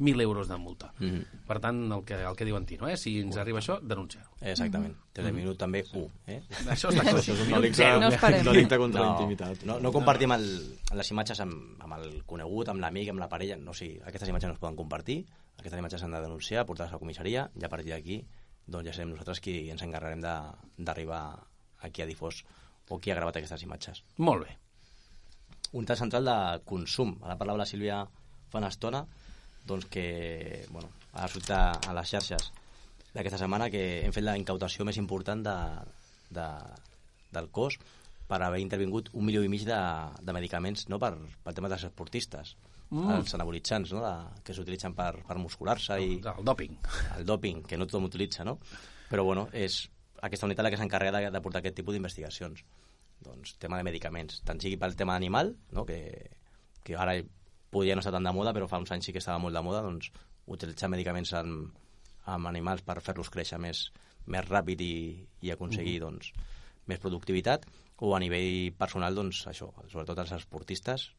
1.000 0.00 0.20
euros 0.22 0.48
de 0.48 0.56
multa. 0.56 0.92
Mhm. 0.98 1.24
Per 1.46 1.58
tant, 1.60 1.92
el 1.92 2.04
que, 2.08 2.14
el 2.14 2.34
que 2.34 2.44
diu 2.48 2.56
en 2.56 2.64
Tino, 2.66 2.88
eh? 2.88 2.96
si 2.96 3.18
ens 3.20 3.36
arriba 3.36 3.58
això, 3.60 3.78
denunciar-ho. 3.82 4.30
Exactament. 4.40 4.94
Des 5.14 5.24
del 5.26 5.34
minut 5.34 5.58
també 5.58 5.84
1. 5.92 6.06
Eh? 6.26 6.40
Això 6.72 6.88
està 6.88 7.02
clar. 7.04 7.14
Això 7.20 7.34
és 7.34 7.40
un 7.44 7.50
delicte. 7.52 7.84
No 8.00 8.52
delicte 8.52 8.78
contra 8.78 9.00
la 9.02 9.06
No, 9.06 9.12
intimitat. 9.20 9.62
no, 9.68 9.78
no 9.78 9.92
compartim 9.92 10.32
el, 10.32 10.46
les 10.96 11.10
imatges 11.10 11.40
amb, 11.44 11.76
amb 11.84 11.98
el 11.98 12.22
conegut, 12.24 12.68
amb 12.72 12.80
l'amic, 12.80 13.10
amb 13.12 13.20
la 13.20 13.28
parella. 13.28 13.56
No, 13.60 13.70
o 13.72 13.74
sigui, 13.74 14.00
aquestes 14.00 14.28
imatges 14.32 14.48
no 14.48 14.54
es 14.54 14.60
poden 14.60 14.76
compartir, 14.76 15.26
aquestes 15.58 15.78
imatges 15.78 16.00
s'han 16.00 16.12
de 16.16 16.20
denunciar, 16.22 16.64
portar-les 16.64 16.92
a 16.92 16.96
la 16.96 17.02
comissaria, 17.04 17.50
i 17.60 17.64
a 17.64 17.68
partir 17.68 17.92
d'aquí 17.92 18.24
doncs 18.66 18.86
ja 18.86 18.92
serem 18.94 19.10
nosaltres 19.10 19.40
qui 19.40 19.68
ens 19.70 19.82
encarregarem 19.82 20.20
de- 20.22 20.84
d'arribar 20.84 21.22
a 21.82 21.88
qui 21.90 22.02
ha 22.02 22.06
difós 22.06 22.44
o 22.88 22.98
qui 22.98 23.10
ha 23.10 23.14
gravat 23.14 23.36
aquestes 23.36 23.62
imatges. 23.62 24.02
Molt 24.16 24.46
bé. 24.46 24.56
Un 25.72 25.84
tal 25.86 25.96
central 25.96 26.24
de 26.24 26.60
consum. 26.64 27.18
Ara 27.22 27.36
parlava 27.38 27.58
la 27.58 27.66
Sílvia 27.66 28.00
fa 28.50 28.58
una 28.58 28.68
estona 28.68 29.04
doncs 29.70 29.86
que 29.92 30.66
bueno, 30.70 30.90
ha 31.12 31.28
sortit 31.28 31.54
a, 31.56 31.94
les 31.96 32.12
xarxes 32.12 32.50
d'aquesta 33.14 33.40
setmana 33.40 33.70
que 33.72 34.04
hem 34.04 34.14
fet 34.14 34.26
la 34.26 34.36
incautació 34.38 34.86
més 34.86 34.98
important 35.00 35.42
de, 35.46 35.56
de, 36.34 36.48
del 37.34 37.50
cos 37.54 37.78
per 38.30 38.42
haver 38.46 38.60
intervingut 38.62 39.10
un 39.18 39.26
milió 39.26 39.42
i 39.42 39.50
mig 39.50 39.64
de, 39.66 39.78
de 40.22 40.34
medicaments 40.34 40.86
no, 40.90 41.00
per, 41.02 41.16
pel 41.44 41.56
tema 41.56 41.70
dels 41.72 41.88
esportistes, 41.88 42.54
mm. 42.90 43.16
els 43.16 43.34
anabolitzants 43.34 43.94
no, 43.96 44.04
de, 44.04 44.42
que 44.46 44.54
s'utilitzen 44.54 44.94
per, 44.98 45.12
per 45.26 45.38
muscular-se 45.42 45.98
i 45.98 46.20
El 46.20 46.46
dòping. 46.46 46.76
el 47.16 47.26
doping, 47.26 47.64
que 47.66 47.78
no 47.78 47.88
tothom 47.90 48.06
utilitza, 48.06 48.46
no? 48.46 48.58
Però, 49.10 49.24
bueno, 49.26 49.48
és 49.50 49.82
aquesta 50.22 50.46
unitat 50.46 50.66
la 50.66 50.70
que 50.70 50.78
s'encarrega 50.78 51.18
de, 51.18 51.32
de 51.34 51.42
portar 51.42 51.64
aquest 51.64 51.80
tipus 51.80 51.96
d'investigacions. 51.96 52.62
Doncs 53.20 53.56
tema 53.60 53.80
de 53.80 53.84
medicaments, 53.84 54.40
tant 54.46 54.60
sigui 54.62 54.78
pel 54.80 54.94
tema 54.96 55.16
animal, 55.18 55.52
no? 55.76 55.84
que, 55.88 55.98
que 56.86 56.96
ara 56.96 57.18
podia 57.70 57.94
no 57.94 58.02
estar 58.02 58.12
tan 58.12 58.26
de 58.26 58.32
moda, 58.34 58.54
però 58.56 58.68
fa 58.68 58.80
uns 58.82 58.90
anys 58.94 59.08
sí 59.08 59.14
que 59.14 59.22
estava 59.22 59.40
molt 59.42 59.56
de 59.56 59.62
moda, 59.62 59.82
doncs 59.86 60.10
utilitzar 60.50 60.90
medicaments 60.90 61.32
amb, 61.38 61.76
amb 62.26 62.50
animals 62.50 62.82
per 62.86 62.98
fer-los 63.04 63.30
créixer 63.30 63.60
més, 63.62 63.88
més 64.26 64.48
ràpid 64.48 64.82
i, 64.82 64.94
i 65.46 65.54
aconseguir 65.54 66.00
Mm-hmm. 66.00 66.06
doncs, 66.06 66.58
més 66.90 66.98
productivitat, 66.98 67.66
o 68.02 68.14
a 68.16 68.18
nivell 68.18 68.72
personal, 68.78 69.14
doncs 69.14 69.44
això, 69.46 69.68
sobretot 69.92 70.18
els 70.18 70.32
esportistes, 70.32 71.10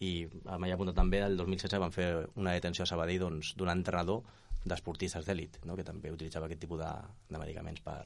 i 0.00 0.26
m'he 0.26 0.72
apuntat 0.72 0.96
també, 0.96 1.20
el 1.22 1.36
2016 1.36 1.82
van 1.82 1.92
fer 1.94 2.06
una 2.40 2.54
detenció 2.56 2.86
a 2.86 2.88
Sabadell 2.90 3.20
doncs, 3.22 3.52
d'un 3.58 3.70
entrenador 3.70 4.22
d'esportistes 4.64 5.26
d'èlit, 5.26 5.60
no? 5.66 5.76
que 5.76 5.84
també 5.84 6.10
utilitzava 6.14 6.48
aquest 6.48 6.62
tipus 6.64 6.80
de, 6.80 6.90
de 7.28 7.38
medicaments 7.38 7.82
per, 7.84 8.00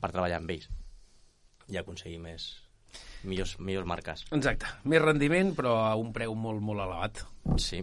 per 0.00 0.10
treballar 0.10 0.40
amb 0.40 0.52
ells 0.56 0.68
i 1.70 1.78
aconseguir 1.78 2.18
més 2.20 2.48
millors, 3.24 3.56
millors 3.60 3.88
marques. 3.88 4.24
Exacte. 4.34 4.70
Més 4.88 5.02
rendiment, 5.02 5.52
però 5.56 5.76
a 5.86 5.92
un 5.98 6.12
preu 6.14 6.34
molt, 6.38 6.62
molt 6.64 6.84
elevat. 6.84 7.22
Sí. 7.62 7.82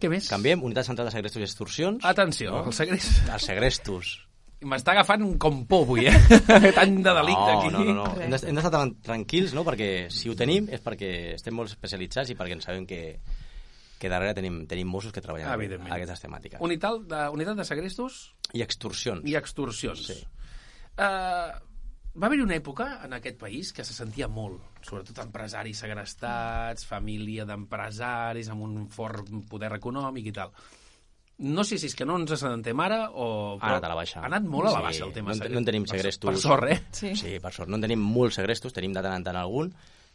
Què 0.00 0.08
més? 0.08 0.30
Canviem, 0.32 0.62
unitat 0.64 0.88
central 0.88 1.10
de 1.10 1.12
segrestos 1.12 1.42
i 1.42 1.46
extorsions. 1.46 2.04
Atenció, 2.08 2.62
el 2.64 2.76
segrest. 2.76 3.22
Els 3.28 3.46
segrestos. 3.50 4.14
M'està 4.60 4.92
agafant 4.92 5.22
com 5.40 5.62
por 5.68 5.86
avui, 5.86 6.06
eh? 6.08 6.16
Tant 6.78 6.98
de 7.00 7.12
delicte 7.16 7.46
no, 7.48 7.58
aquí. 7.58 7.70
No, 7.72 7.84
no, 7.84 7.94
no. 8.02 8.08
Hem 8.20 8.32
d'estar 8.32 8.72
tran- 8.72 8.96
tranquils, 9.04 9.54
no? 9.56 9.64
perquè 9.64 10.10
si 10.12 10.28
ho 10.28 10.36
tenim 10.36 10.68
és 10.72 10.82
perquè 10.84 11.12
estem 11.36 11.56
molt 11.56 11.72
especialitzats 11.72 12.32
i 12.32 12.36
perquè 12.36 12.58
en 12.58 12.64
sabem 12.64 12.84
que, 12.88 13.00
que 14.00 14.12
darrere 14.12 14.36
tenim, 14.36 14.62
tenim 14.68 14.88
Mossos 14.92 15.16
que 15.16 15.24
treballen 15.24 15.48
a 15.48 15.96
aquestes 15.96 16.24
temàtiques. 16.26 16.60
Unitat 16.64 17.08
de, 17.08 17.22
unitat 17.36 17.56
de 17.60 17.68
segrestos 17.68 18.20
I 18.52 18.64
extorsions. 18.66 19.24
i 19.24 19.36
extorsions. 19.40 20.06
Sí. 20.12 20.20
Uh, 21.00 21.56
va 22.18 22.26
haver-hi 22.26 22.42
una 22.42 22.56
època 22.58 22.86
en 23.06 23.12
aquest 23.16 23.38
país 23.38 23.72
que 23.72 23.84
se 23.86 23.94
sentia 23.94 24.26
molt, 24.28 24.60
sobretot 24.82 25.18
empresaris 25.22 25.78
segrestats, 25.84 26.84
família 26.88 27.44
d'empresaris 27.46 28.48
amb 28.50 28.64
un 28.66 28.76
fort 28.90 29.28
poder 29.50 29.70
econòmic 29.76 30.26
i 30.26 30.32
tal. 30.32 30.50
No 31.40 31.62
sé 31.64 31.78
si 31.80 31.86
és 31.88 31.94
que 31.96 32.04
no 32.04 32.18
ens 32.20 32.34
assentem 32.36 32.80
ara 32.84 33.06
o... 33.16 33.56
Ha 33.62 33.70
anat 33.70 33.84
a 33.86 33.88
la 33.88 33.94
baixa. 33.96 34.20
Ha 34.20 34.26
anat 34.28 34.44
molt 34.44 34.68
a 34.68 34.74
la 34.74 34.80
Sí, 34.80 34.84
baixa 34.90 35.06
el 35.06 35.12
tema 35.14 35.32
no 35.32 35.48
no 35.54 35.62
en 35.62 35.64
tenim 35.70 35.86
per- 35.86 35.94
segrestos. 35.96 36.34
Per 36.34 36.42
sort, 36.42 36.66
eh? 36.68 36.80
Sí. 36.92 37.14
Sí, 37.16 37.38
per 37.40 37.52
sort. 37.56 37.70
No 37.72 37.78
en 37.78 37.86
tenim 37.86 38.02
molts 38.04 38.36
segrestos, 38.36 38.74
tenim 38.76 38.92
de 38.92 39.00
tant 39.06 39.16
en 39.16 39.24
tant 39.24 39.38
algun. 39.40 39.72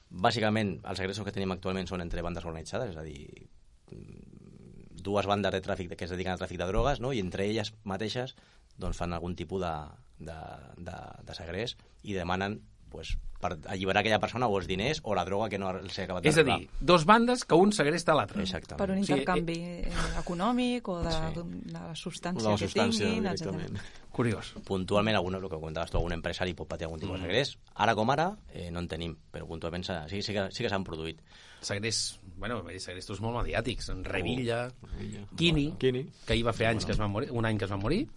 Bàsicament, 0.10 0.76
els 0.86 1.00
segrestos 1.02 1.26
que 1.26 1.34
tenim 1.34 1.56
actualment 1.56 1.88
són 1.90 2.04
entre 2.06 2.22
bandes 2.22 2.46
organitzades, 2.46 2.92
és 2.94 2.98
a 3.02 3.02
dir, 3.08 3.48
mm, 3.90 5.02
dues 5.02 5.26
bandes 5.26 5.52
de 5.56 5.64
tràfic 5.66 5.96
que 5.96 6.06
es 6.06 6.12
dediquen 6.14 6.34
al 6.36 6.40
tràfic 6.44 6.60
de 6.62 6.68
drogues, 6.70 7.00
no? 7.02 7.12
i 7.14 7.20
entre 7.24 7.46
elles 7.50 7.74
mateixes 7.84 8.36
doncs, 8.78 8.98
fan 8.98 9.14
algun 9.14 9.36
tipus 9.36 9.62
de, 9.62 9.74
de, 10.20 10.40
de, 10.78 10.98
de 11.24 11.34
segrest 11.36 11.80
i 12.04 12.14
demanen 12.14 12.62
pues, 12.90 13.18
per 13.42 13.58
alliberar 13.68 14.00
aquella 14.02 14.20
persona 14.24 14.48
o 14.48 14.56
els 14.58 14.68
diners 14.68 15.02
o 15.04 15.14
la 15.14 15.26
droga 15.26 15.50
que 15.52 15.58
no 15.60 15.70
els 15.70 15.98
ha 16.00 16.04
acabat 16.06 16.26
És 16.26 16.38
a 16.40 16.44
dir, 16.48 16.70
dos 16.80 17.04
bandes 17.06 17.44
que 17.44 17.54
un 17.60 17.74
segresta 17.76 18.14
l'altre. 18.16 18.42
Exactament. 18.42 18.80
Per 18.80 18.96
un 18.96 19.04
Sí, 19.04 19.12
intercanvi 19.12 19.58
eh, 19.60 19.92
econòmic 20.22 20.88
o 20.88 21.02
de, 21.04 21.12
Sí. 21.12 21.20
de 21.36 21.72
la 21.74 21.90
de 21.90 21.96
substància, 22.00 22.50
la 22.50 22.58
substància 22.58 23.04
que 23.06 23.12
tinguin, 23.12 23.24
directament. 23.24 23.76
etc. 23.76 24.02
Curiós. 24.16 24.54
puntualment, 24.64 25.18
algun, 25.18 25.36
el 25.36 25.42
que 25.42 25.50
comentaves 25.60 25.92
tu, 25.92 25.98
algun 25.98 26.14
empresari 26.14 26.54
pot 26.56 26.70
patir 26.72 26.86
algun 26.88 27.02
tipus 27.02 27.20
de 27.20 27.26
segrest. 27.28 27.60
Ara 27.76 27.94
com 27.96 28.10
ara, 28.12 28.30
eh, 28.54 28.72
no 28.72 28.80
en 28.80 28.88
tenim, 28.88 29.18
però 29.30 29.46
puntualment 29.46 29.84
s'ha- 29.84 30.08
sí, 30.08 30.22
sí 30.22 30.32
que, 30.32 30.48
sí 30.52 30.64
que 30.64 30.70
s'han 30.70 30.86
produït. 30.86 31.20
Segrest, 31.62 32.22
bueno, 32.38 32.64
segrestos 32.80 33.20
molt 33.20 33.42
mediàtics. 33.44 33.90
En 33.90 34.06
Revilla, 34.06 34.70
Revilla. 34.82 35.28
Quini, 35.36 35.74
Quini. 35.78 36.06
que 36.26 36.34
ahir 36.34 36.46
va 36.48 36.54
fer 36.54 36.68
anys 36.68 36.86
que 36.86 36.94
es 36.94 37.00
va 37.02 37.08
morir, 37.10 37.30
un 37.32 37.46
any 37.46 37.58
que 37.58 37.66
es 37.66 37.72
va 37.72 37.78
morir, 37.78 38.08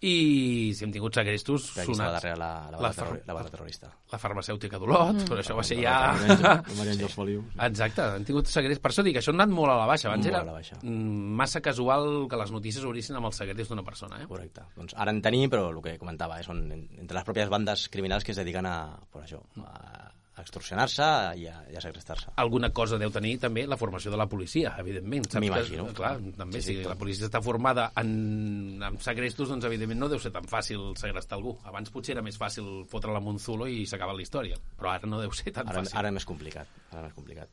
i 0.00 0.72
si 0.78 0.84
hem 0.84 0.92
tingut 0.94 1.14
segrestos 1.18 1.72
aquí 1.76 1.90
sonats. 1.94 2.12
darrere 2.20 2.36
la, 2.38 2.50
la, 2.70 2.78
La 2.84 2.90
terror, 2.94 3.16
la 3.26 3.34
banda 3.34 3.50
terrorista. 3.50 3.88
La 4.12 4.18
farmacèutica 4.22 4.78
d'Olot, 4.78 5.14
mm. 5.16 5.26
però 5.26 5.40
això 5.42 5.56
va 5.58 5.64
ser 5.66 5.80
ja... 5.82 5.94
La 6.38 6.58
sí. 6.62 7.38
Exacte, 7.66 8.02
han 8.02 8.24
tingut 8.28 8.46
segrest. 8.46 8.80
Per 8.84 8.92
això 8.92 9.02
dic, 9.02 9.18
això 9.18 9.32
ha 9.34 9.38
anat 9.40 9.50
molt 9.50 9.72
a 9.72 9.78
la 9.80 9.86
baixa. 9.90 10.08
Abans 10.08 10.22
Molt 10.24 10.30
era 10.34 10.42
a 10.44 10.46
la 10.46 10.52
baixa. 10.52 10.78
mm, 10.82 11.34
massa 11.42 11.60
casual 11.60 12.28
que 12.30 12.36
les 12.38 12.52
notícies 12.54 12.84
obrissin 12.86 13.16
amb 13.18 13.26
els 13.26 13.36
segrestos 13.42 13.68
d'una 13.74 13.82
persona. 13.82 14.22
Eh? 14.22 14.28
Correcte. 14.30 14.62
Doncs 14.76 14.94
ara 14.96 15.10
en 15.10 15.20
tenim, 15.24 15.50
però 15.50 15.68
el 15.72 15.82
que 15.82 15.98
comentava, 15.98 16.38
eh, 16.38 16.44
són 16.46 16.62
en- 16.70 16.88
entre 17.00 17.18
les 17.18 17.24
pròpies 17.26 17.48
bandes 17.50 17.88
criminals 17.88 18.22
que 18.24 18.32
es 18.32 18.38
dediquen 18.38 18.66
a, 18.66 18.76
per 19.12 19.24
això, 19.24 19.42
a 19.66 20.12
a 20.38 20.42
extorsionar-se 20.44 21.06
i 21.42 21.46
a, 21.50 21.56
i 21.72 21.76
a 21.76 21.80
segrestar-se. 21.82 22.30
Alguna 22.38 22.70
cosa 22.70 22.96
deu 23.00 23.10
tenir 23.10 23.34
també 23.42 23.64
la 23.66 23.76
formació 23.76 24.12
de 24.14 24.16
la 24.20 24.28
policia, 24.30 24.76
evidentment. 24.78 25.26
M'imagino. 25.42 25.88
Clar, 25.98 26.14
també, 26.38 26.60
Sí, 26.60 26.68
sí, 26.68 26.76
si 26.78 26.82
tot. 26.84 26.92
la 26.94 26.98
policia 27.00 27.26
està 27.26 27.40
formada 27.42 27.88
en, 27.98 28.78
en 28.86 28.98
segrestos, 29.02 29.50
doncs 29.50 29.66
evidentment 29.66 29.98
no 30.00 30.08
deu 30.12 30.20
ser 30.22 30.30
tan 30.34 30.46
fàcil 30.46 30.92
segrestar 31.00 31.36
algú. 31.40 31.56
Abans 31.66 31.90
potser 31.90 32.14
era 32.14 32.22
més 32.22 32.38
fàcil 32.38 32.84
fotre 32.88 33.12
la 33.12 33.20
Monzulo 33.20 33.66
i 33.66 33.82
s'acaba 33.90 34.14
la 34.14 34.22
història, 34.22 34.56
però 34.78 34.94
ara 34.94 35.10
no 35.10 35.20
deu 35.20 35.34
ser 35.34 35.50
tan 35.52 35.66
Ara, 35.68 35.82
fàcil. 35.82 35.98
ara 35.98 36.08
és 36.14 36.18
més 36.20 36.24
complicat. 36.30 36.70
Ara 36.92 37.02
és 37.02 37.10
més 37.10 37.18
complicat. 37.18 37.50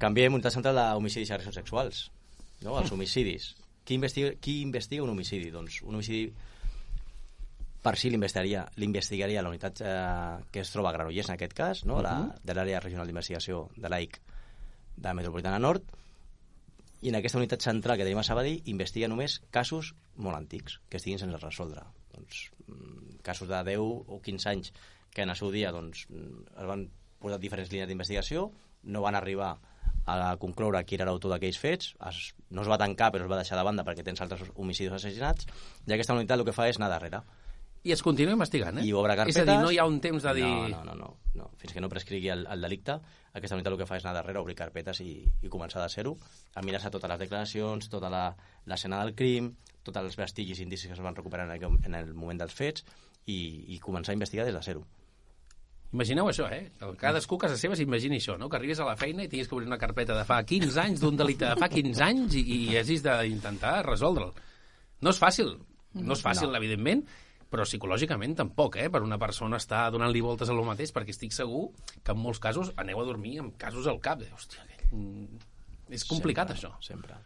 Canviem 0.00 0.34
unitat 0.38 0.54
central 0.54 0.78
d'homicidis 0.78 1.30
i 1.30 1.34
agressions 1.34 1.58
sexuals. 1.58 2.04
No? 2.64 2.78
Els 2.80 2.90
homicidis. 2.94 3.50
Qui 3.84 3.98
investiga, 3.98 4.30
qui 4.40 4.60
investiga 4.62 5.02
un 5.04 5.10
homicidi? 5.12 5.50
Doncs 5.52 5.82
un 5.84 5.94
homicidi 5.98 6.30
per 7.84 7.98
si 8.00 8.08
l'investigaria 8.08 8.64
l'investigaria 8.80 9.42
la 9.44 9.50
unitat 9.52 9.82
eh, 9.84 10.44
que 10.50 10.62
es 10.64 10.72
troba 10.72 10.90
a 10.90 10.94
Granollers 10.96 11.28
en 11.28 11.36
aquest 11.36 11.52
cas, 11.56 11.84
no? 11.84 12.00
la, 12.04 12.14
de 12.42 12.56
l'àrea 12.56 12.80
regional 12.80 13.10
d'investigació 13.10 13.68
de 13.76 13.92
l'AIC 13.92 14.16
de 14.96 15.06
la 15.08 15.14
Metropolitana 15.18 15.60
Nord, 15.60 15.84
i 17.04 17.10
en 17.12 17.18
aquesta 17.18 17.36
unitat 17.36 17.60
central 17.60 17.98
que 18.00 18.06
tenim 18.06 18.22
a 18.22 18.24
Sabadell 18.24 18.70
investiga 18.72 19.10
només 19.12 19.36
casos 19.52 19.92
molt 20.16 20.38
antics, 20.38 20.78
que 20.88 20.96
estiguin 20.96 21.20
sense 21.20 21.40
resoldre. 21.42 21.84
Doncs, 22.14 22.46
mm, 22.64 23.20
casos 23.26 23.50
de 23.50 23.60
10 23.68 23.82
o 23.84 24.20
15 24.24 24.48
anys 24.48 24.72
que 25.12 25.22
en 25.22 25.30
el 25.30 25.36
seu 25.36 25.52
dia 25.52 25.72
doncs, 25.72 26.06
mm, 26.08 26.56
es 26.56 26.70
van 26.70 26.88
posar 27.20 27.38
diferents 27.42 27.70
línies 27.72 27.88
d'investigació, 27.88 28.50
no 28.84 29.04
van 29.04 29.20
arribar 29.20 29.58
a 30.06 30.36
concloure 30.36 30.82
qui 30.84 30.96
era 30.96 31.04
l'autor 31.08 31.32
d'aquells 31.32 31.58
fets, 31.60 31.94
es, 32.08 32.34
no 32.50 32.62
es 32.62 32.68
va 32.68 32.80
tancar 32.80 33.10
però 33.12 33.24
es 33.24 33.30
va 33.30 33.40
deixar 33.40 33.56
de 33.56 33.64
banda 33.64 33.84
perquè 33.84 34.04
tens 34.04 34.20
altres 34.20 34.50
homicidis 34.54 34.92
assassinats, 34.92 35.46
i 35.86 35.92
aquesta 35.92 36.16
unitat 36.16 36.38
el 36.38 36.44
que 36.44 36.56
fa 36.56 36.68
és 36.68 36.80
anar 36.80 36.90
darrere. 36.92 37.22
I 37.84 37.92
es 37.92 38.00
continua 38.02 38.32
investigant, 38.32 38.78
eh? 38.80 38.86
I 38.88 38.94
obre 38.96 39.12
És 39.12 39.18
carpetes... 39.20 39.42
a 39.42 39.44
dir, 39.50 39.58
no 39.60 39.70
hi 39.72 39.76
ha 39.76 39.84
un 39.84 39.98
temps 40.00 40.24
de 40.24 40.32
dir... 40.38 40.46
No, 40.46 40.80
no, 40.86 40.94
no, 40.94 40.94
no, 40.96 41.10
no. 41.36 41.50
Fins 41.60 41.74
que 41.76 41.82
no 41.84 41.90
prescrigui 41.92 42.30
el, 42.32 42.46
el 42.48 42.64
delicte, 42.64 42.96
aquesta 43.36 43.58
unitat 43.58 43.74
el 43.74 43.80
que 43.82 43.88
fa 43.90 43.98
és 44.00 44.06
anar 44.06 44.14
darrere, 44.16 44.40
obrir 44.40 44.56
carpetes 44.56 45.02
i, 45.04 45.10
i 45.44 45.52
començar 45.52 45.82
de 45.82 45.90
zero, 45.92 46.14
a 46.56 46.64
mirar-se 46.64 46.92
totes 46.94 47.12
les 47.12 47.20
declaracions, 47.26 47.90
tota 47.92 48.08
l'escena 48.08 49.02
del 49.02 49.12
crim, 49.18 49.52
tots 49.84 50.00
els 50.00 50.16
vestigis 50.16 50.62
i 50.62 50.64
indicis 50.64 50.88
que 50.88 50.96
es 50.96 51.04
van 51.04 51.16
recuperar 51.18 51.44
en 51.50 51.56
el, 51.58 51.80
en 51.84 51.98
el 52.00 52.14
moment 52.16 52.40
dels 52.40 52.56
fets 52.56 52.86
i, 53.26 53.36
i 53.76 53.80
començar 53.84 54.14
a 54.14 54.18
investigar 54.18 54.48
des 54.48 54.56
de 54.56 54.62
zero. 54.64 54.86
Imagineu 55.94 56.26
això, 56.26 56.48
eh? 56.50 56.72
Cadascú 56.98 57.36
a 57.36 57.44
casa 57.44 57.58
seva 57.60 57.76
s'imagini 57.78 58.16
això, 58.18 58.34
no? 58.40 58.48
Que 58.50 58.58
arribis 58.58 58.80
a 58.82 58.88
la 58.88 58.96
feina 58.98 59.22
i 59.22 59.28
tinguis 59.30 59.46
que 59.46 59.54
obrir 59.54 59.68
una 59.68 59.78
carpeta 59.78 60.16
de 60.16 60.24
fa 60.26 60.40
15 60.42 60.80
anys, 60.82 61.04
d'un 61.04 61.20
delicte 61.20 61.52
de 61.52 61.60
fa 61.60 61.68
15 61.70 62.02
anys, 62.02 62.34
i, 62.40 62.42
i 62.56 62.78
hagis 62.80 63.04
d'intentar 63.04 63.76
resoldre'l. 63.86 64.32
No 65.04 65.12
és 65.14 65.20
fàcil, 65.20 65.52
no 66.00 66.16
és 66.16 66.24
fàcil, 66.24 66.50
no. 66.50 66.58
evidentment, 66.58 67.04
però 67.54 67.66
psicològicament 67.68 68.34
tampoc, 68.42 68.80
eh? 68.82 68.88
Per 68.90 69.04
una 69.06 69.18
persona 69.22 69.60
estar 69.62 69.86
donant-li 69.94 70.22
voltes 70.24 70.50
a 70.50 70.56
lo 70.56 70.64
mateix, 70.66 70.90
perquè 70.94 71.14
estic 71.14 71.34
segur 71.36 71.68
que 72.02 72.10
en 72.10 72.18
molts 72.18 72.42
casos 72.42 72.72
aneu 72.82 72.98
a 72.98 73.06
dormir 73.06 73.36
amb 73.44 73.54
casos 73.60 73.86
al 73.86 74.00
cap. 74.02 74.18
De, 74.24 74.32
hòstia, 74.34 74.66
mm, 74.90 75.38
és 75.94 76.04
complicat, 76.08 76.50
sempre, 76.50 76.58
això. 76.58 76.82
Sempre, 76.82 77.20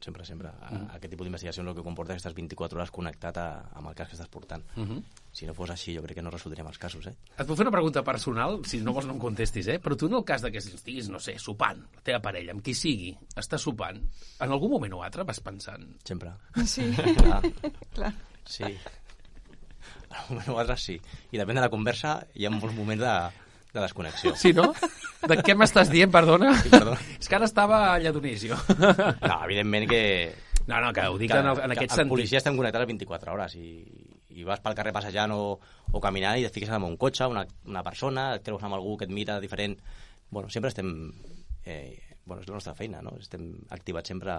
sempre, 0.00 0.26
sempre. 0.28 0.52
Mm. 0.68 0.90
Aquest 0.96 1.14
tipus 1.14 1.28
d'investigació 1.28 1.62
és 1.62 1.70
el 1.70 1.78
que 1.78 1.84
comporta 1.86 2.12
que 2.12 2.20
estàs 2.20 2.36
24 2.36 2.76
hores 2.76 2.92
connectat 2.92 3.40
a, 3.40 3.46
amb 3.80 3.88
el 3.88 3.96
cas 3.96 4.10
que 4.10 4.18
estàs 4.18 4.28
portant. 4.28 4.64
Uh 4.76 4.84
-huh. 4.84 5.02
Si 5.32 5.46
no 5.46 5.54
fos 5.54 5.70
així, 5.70 5.96
jo 5.96 6.02
crec 6.02 6.16
que 6.16 6.22
no 6.22 6.30
resoldríem 6.30 6.66
els 6.66 6.78
casos, 6.78 7.06
eh? 7.06 7.14
Et 7.38 7.46
puc 7.46 7.56
fer 7.56 7.64
una 7.64 7.70
pregunta 7.70 8.02
personal, 8.02 8.60
si 8.64 8.80
no 8.80 8.92
vols 8.92 9.06
no 9.06 9.14
em 9.14 9.18
contestis, 9.18 9.66
eh? 9.68 9.80
Però 9.80 9.96
tu 9.96 10.06
en 10.06 10.14
el 10.14 10.24
cas 10.24 10.42
de 10.42 10.50
que 10.50 10.58
estiguis, 10.58 11.08
no 11.08 11.18
sé, 11.18 11.38
sopant, 11.38 11.80
la 11.94 12.02
teva 12.02 12.20
parella, 12.20 12.52
amb 12.52 12.62
qui 12.62 12.74
sigui, 12.74 13.16
està 13.34 13.56
sopant, 13.56 13.96
en 14.40 14.50
algun 14.50 14.70
moment 14.70 14.92
o 14.92 15.02
altre 15.02 15.24
vas 15.24 15.40
pensant... 15.40 15.96
Sempre. 16.04 16.32
Sí, 16.66 16.92
Clar, 17.16 17.42
clar. 17.94 18.14
sí. 18.44 18.64
Bueno, 20.28 20.58
altres 20.58 20.82
sí. 20.84 20.98
I 21.30 21.40
depèn 21.40 21.58
de 21.58 21.64
la 21.64 21.70
conversa, 21.72 22.18
hi 22.34 22.46
ha 22.46 22.52
molts 22.52 22.74
moments 22.76 23.02
de, 23.02 23.14
de 23.74 23.80
desconnexió. 23.80 24.34
Sí, 24.36 24.52
no? 24.56 24.70
De 25.30 25.38
què 25.44 25.54
m'estàs 25.58 25.90
dient, 25.92 26.10
perdona? 26.12 26.52
Sí, 26.62 26.70
perdó. 26.72 26.96
És 27.18 27.28
que 27.30 27.38
ara 27.38 27.48
estava 27.48 27.80
a 27.92 27.98
Lladonisio. 28.02 28.58
No, 28.78 29.36
evidentment 29.46 29.88
que... 29.90 30.02
No, 30.66 30.78
no, 30.78 30.92
que 30.94 31.02
ho 31.08 31.16
dic 31.18 31.32
que, 31.32 31.38
en, 31.40 31.48
el, 31.50 31.58
en 31.58 31.72
que 31.72 31.78
aquest 31.78 31.94
el 31.96 32.02
sentit. 32.02 32.12
policia 32.12 32.38
estem 32.38 32.56
connectats 32.58 32.86
24 32.86 33.32
hores 33.32 33.56
i, 33.58 33.70
i 34.36 34.44
vas 34.46 34.60
pel 34.62 34.76
carrer 34.78 34.92
passejant 34.94 35.32
o, 35.34 35.42
o 35.90 36.02
caminant 36.02 36.38
i 36.38 36.46
et 36.46 36.54
fiques 36.54 36.70
amb 36.74 36.86
un 36.86 36.98
cotxe, 37.00 37.26
una, 37.30 37.46
una 37.66 37.82
persona, 37.86 38.30
et 38.36 38.44
creus 38.46 38.62
amb 38.66 38.78
algú 38.78 38.96
que 39.00 39.08
et 39.08 39.14
mira 39.14 39.40
diferent... 39.42 39.78
Bueno, 40.30 40.50
sempre 40.50 40.70
estem... 40.70 40.92
Eh, 41.64 41.98
bueno, 42.24 42.42
és 42.44 42.48
la 42.48 42.58
nostra 42.58 42.76
feina, 42.78 43.00
no? 43.02 43.16
Estem 43.18 43.48
activats 43.74 44.12
sempre 44.12 44.36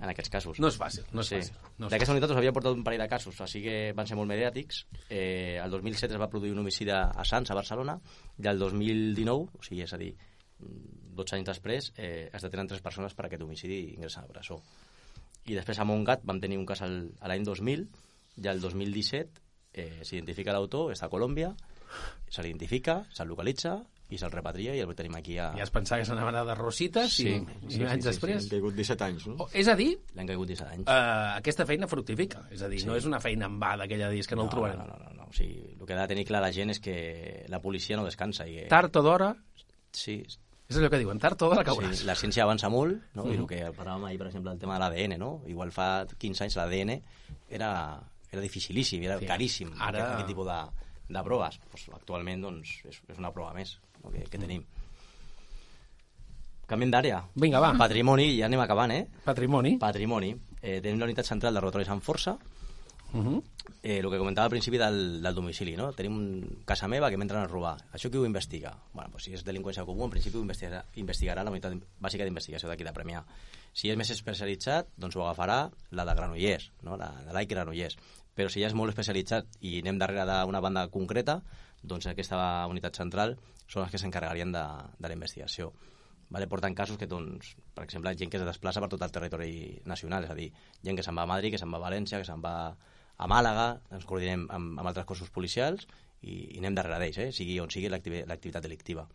en 0.00 0.08
aquests 0.08 0.30
casos. 0.32 0.58
No 0.60 0.68
és 0.68 0.78
fàcil, 0.80 1.04
no 1.12 1.20
és 1.20 1.28
Sí. 1.28 1.36
fàcil. 1.36 1.56
No 1.78 1.88
D'aquesta 1.92 2.12
unitat 2.14 2.30
us 2.30 2.36
havia 2.36 2.52
portat 2.52 2.72
un 2.72 2.82
parell 2.84 3.00
de 3.02 3.08
casos, 3.08 3.40
així 3.40 3.62
que 3.62 3.92
van 3.96 4.06
ser 4.06 4.16
molt 4.16 4.28
mediàtics. 4.30 4.86
Eh, 5.08 5.58
el 5.62 5.70
2007 5.70 6.14
es 6.14 6.20
va 6.20 6.28
produir 6.30 6.52
un 6.52 6.58
homicidi 6.60 6.90
a 6.90 7.24
Sants, 7.24 7.50
a 7.50 7.54
Barcelona, 7.54 8.00
i 8.38 8.46
el 8.48 8.58
2019, 8.58 9.48
o 9.58 9.62
sigui, 9.62 9.82
és 9.82 9.92
a 9.92 9.98
dir, 9.98 10.14
12 10.60 11.36
anys 11.36 11.46
després, 11.46 11.92
eh, 11.96 12.30
es 12.32 12.42
detenen 12.42 12.68
tres 12.68 12.80
persones 12.80 13.14
per 13.14 13.26
aquest 13.26 13.42
homicidi 13.42 13.74
i 13.80 13.94
ingressen 13.94 14.24
a 14.24 14.28
presó. 14.28 14.60
I 15.46 15.54
després 15.54 15.78
a 15.78 15.84
Montgat 15.84 16.24
vam 16.24 16.40
tenir 16.40 16.58
un 16.58 16.66
cas 16.66 16.82
al, 16.82 17.12
a 17.20 17.28
l'any 17.28 17.44
2000, 17.44 17.88
i 18.36 18.46
el 18.48 18.60
2017 18.60 19.40
eh, 19.72 20.00
s'identifica 20.02 20.52
l'autor, 20.52 20.92
està 20.92 21.06
a 21.06 21.12
Colòmbia, 21.12 21.54
se 22.30 22.42
l'identifica, 22.42 23.04
se'l 23.12 23.28
localitza 23.28 23.80
i 24.10 24.18
se'l 24.18 24.32
repatria 24.32 24.74
i 24.74 24.80
el 24.82 24.90
tenim 24.98 25.14
aquí 25.18 25.36
a... 25.38 25.50
Ja 25.56 25.62
es 25.64 25.70
pensava 25.70 26.00
que 26.02 26.06
s'anaven 26.08 26.34
a 26.34 26.44
de 26.48 26.54
Rosites 26.58 27.12
Sí, 27.14 27.28
i, 27.28 27.38
sí, 27.38 27.66
i 27.68 27.72
sí, 27.78 27.84
anys 27.84 28.04
sí, 28.04 28.08
després... 28.10 28.42
Han 28.44 28.50
caigut 28.50 28.74
17 28.74 29.04
anys, 29.06 29.26
no? 29.30 29.36
Oh, 29.44 29.48
És 29.54 29.68
a 29.70 29.76
dir, 29.78 29.90
L'han 30.18 30.26
caigut 30.32 30.48
17 30.50 30.70
anys. 30.74 30.86
eh, 30.88 31.38
aquesta 31.38 31.66
feina 31.66 31.86
fructifica. 31.90 32.44
És 32.50 32.62
a 32.62 32.68
dir, 32.68 32.82
no 32.86 32.96
és 32.98 33.06
una 33.06 33.20
feina 33.22 33.46
en 33.46 33.58
va 33.62 33.76
d'aquella 33.80 34.10
dies 34.10 34.26
que 34.26 34.36
no, 34.38 34.44
el 34.48 34.50
trobarem. 34.52 34.78
No, 34.82 34.86
no, 34.90 34.98
no, 34.98 35.14
no. 35.14 35.28
O 35.30 35.32
sigui, 35.32 35.62
el 35.78 35.86
que 35.86 35.94
ha 35.94 36.00
de 36.02 36.08
tenir 36.14 36.26
clar 36.26 36.42
la 36.42 36.50
gent 36.52 36.70
és 36.74 36.80
que 36.82 37.46
la 37.48 37.60
policia 37.62 37.96
no 37.96 38.04
descansa. 38.04 38.46
I. 38.50 38.64
Tard 38.68 38.96
o 38.98 39.02
d'hora, 39.06 39.34
Sí, 39.92 40.20
és 40.70 40.76
allò 40.78 40.88
que 40.90 40.98
diuen, 41.02 41.18
tard 41.18 41.40
o 41.42 41.48
d'hora 41.50 41.64
cauràs. 41.66 41.96
sí, 41.98 42.06
la 42.06 42.14
ciència 42.14 42.44
avança 42.44 42.68
molt, 42.70 43.00
no? 43.18 43.24
i 43.30 43.34
el 43.36 43.46
que 43.50 43.58
parlàvem 43.74 44.04
ahir, 44.06 44.18
per 44.20 44.28
exemple, 44.28 44.52
el 44.54 44.58
tema 44.62 44.76
de 44.78 44.84
l'ADN, 44.84 45.16
no? 45.18 45.30
Igual 45.50 45.72
fa 45.74 46.06
15 46.06 46.44
anys 46.46 46.56
l'ADN 46.60 46.92
era, 47.50 47.70
era 48.30 48.40
dificilíssim, 48.42 49.02
era 49.02 49.18
Sí. 49.18 49.26
caríssim, 49.26 49.72
Ara- 49.78 49.88
aquest, 49.98 50.12
aquest 50.14 50.28
tipus 50.28 50.46
de, 50.46 50.58
de 51.16 51.22
proves. 51.26 51.58
Pues, 51.70 51.88
actualment, 51.94 52.42
doncs, 52.46 52.76
és, 52.86 53.00
és 53.08 53.18
una 53.18 53.32
prova 53.34 53.52
més 53.52 53.78
no? 54.02 54.10
que, 54.10 54.24
que 54.30 54.38
tenim. 54.38 54.64
Canviem 56.70 56.92
d'àrea. 56.92 57.24
Vinga, 57.34 57.60
va. 57.62 57.72
Patrimoni, 57.78 58.30
ja 58.38 58.46
anem 58.46 58.62
acabant, 58.62 58.94
eh? 58.94 59.04
Patrimoni. 59.24 59.76
Patrimoni. 59.82 60.34
Eh, 60.60 60.78
tenim 60.80 61.00
la 61.00 61.08
unitat 61.08 61.26
central 61.26 61.56
de 61.56 61.62
robatoris 61.64 61.88
amb 61.90 62.04
força, 62.04 62.36
Uh 63.12 63.24
-huh. 63.24 63.42
eh, 63.82 63.98
el 63.98 64.10
que 64.10 64.18
comentava 64.18 64.44
al 64.44 64.50
principi 64.50 64.78
del, 64.78 65.20
del 65.20 65.34
domicili, 65.34 65.76
no? 65.76 65.92
Tenim 65.92 66.16
un, 66.16 66.62
casa 66.64 66.86
meva 66.86 67.10
que 67.10 67.16
m'entren 67.16 67.42
a 67.42 67.46
robar. 67.46 67.76
Això 67.92 68.08
qui 68.08 68.18
ho 68.18 68.24
investiga? 68.24 68.76
Bueno, 68.92 69.10
doncs 69.10 69.24
si 69.24 69.32
és 69.34 69.44
delinqüència 69.44 69.84
comú, 69.84 70.04
en 70.04 70.10
principi 70.10 70.36
ho 70.36 70.40
investigarà, 70.40 70.84
investigarà 70.94 71.42
la 71.42 71.50
unitat 71.50 71.72
bàsica 71.98 72.24
d'investigació 72.24 72.68
d'aquí 72.68 72.84
de 72.84 72.92
Premià. 72.92 73.24
Si 73.72 73.90
és 73.90 73.96
més 73.96 74.10
especialitzat, 74.10 74.86
doncs 74.96 75.16
ho 75.16 75.22
agafarà 75.22 75.70
la 75.90 76.04
de 76.04 76.14
Granollers, 76.14 76.70
no? 76.82 76.96
la 76.96 77.10
de 77.26 77.32
l'AIC 77.32 77.48
Granollers. 77.48 77.96
Però 78.36 78.48
si 78.48 78.60
ja 78.60 78.68
és 78.68 78.74
molt 78.74 78.90
especialitzat 78.90 79.46
i 79.60 79.80
anem 79.80 79.98
darrere 79.98 80.24
d'una 80.24 80.60
banda 80.60 80.88
concreta, 80.88 81.42
doncs 81.82 82.06
aquesta 82.06 82.66
unitat 82.68 82.94
central 82.94 83.38
són 83.70 83.84
els 83.86 83.92
que 83.94 84.00
s'encarregarien 84.02 84.50
de, 84.52 84.64
de 84.98 85.08
la 85.08 85.14
investigació. 85.16 85.70
Vale? 86.30 86.46
Porten 86.50 86.74
casos 86.78 86.98
que, 86.98 87.08
doncs, 87.10 87.54
per 87.74 87.84
exemple, 87.86 88.12
gent 88.18 88.30
que 88.30 88.38
es 88.38 88.46
desplaça 88.46 88.82
per 88.82 88.88
tot 88.92 89.02
el 89.02 89.10
territori 89.14 89.80
nacional, 89.90 90.26
és 90.26 90.30
a 90.30 90.36
dir, 90.38 90.50
gent 90.82 90.98
que 90.98 91.06
se'n 91.06 91.16
va 91.18 91.24
a 91.26 91.30
Madrid, 91.30 91.54
que 91.54 91.58
se'n 91.58 91.70
va 91.72 91.80
a 91.80 91.84
València, 91.88 92.20
que 92.22 92.26
se'n 92.28 92.42
va 92.42 92.54
a 93.20 93.26
Màlaga, 93.30 93.72
ens 93.94 94.06
coordinem 94.08 94.46
amb, 94.50 94.78
amb 94.78 94.86
altres 94.90 95.06
cossos 95.08 95.30
policials 95.34 95.86
i, 96.22 96.54
i 96.54 96.60
anem 96.62 96.76
darrere 96.78 97.00
d'ells, 97.02 97.18
eh? 97.18 97.28
sigui 97.34 97.58
on 97.60 97.70
sigui 97.72 97.90
l'activi- 97.92 98.22
l'activitat 98.30 98.62
delictiva. 98.64 99.06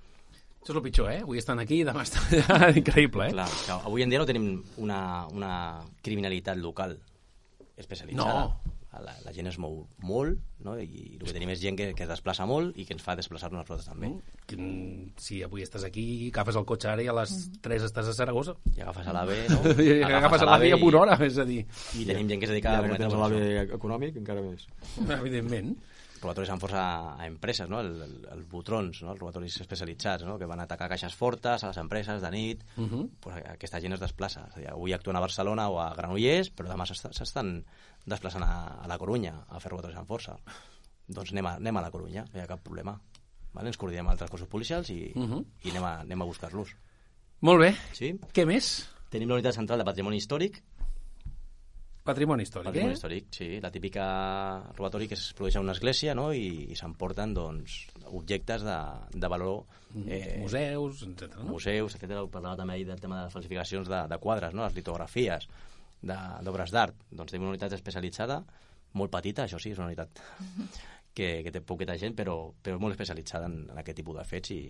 Això 0.60 0.74
és 0.74 0.78
el 0.80 0.84
pitjor, 0.86 1.10
eh? 1.14 1.22
Avui 1.24 1.38
estan 1.40 1.60
aquí 1.62 1.80
i 1.84 1.88
demà 1.88 2.04
estan 2.04 2.26
allà. 2.28 2.70
Increïble, 2.82 3.28
eh? 3.30 3.34
Clar, 3.36 3.48
que 3.66 3.76
avui 3.78 4.04
en 4.04 4.12
dia 4.12 4.20
no 4.22 4.26
tenim 4.28 4.48
una, 4.82 5.00
una 5.32 5.52
criminalitat 6.04 6.58
local 6.58 6.98
especialitzada. 7.78 8.48
No. 8.48 8.75
La, 9.04 9.12
la 9.26 9.32
gent 9.36 9.48
es 9.50 9.58
mou 9.60 9.82
molt, 10.08 10.40
no? 10.64 10.78
I 10.80 11.18
el 11.20 11.26
que 11.26 11.34
tenim 11.36 11.50
és 11.52 11.60
gent 11.60 11.76
que, 11.80 11.90
que 11.98 12.04
es 12.06 12.10
desplaça 12.10 12.46
molt 12.48 12.78
i 12.80 12.86
que 12.88 12.94
ens 12.96 13.04
fa 13.04 13.16
desplaçar-nos 13.20 13.60
a 13.60 13.64
nosaltres 13.64 13.90
també. 13.90 14.12
Mm, 14.56 15.10
Si 15.20 15.42
avui 15.44 15.66
estàs 15.66 15.84
aquí, 15.84 16.06
agafes 16.32 16.56
el 16.56 16.66
cotxe 16.70 16.90
ara 16.94 17.04
i 17.04 17.10
a 17.12 17.16
les 17.18 17.34
3 17.66 17.88
estàs 17.90 18.08
a 18.08 18.14
Saragossa. 18.16 18.56
I 18.78 18.82
agafes 18.86 19.08
a 19.12 19.14
l'AVE, 19.18 19.40
no? 19.52 19.60
I 19.84 20.00
agafes 20.08 20.42
a 20.46 20.50
l'AVI 20.52 20.72
en 20.78 20.88
una 20.88 21.02
hora, 21.04 21.18
és 21.26 21.38
a 21.42 21.46
dir, 21.50 21.66
I 22.00 22.06
tenim 22.08 22.30
gent 22.32 22.40
que 22.40 22.48
es 22.48 22.54
I 22.54 22.56
dedica 22.56 22.78
a 22.80 22.98
tot 23.04 23.20
l'AVE 23.20 23.44
econòmic, 23.80 24.22
encara 24.24 24.42
més. 24.46 24.68
evidentment. 25.20 25.76
Robatoris 26.22 26.50
amb 26.50 26.62
força 26.62 26.82
a 27.20 27.26
empreses, 27.28 27.70
no? 27.70 27.80
El, 27.80 28.02
el, 28.02 28.14
els 28.32 28.48
botrons, 28.50 29.02
no? 29.04 29.12
els 29.12 29.20
robatoris 29.20 29.60
especialitzats, 29.62 30.24
no? 30.26 30.38
que 30.40 30.46
van 30.50 30.60
atacar 30.64 30.88
caixes 30.90 31.14
fortes 31.14 31.64
a 31.64 31.68
les 31.68 31.78
empreses 31.78 32.22
de 32.22 32.32
nit. 32.32 32.64
Uh 32.78 32.82
Mhm. 32.82 32.94
-huh. 32.94 33.10
pues 33.20 33.36
aquesta 33.46 33.80
gent 33.82 33.94
es 33.94 34.00
desplaça. 34.00 34.48
És 34.50 34.58
a 34.58 34.60
dir, 34.60 34.70
avui 34.70 34.94
actuen 34.94 35.16
a 35.16 35.20
Barcelona 35.20 35.70
o 35.70 35.80
a 35.80 35.94
Granollers, 35.94 36.52
però 36.56 36.68
demà 36.70 36.86
s'esta- 36.86 37.14
s'estan 37.14 37.66
desplaçant 38.06 38.44
a, 38.44 38.82
a 38.84 38.88
la 38.88 38.98
Corunya 38.98 39.46
a 39.50 39.60
fer 39.60 39.70
robatoris 39.72 39.98
amb 39.98 40.08
força. 40.08 40.38
Doncs 41.08 41.32
anem 41.32 41.46
a, 41.46 41.56
anem 41.56 41.78
a 41.78 41.82
la 41.82 41.92
Corunya, 41.92 42.26
no 42.34 42.40
hi 42.40 42.44
ha 42.44 42.48
cap 42.48 42.62
problema. 42.64 43.00
Vale? 43.54 43.68
Ens 43.70 43.78
coordinem 43.78 44.08
altres 44.08 44.30
cossos 44.30 44.48
policials 44.48 44.90
i, 44.90 45.12
uh 45.16 45.20
Mhm. 45.20 45.32
-huh. 45.34 45.46
i 45.64 45.70
anem 45.70 45.84
a, 45.84 46.00
anem 46.00 46.22
a 46.22 46.26
buscar-los. 46.26 46.76
Molt 47.42 47.60
bé. 47.60 47.76
Sí? 47.94 48.14
Què 48.34 48.46
més? 48.46 48.90
Tenim 49.10 49.30
la 49.30 49.36
unitat 49.36 49.54
central 49.54 49.78
de 49.80 49.86
patrimoni 49.86 50.18
històric, 50.18 50.64
Patrimoni 52.06 52.46
històric, 52.46 52.70
Patrimoni 52.70 52.94
eh? 52.94 52.98
històric, 53.00 53.30
sí. 53.34 53.48
La 53.64 53.72
típica 53.74 54.06
robatori 54.76 55.08
que 55.10 55.18
es 55.18 55.32
produeix 55.34 55.56
a 55.58 55.64
una 55.64 55.74
església 55.74 56.14
no? 56.18 56.28
i, 56.38 56.68
i 56.70 56.78
s'emporten 56.78 57.34
doncs, 57.34 57.80
objectes 58.12 58.66
de, 58.66 58.78
de 59.16 59.32
valor... 59.32 59.64
Eh, 60.06 60.36
Museus, 60.42 61.02
etc. 61.08 61.40
No? 61.40 61.56
museus, 61.56 61.96
etc. 61.98 62.20
Parlava 62.30 62.60
també 62.60 62.76
ahir 62.76 62.86
del 62.92 63.02
tema 63.02 63.18
de 63.18 63.26
les 63.26 63.34
falsificacions 63.34 63.90
de, 63.90 64.04
de 64.12 64.20
quadres, 64.22 64.54
no? 64.54 64.68
les 64.68 64.78
litografies 64.78 65.50
d'obres 66.06 66.76
d'art. 66.76 67.08
Doncs 67.10 67.34
tenim 67.34 67.48
una 67.48 67.56
unitat 67.56 67.74
especialitzada, 67.74 68.42
molt 69.00 69.14
petita, 69.16 69.48
això 69.48 69.58
sí, 69.58 69.74
és 69.74 69.82
una 69.82 69.90
unitat 69.90 70.22
que, 71.18 71.40
que 71.42 71.56
té 71.56 71.64
poqueta 71.66 71.98
gent, 71.98 72.14
però, 72.18 72.38
però 72.62 72.78
molt 72.82 72.94
especialitzada 72.94 73.50
en, 73.50 73.64
en 73.72 73.82
aquest 73.82 74.04
tipus 74.04 74.20
de 74.20 74.28
fets 74.30 74.54
i 74.54 74.62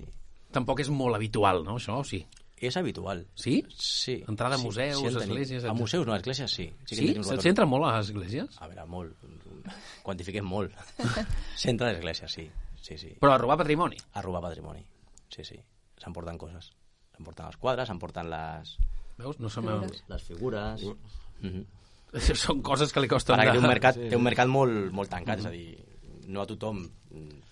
Tampoc 0.56 0.80
és 0.86 0.90
molt 0.94 1.18
habitual, 1.18 1.66
no, 1.68 1.76
això, 1.76 2.00
o 2.00 2.08
sí? 2.08 2.22
És 2.58 2.78
habitual. 2.78 3.28
Sí? 3.36 3.64
Sí. 3.70 4.24
Entrada 4.28 4.56
a 4.56 4.58
museus, 4.58 5.02
en 5.02 5.20
tenim. 5.20 5.22
esglésies, 5.22 5.52
A 5.52 5.68
etcètera. 5.68 5.74
museus, 5.74 6.08
no, 6.08 6.14
a 6.14 6.18
esglésies 6.18 6.52
sí. 6.52 6.64
Sí? 6.86 6.96
en 6.96 7.00
tenim 7.00 7.14
Se'ls 7.16 7.28
robatori. 7.28 7.50
entra 7.50 7.66
molt 7.66 7.86
a 7.86 7.98
les 7.98 8.10
esglésies? 8.10 8.58
A 8.62 8.68
veure, 8.68 8.86
molt. 8.86 9.16
Quantifiquem 10.08 10.46
molt. 10.46 10.74
S'entra 11.62 11.90
a 11.90 11.94
l'església, 11.94 12.28
sí. 12.28 12.50
Sí, 12.82 12.98
sí. 12.98 13.16
Però 13.20 13.34
a 13.34 13.38
robar 13.38 13.58
patrimoni. 13.58 13.98
A 14.14 14.22
robar 14.22 14.42
patrimoni. 14.42 14.86
Sí, 15.30 15.44
sí. 15.44 15.58
S'emporten 15.98 16.38
coses. 16.38 16.72
S'emporten 17.16 17.48
els 17.48 17.58
quadres, 17.58 17.88
s'emporten 17.88 18.30
les, 18.30 18.78
Veus? 19.18 19.40
No 19.40 19.50
se 19.50 19.62
m'ha... 19.64 19.80
les 20.08 20.24
figures... 20.24 20.84
Mm 21.42 21.50
-hmm. 21.50 21.66
Són 22.46 22.62
coses 22.62 22.94
que 22.94 23.02
li 23.02 23.08
costen 23.08 23.36
Perquè 23.36 23.52
té 23.52 23.58
un 23.58 23.68
mercat, 23.68 23.96
té 23.96 24.16
un 24.16 24.24
mercat 24.24 24.48
molt, 24.48 24.92
molt 24.92 25.10
tancat, 25.10 25.40
és 25.40 25.46
a 25.46 25.50
dir, 25.50 25.84
no 26.28 26.42
a 26.42 26.46
tothom 26.46 26.86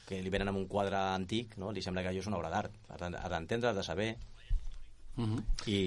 que 0.07 0.21
li 0.21 0.29
venen 0.29 0.47
amb 0.47 0.57
un 0.57 0.67
quadre 0.67 0.95
antic 0.95 1.57
no? 1.57 1.71
li 1.71 1.81
sembla 1.81 2.01
que 2.01 2.09
allò 2.09 2.19
és 2.19 2.27
una 2.27 2.37
obra 2.37 2.49
d'art. 2.49 2.71
Has 2.89 3.29
d'entendre, 3.29 3.69
has 3.69 3.75
de 3.75 3.83
saber, 3.83 4.17
Mhm. 5.15 5.43
i, 5.67 5.79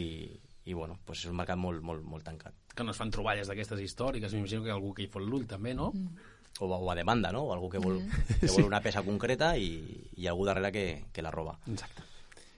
i 0.67 0.75
bueno, 0.75 0.99
pues 1.05 1.25
és 1.25 1.31
un 1.31 1.37
mercat 1.39 1.59
molt, 1.59 1.83
molt, 1.83 2.05
molt 2.05 2.25
tancat. 2.27 2.55
Que 2.77 2.85
no 2.85 2.93
es 2.93 2.99
fan 2.99 3.11
troballes 3.11 3.49
d'aquestes 3.49 3.81
històriques. 3.81 4.33
M'imagino 4.35 4.63
que 4.65 4.75
algú 4.75 4.93
que 4.95 5.07
hi 5.07 5.11
fot 5.11 5.25
l'ull, 5.25 5.47
també, 5.49 5.75
no? 5.75 5.93
O, 6.61 6.67
o 6.67 6.91
a 6.91 6.95
demanda, 6.95 7.33
no? 7.33 7.45
O 7.49 7.53
algú 7.55 7.71
que 7.73 7.81
vol, 7.83 8.03
que 8.41 8.51
vol 8.55 8.69
una 8.69 8.83
peça 8.85 9.03
concreta 9.07 9.55
i, 9.57 9.71
i 10.17 10.29
algú 10.29 10.47
darrere 10.49 10.73
que, 10.73 10.87
que 11.13 11.25
la 11.25 11.33
roba. 11.35 11.57
Exacte. 11.67 12.05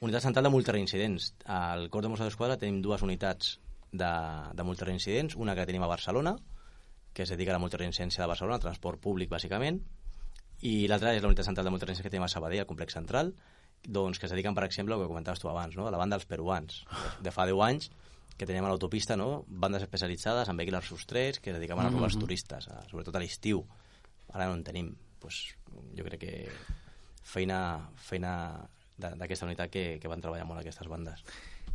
Unitat 0.00 0.22
central 0.22 0.46
de 0.46 0.54
multireincidents. 0.54 1.32
Al 1.50 1.88
cos 1.90 2.04
de 2.04 2.10
Mossos 2.12 2.28
d'Esquadra 2.28 2.58
tenim 2.58 2.82
dues 2.82 3.02
unitats 3.02 3.56
de, 3.90 4.10
de 4.54 4.66
multireincidents, 4.66 5.34
una 5.36 5.56
que 5.58 5.66
tenim 5.66 5.82
a 5.82 5.90
Barcelona, 5.90 6.36
que 7.12 7.24
es 7.24 7.32
dedica 7.34 7.50
a 7.50 7.56
la 7.56 7.62
multireincidència 7.62 8.22
de 8.22 8.28
Barcelona, 8.30 8.60
transport 8.62 9.00
públic, 9.02 9.30
bàsicament, 9.32 9.80
i 10.62 10.86
l'altra 10.90 11.14
és 11.14 11.22
la 11.22 11.30
unitat 11.30 11.48
central 11.48 11.66
de 11.66 11.72
multireincidència 11.74 12.06
que 12.06 12.14
tenim 12.14 12.26
a 12.26 12.30
Sabadell, 12.30 12.62
al 12.62 12.70
complex 12.70 12.94
central, 12.94 13.32
doncs 13.84 14.18
que 14.18 14.26
es 14.26 14.32
dediquen, 14.32 14.54
per 14.56 14.64
exemple, 14.64 14.94
al 14.94 15.02
que 15.02 15.08
comentaves 15.08 15.40
tu 15.40 15.48
abans, 15.48 15.76
no? 15.76 15.86
a 15.86 15.92
la 15.94 16.00
banda 16.00 16.16
dels 16.16 16.28
peruans. 16.28 16.82
De 17.24 17.32
fa 17.34 17.46
10 17.48 17.62
anys 17.68 17.90
que 18.38 18.46
teníem 18.46 18.64
a 18.64 18.70
l'autopista 18.70 19.16
no? 19.18 19.44
bandes 19.48 19.82
especialitzades 19.82 20.48
en 20.48 20.56
vehicles 20.56 20.86
sostrets 20.86 21.40
que 21.42 21.50
es 21.50 21.56
dedicaven 21.56 21.88
a 21.88 21.90
robar 21.90 22.10
els 22.12 22.18
turistes, 22.20 22.68
a, 22.70 22.82
sobretot 22.90 23.16
a 23.18 23.22
l'estiu. 23.22 23.64
Ara 24.32 24.46
no 24.46 24.58
en 24.58 24.64
tenim. 24.64 24.92
Pues, 25.18 25.42
jo 25.98 26.04
crec 26.06 26.20
que 26.22 26.34
feina, 27.26 27.60
feina 27.98 28.32
d'aquesta 28.98 29.46
unitat 29.46 29.70
que, 29.72 29.84
que 29.98 30.10
van 30.10 30.22
treballar 30.22 30.46
molt 30.46 30.62
aquestes 30.62 30.86
bandes. 30.90 31.24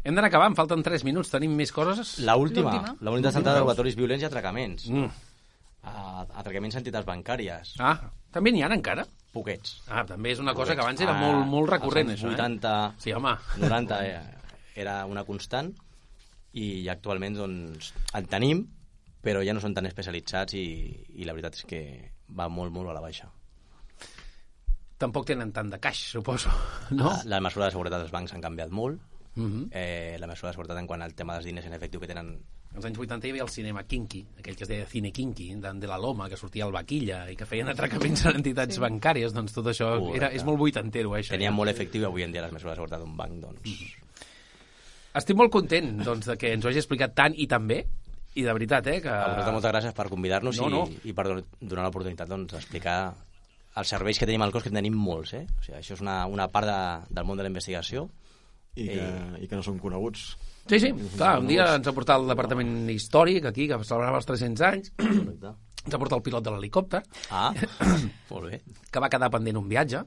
Hem 0.03 0.15
d'anar 0.15 0.29
acabant, 0.31 0.55
falten 0.55 0.83
3 0.83 1.05
minuts. 1.07 1.31
Tenim 1.31 1.53
més 1.55 1.71
coses? 1.71 2.17
La 2.27 2.35
última, 2.39 2.73
L'última. 2.75 2.95
la 2.99 3.11
unitat 3.15 3.37
central 3.37 3.55
de 3.55 3.63
robatoris 3.63 3.95
violents 3.95 4.23
i 4.23 4.27
atracaments. 4.27 4.87
Mm. 4.91 5.11
A, 5.83 6.23
atracaments 6.41 6.75
a 6.75 6.81
entitats 6.81 7.07
bancàries. 7.07 7.75
Ah, 7.79 7.97
també 8.31 8.51
n'hi 8.51 8.63
ha 8.63 8.71
encara? 8.71 9.05
Poquets. 9.33 9.79
Ah, 9.89 10.03
també 10.05 10.31
és 10.35 10.39
una 10.39 10.53
cosa 10.53 10.75
que 10.77 10.81
abans 10.83 11.01
era 11.01 11.15
Ah, 11.15 11.19
molt, 11.21 11.47
molt 11.49 11.71
recurrent, 11.71 12.11
això, 12.13 12.27
anys 12.29 12.37
eh? 12.37 12.43
80, 12.43 12.73
Sí, 13.01 13.13
home. 13.17 13.33
90 13.57 13.99
eh, 14.05 14.21
era 14.75 14.99
una 15.09 15.23
constant 15.25 15.71
i 16.53 16.87
actualment 16.87 17.35
doncs, 17.39 17.93
en 18.13 18.27
tenim, 18.29 18.61
però 19.23 19.41
ja 19.45 19.53
no 19.57 19.61
són 19.63 19.73
tan 19.73 19.87
especialitzats 19.89 20.53
i, 20.53 20.65
i 21.17 21.25
la 21.25 21.33
veritat 21.33 21.55
és 21.57 21.65
que 21.65 21.81
va 22.37 22.45
molt, 22.49 22.71
molt 22.75 22.91
a 22.91 22.93
la 22.93 23.01
baixa. 23.01 23.31
Tampoc 25.01 25.25
tenen 25.27 25.51
tant 25.51 25.71
de 25.73 25.79
caix, 25.81 25.97
suposo, 26.13 26.51
no? 26.99 27.09
Ah, 27.09 27.21
La 27.25 27.41
mesura 27.43 27.65
de 27.67 27.73
seguretat 27.75 28.03
dels 28.05 28.13
bancs 28.13 28.33
han 28.35 28.41
canviat 28.43 28.69
molt. 28.71 29.01
Mhm. 29.35 29.69
Eh, 29.73 30.15
la 30.21 30.27
mesura 30.29 30.51
de 30.51 30.53
seguretat 30.59 30.77
en 30.77 30.85
quant 30.87 31.01
al 31.01 31.15
tema 31.17 31.33
dels 31.33 31.45
diners 31.49 31.65
en 31.65 31.73
efectiu 31.73 31.99
que 31.99 32.07
tenen 32.11 32.35
Als 32.73 32.85
anys 32.89 32.97
80 32.97 33.27
hi 33.27 33.31
havia 33.33 33.43
el 33.45 33.49
cinema 33.53 33.83
kinky, 33.85 34.23
aquell 34.39 34.55
que 34.57 34.63
es 34.65 34.69
deia 34.69 34.85
Cine 34.89 35.11
Kinky, 35.13 35.51
de, 35.61 35.73
de 35.77 35.87
la 35.87 35.97
Loma, 36.01 36.25
que 36.29 36.37
sortia 36.37 36.65
al 36.65 36.71
Vaquilla 36.73 37.19
i 37.29 37.35
que 37.37 37.45
feien 37.45 37.69
atracaments 37.69 38.25
en 38.25 38.39
entitats 38.39 38.79
sí. 38.79 38.81
bancàries, 38.81 39.33
doncs 39.35 39.53
tot 39.53 39.67
això 39.69 39.91
Correcte. 39.99 40.17
era, 40.17 40.31
és 40.33 40.43
molt 40.47 40.57
vuitantero, 40.57 41.11
eh, 41.15 41.19
això. 41.21 41.35
tenien 41.35 41.53
molt 41.53 41.69
efectiu 41.69 42.01
i 42.01 42.05
avui 42.09 42.23
en 42.25 42.31
dia 42.33 42.41
les 42.41 42.51
mesures 42.55 42.73
de 42.73 42.79
seguretat 42.81 43.03
d'un 43.05 43.13
banc 43.17 43.37
doncs, 43.43 43.93
Estic 45.13 45.37
molt 45.37 45.51
content 45.53 45.91
doncs, 46.01 46.25
de 46.31 46.35
que 46.41 46.49
ens 46.55 46.65
ho 46.65 46.71
hagi 46.71 46.81
explicat 46.81 47.13
tant 47.13 47.35
i 47.37 47.45
tan 47.45 47.67
bé, 47.69 47.83
i 48.33 48.41
de 48.41 48.53
veritat, 48.57 48.87
eh, 48.89 48.97
que... 49.03 49.09
A 49.13 49.27
vosaltres 49.27 49.53
moltes 49.53 49.71
gràcies 49.75 49.93
per 49.93 50.07
convidar-nos 50.09 50.57
No, 50.63 50.69
no. 50.73 50.81
i, 51.03 51.11
i 51.11 51.13
per 51.13 51.27
don- 51.29 51.43
donar 51.61 51.83
l'oportunitat 51.85 52.31
doncs, 52.31 52.55
d'explicar 52.55 52.97
els 53.77 53.89
serveis 53.93 54.17
que 54.17 54.25
tenim 54.25 54.41
al 54.41 54.51
cos, 54.53 54.63
que 54.65 54.69
en 54.73 54.79
tenim 54.81 54.97
molts. 54.97 55.35
Eh? 55.37 55.43
O 55.45 55.61
sigui, 55.61 55.77
això 55.77 55.93
és 55.93 56.01
una, 56.01 56.23
una 56.29 56.47
part 56.49 56.65
de, 56.65 56.79
del 57.13 57.25
món 57.29 57.37
de 57.37 57.45
la 57.45 57.51
investigació. 57.53 58.07
I 58.73 58.87
que, 58.89 58.97
Eh. 59.05 59.43
i 59.45 59.47
que 59.47 59.55
no 59.55 59.61
són 59.61 59.77
coneguts. 59.77 60.31
Sí, 60.69 60.79
sí, 60.79 60.93
clar, 61.17 61.39
un 61.43 61.47
dia 61.51 61.65
ens 61.75 61.87
ha 61.87 61.93
portat 61.95 62.21
el 62.21 62.29
Departament 62.31 62.89
Històric 62.93 63.45
aquí, 63.49 63.67
que 63.67 63.77
celebrava 63.83 64.17
els 64.21 64.25
300 64.29 64.61
anys, 64.69 64.93
ens 65.03 65.43
ha 65.93 65.99
portat 65.99 66.15
el 66.15 66.23
pilot 66.23 66.45
de 66.45 66.53
l'helicòpter, 66.53 67.01
Ah, 67.35 67.49
molt 68.29 68.47
bé. 68.47 68.61
que 68.89 69.01
va 69.03 69.09
quedar 69.11 69.29
pendent 69.33 69.57
un 69.59 69.67
viatge, 69.67 69.99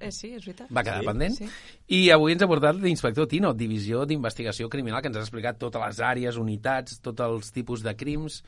Eh, 0.00 0.10
sí, 0.10 0.32
és 0.34 0.42
veritat. 0.44 0.66
va 0.74 0.82
quedar 0.82 0.98
Sí, 1.04 1.06
pendent, 1.06 1.36
sí. 1.38 1.48
i 1.94 2.10
avui 2.10 2.34
ens 2.34 2.42
ha 2.42 2.48
portat 2.50 2.74
l'inspector 2.82 3.28
Tino, 3.30 3.52
Divisió 3.54 4.02
d'Investigació 4.04 4.68
Criminal, 4.68 5.00
que 5.00 5.12
ens 5.12 5.16
ha 5.20 5.22
explicat 5.22 5.58
totes 5.62 5.80
les 5.86 6.00
àrees, 6.02 6.36
unitats, 6.42 6.98
tots 7.00 7.20
els 7.22 7.52
tipus 7.54 7.82
de 7.86 7.94
crims, 7.94 8.42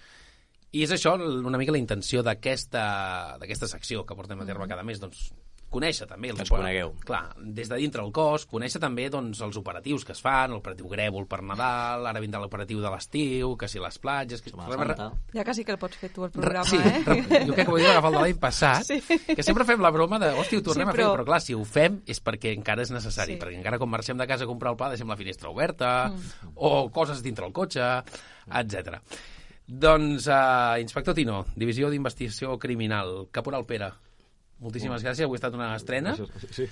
i 0.74 0.82
és 0.82 0.90
això 0.90 1.14
una 1.14 1.56
mica 1.62 1.70
la 1.72 1.78
intenció 1.78 2.24
d'aquesta 2.26 3.36
d'aquesta 3.38 3.68
secció 3.70 4.02
que 4.04 4.16
portem 4.18 4.40
a 4.42 4.44
terme 4.44 4.66
cada 4.66 4.82
mes, 4.82 4.98
doncs 5.00 5.30
conèixer 5.76 6.08
també 6.08 6.32
els 6.32 6.40
Que 6.40 6.46
ens 6.46 6.52
conegueu. 6.56 6.94
Clar, 7.06 7.22
des 7.44 7.68
de 7.68 7.76
dintre 7.82 8.02
el 8.02 8.10
cos, 8.16 8.46
conèixer 8.48 8.80
també 8.82 9.06
doncs, 9.12 9.40
els 9.44 9.56
operatius 9.60 10.04
que 10.08 10.16
es 10.16 10.22
fan, 10.24 10.50
l'operatiu 10.56 10.88
Grèvol 10.88 11.28
per 11.28 11.42
Nadal, 11.44 12.06
ara 12.08 12.22
vindrà 12.24 12.40
l'operatiu 12.40 12.80
de 12.80 12.90
l'estiu, 12.90 13.52
que 13.60 13.68
si 13.68 13.78
les 13.82 13.98
platges... 14.00 14.40
Que... 14.42 14.50
Santa. 14.56 15.10
Ja 15.36 15.44
quasi 15.44 15.64
que 15.68 15.74
el 15.76 15.78
pots 15.78 15.96
fer 16.00 16.08
tu, 16.14 16.24
el 16.24 16.32
Re- 16.32 16.40
programa, 16.40 16.64
sí, 16.70 16.78
eh? 16.80 17.02
re- 17.04 17.42
jo 17.46 17.52
crec 17.54 17.66
que 17.66 17.70
ho 17.70 17.76
hauria 17.76 17.92
d'agafar 17.92 18.10
el 18.10 18.16
de 18.16 18.22
l'any 18.24 18.40
passat, 18.40 18.84
Sí. 18.88 19.00
que 19.36 19.42
sempre 19.44 19.64
fem 19.68 19.80
la 19.84 19.90
broma 19.94 20.18
de, 20.22 20.32
hòstia, 20.40 20.58
ho 20.62 20.66
tornem 20.70 20.88
Sí, 20.88 20.90
a 20.90 20.96
fer, 20.96 21.04
però- 21.04 21.14
però 21.18 21.24
clar, 21.28 21.40
si 21.44 21.54
ho 21.54 21.62
fem 21.68 22.00
és 22.06 22.22
perquè 22.24 22.54
encara 22.56 22.82
és 22.86 22.90
necessari, 22.94 23.34
Sí. 23.36 23.40
perquè 23.42 23.58
encara 23.60 23.78
quan 23.78 23.90
marxem 23.92 24.16
de 24.18 24.26
casa 24.26 24.44
a 24.44 24.50
comprar 24.50 24.72
el 24.72 24.78
pa 24.80 24.88
deixem 24.92 25.08
la 25.08 25.16
finestra 25.20 25.50
oberta, 25.50 26.12
o 26.54 26.88
coses 26.90 27.22
dintre 27.22 27.44
el 27.46 27.52
cotxe, 27.52 27.82
etc. 28.62 28.96
Doncs, 29.66 30.28
uh, 30.30 30.78
inspector 30.80 31.14
Tino, 31.14 31.44
Divisió 31.58 31.90
d'Investigació 31.90 32.54
Criminal, 32.62 33.26
Caporal 33.34 33.64
Pere, 33.66 33.88
moltíssimes 34.62 35.02
gràcies, 35.04 35.24
avui 35.26 35.36
ha 35.36 35.40
estat 35.42 35.54
una 35.54 35.70
estrena. 35.76 36.14
Sí. 36.50 36.64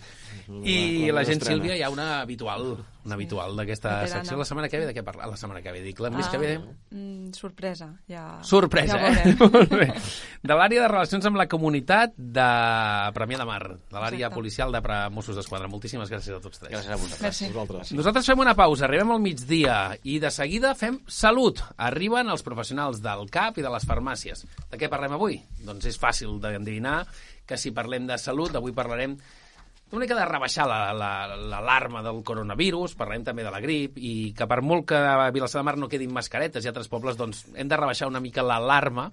I 0.64 1.10
la 1.12 1.22
gent 1.24 1.38
estrena. 1.38 1.56
Sílvia 1.58 1.76
hi 1.76 1.82
ha 1.84 1.90
una 1.92 2.20
habitual, 2.22 2.70
una 3.04 3.14
habitual 3.18 3.56
d'aquesta 3.58 4.06
secció. 4.08 4.38
La 4.40 4.46
setmana 4.48 4.68
que 4.72 4.78
ve 4.80 4.86
de 4.88 4.94
què 4.96 5.02
parlar? 5.04 5.28
La 5.28 5.36
setmana 5.36 5.60
que 5.62 5.72
ve, 5.72 5.82
dic. 5.84 6.00
La 6.00 6.10
més 6.10 6.28
que 6.32 6.38
ve... 6.40 6.52
mm, 6.90 7.32
sorpresa. 7.36 7.90
Ja, 8.08 8.24
Sorpresa, 8.42 8.96
ja 8.98 9.12
eh? 9.24 9.34
Molt 9.40 9.70
bé. 9.74 9.88
De 10.44 10.56
l'àrea 10.56 10.84
de 10.84 10.88
relacions 10.88 11.28
amb 11.28 11.36
la 11.40 11.46
comunitat 11.50 12.14
de 12.16 12.48
Premià 13.16 13.40
de 13.42 13.46
Mar, 13.48 13.60
de 13.76 13.98
l'àrea 14.00 14.30
policial 14.32 14.72
de 14.72 14.80
Pre- 14.84 15.02
Mossos 15.14 15.36
d'Esquadra. 15.36 15.68
Moltíssimes 15.68 16.10
gràcies 16.12 16.36
a 16.36 16.40
tots 16.44 16.60
tres. 16.62 16.72
Gràcies 16.72 16.92
a 16.92 16.98
vosaltres. 17.00 17.22
Merci. 17.28 17.50
Vosaltres. 17.52 17.92
Nosaltres 18.00 18.32
fem 18.32 18.44
una 18.44 18.56
pausa, 18.58 18.86
arribem 18.88 19.12
al 19.14 19.22
migdia 19.24 19.78
i 20.02 20.18
de 20.22 20.32
seguida 20.34 20.74
fem 20.78 21.00
salut. 21.06 21.60
Arriben 21.76 22.32
els 22.32 22.42
professionals 22.46 23.00
del 23.04 23.28
CAP 23.32 23.60
i 23.60 23.66
de 23.66 23.72
les 23.76 23.86
farmàcies. 23.88 24.44
De 24.72 24.80
què 24.80 24.88
parlem 24.92 25.16
avui? 25.16 25.38
Doncs 25.64 25.86
és 25.92 26.00
fàcil 26.00 26.38
d'endevinar 26.42 27.02
que 27.46 27.58
si 27.60 27.74
parlem 27.76 28.06
de 28.08 28.18
salut, 28.18 28.54
avui 28.56 28.74
parlarem 28.76 29.16
una 29.94 30.02
mica 30.02 30.16
de 30.18 30.24
rebaixar 30.26 30.66
l'alarma 30.66 32.00
la, 32.00 32.02
la, 32.02 32.10
del 32.10 32.22
coronavirus, 32.26 32.96
parlem 32.98 33.24
també 33.26 33.44
de 33.46 33.52
la 33.54 33.62
grip, 33.62 33.98
i 34.00 34.32
que 34.36 34.48
per 34.50 34.60
molt 34.64 34.88
que 34.90 34.98
a 34.98 35.30
Vilassar 35.34 35.60
de 35.60 35.68
Mar 35.68 35.76
no 35.78 35.90
quedin 35.92 36.12
mascaretes 36.14 36.64
i 36.64 36.70
altres 36.70 36.90
pobles, 36.90 37.18
doncs 37.20 37.44
hem 37.54 37.70
de 37.70 37.78
rebaixar 37.78 38.10
una 38.10 38.22
mica 38.24 38.42
l'alarma 38.42 39.10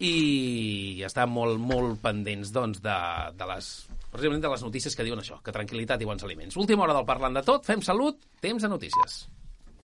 i 0.00 1.00
estar 1.04 1.26
molt, 1.28 1.60
molt 1.60 2.00
pendents 2.04 2.52
doncs, 2.52 2.80
de, 2.84 2.98
de 3.36 3.48
les 3.52 3.72
precisament 4.10 4.42
de 4.42 4.52
les 4.52 4.64
notícies 4.66 4.96
que 4.96 5.06
diuen 5.06 5.20
això, 5.22 5.38
que 5.44 5.54
tranquil·litat 5.54 6.02
i 6.02 6.08
bons 6.08 6.24
aliments. 6.26 6.56
Última 6.58 6.84
hora 6.84 6.96
del 6.96 7.06
Parlant 7.08 7.36
de 7.38 7.44
Tot, 7.46 7.68
fem 7.68 7.84
salut, 7.84 8.18
temps 8.42 8.64
de 8.64 8.72
notícies. 8.72 9.22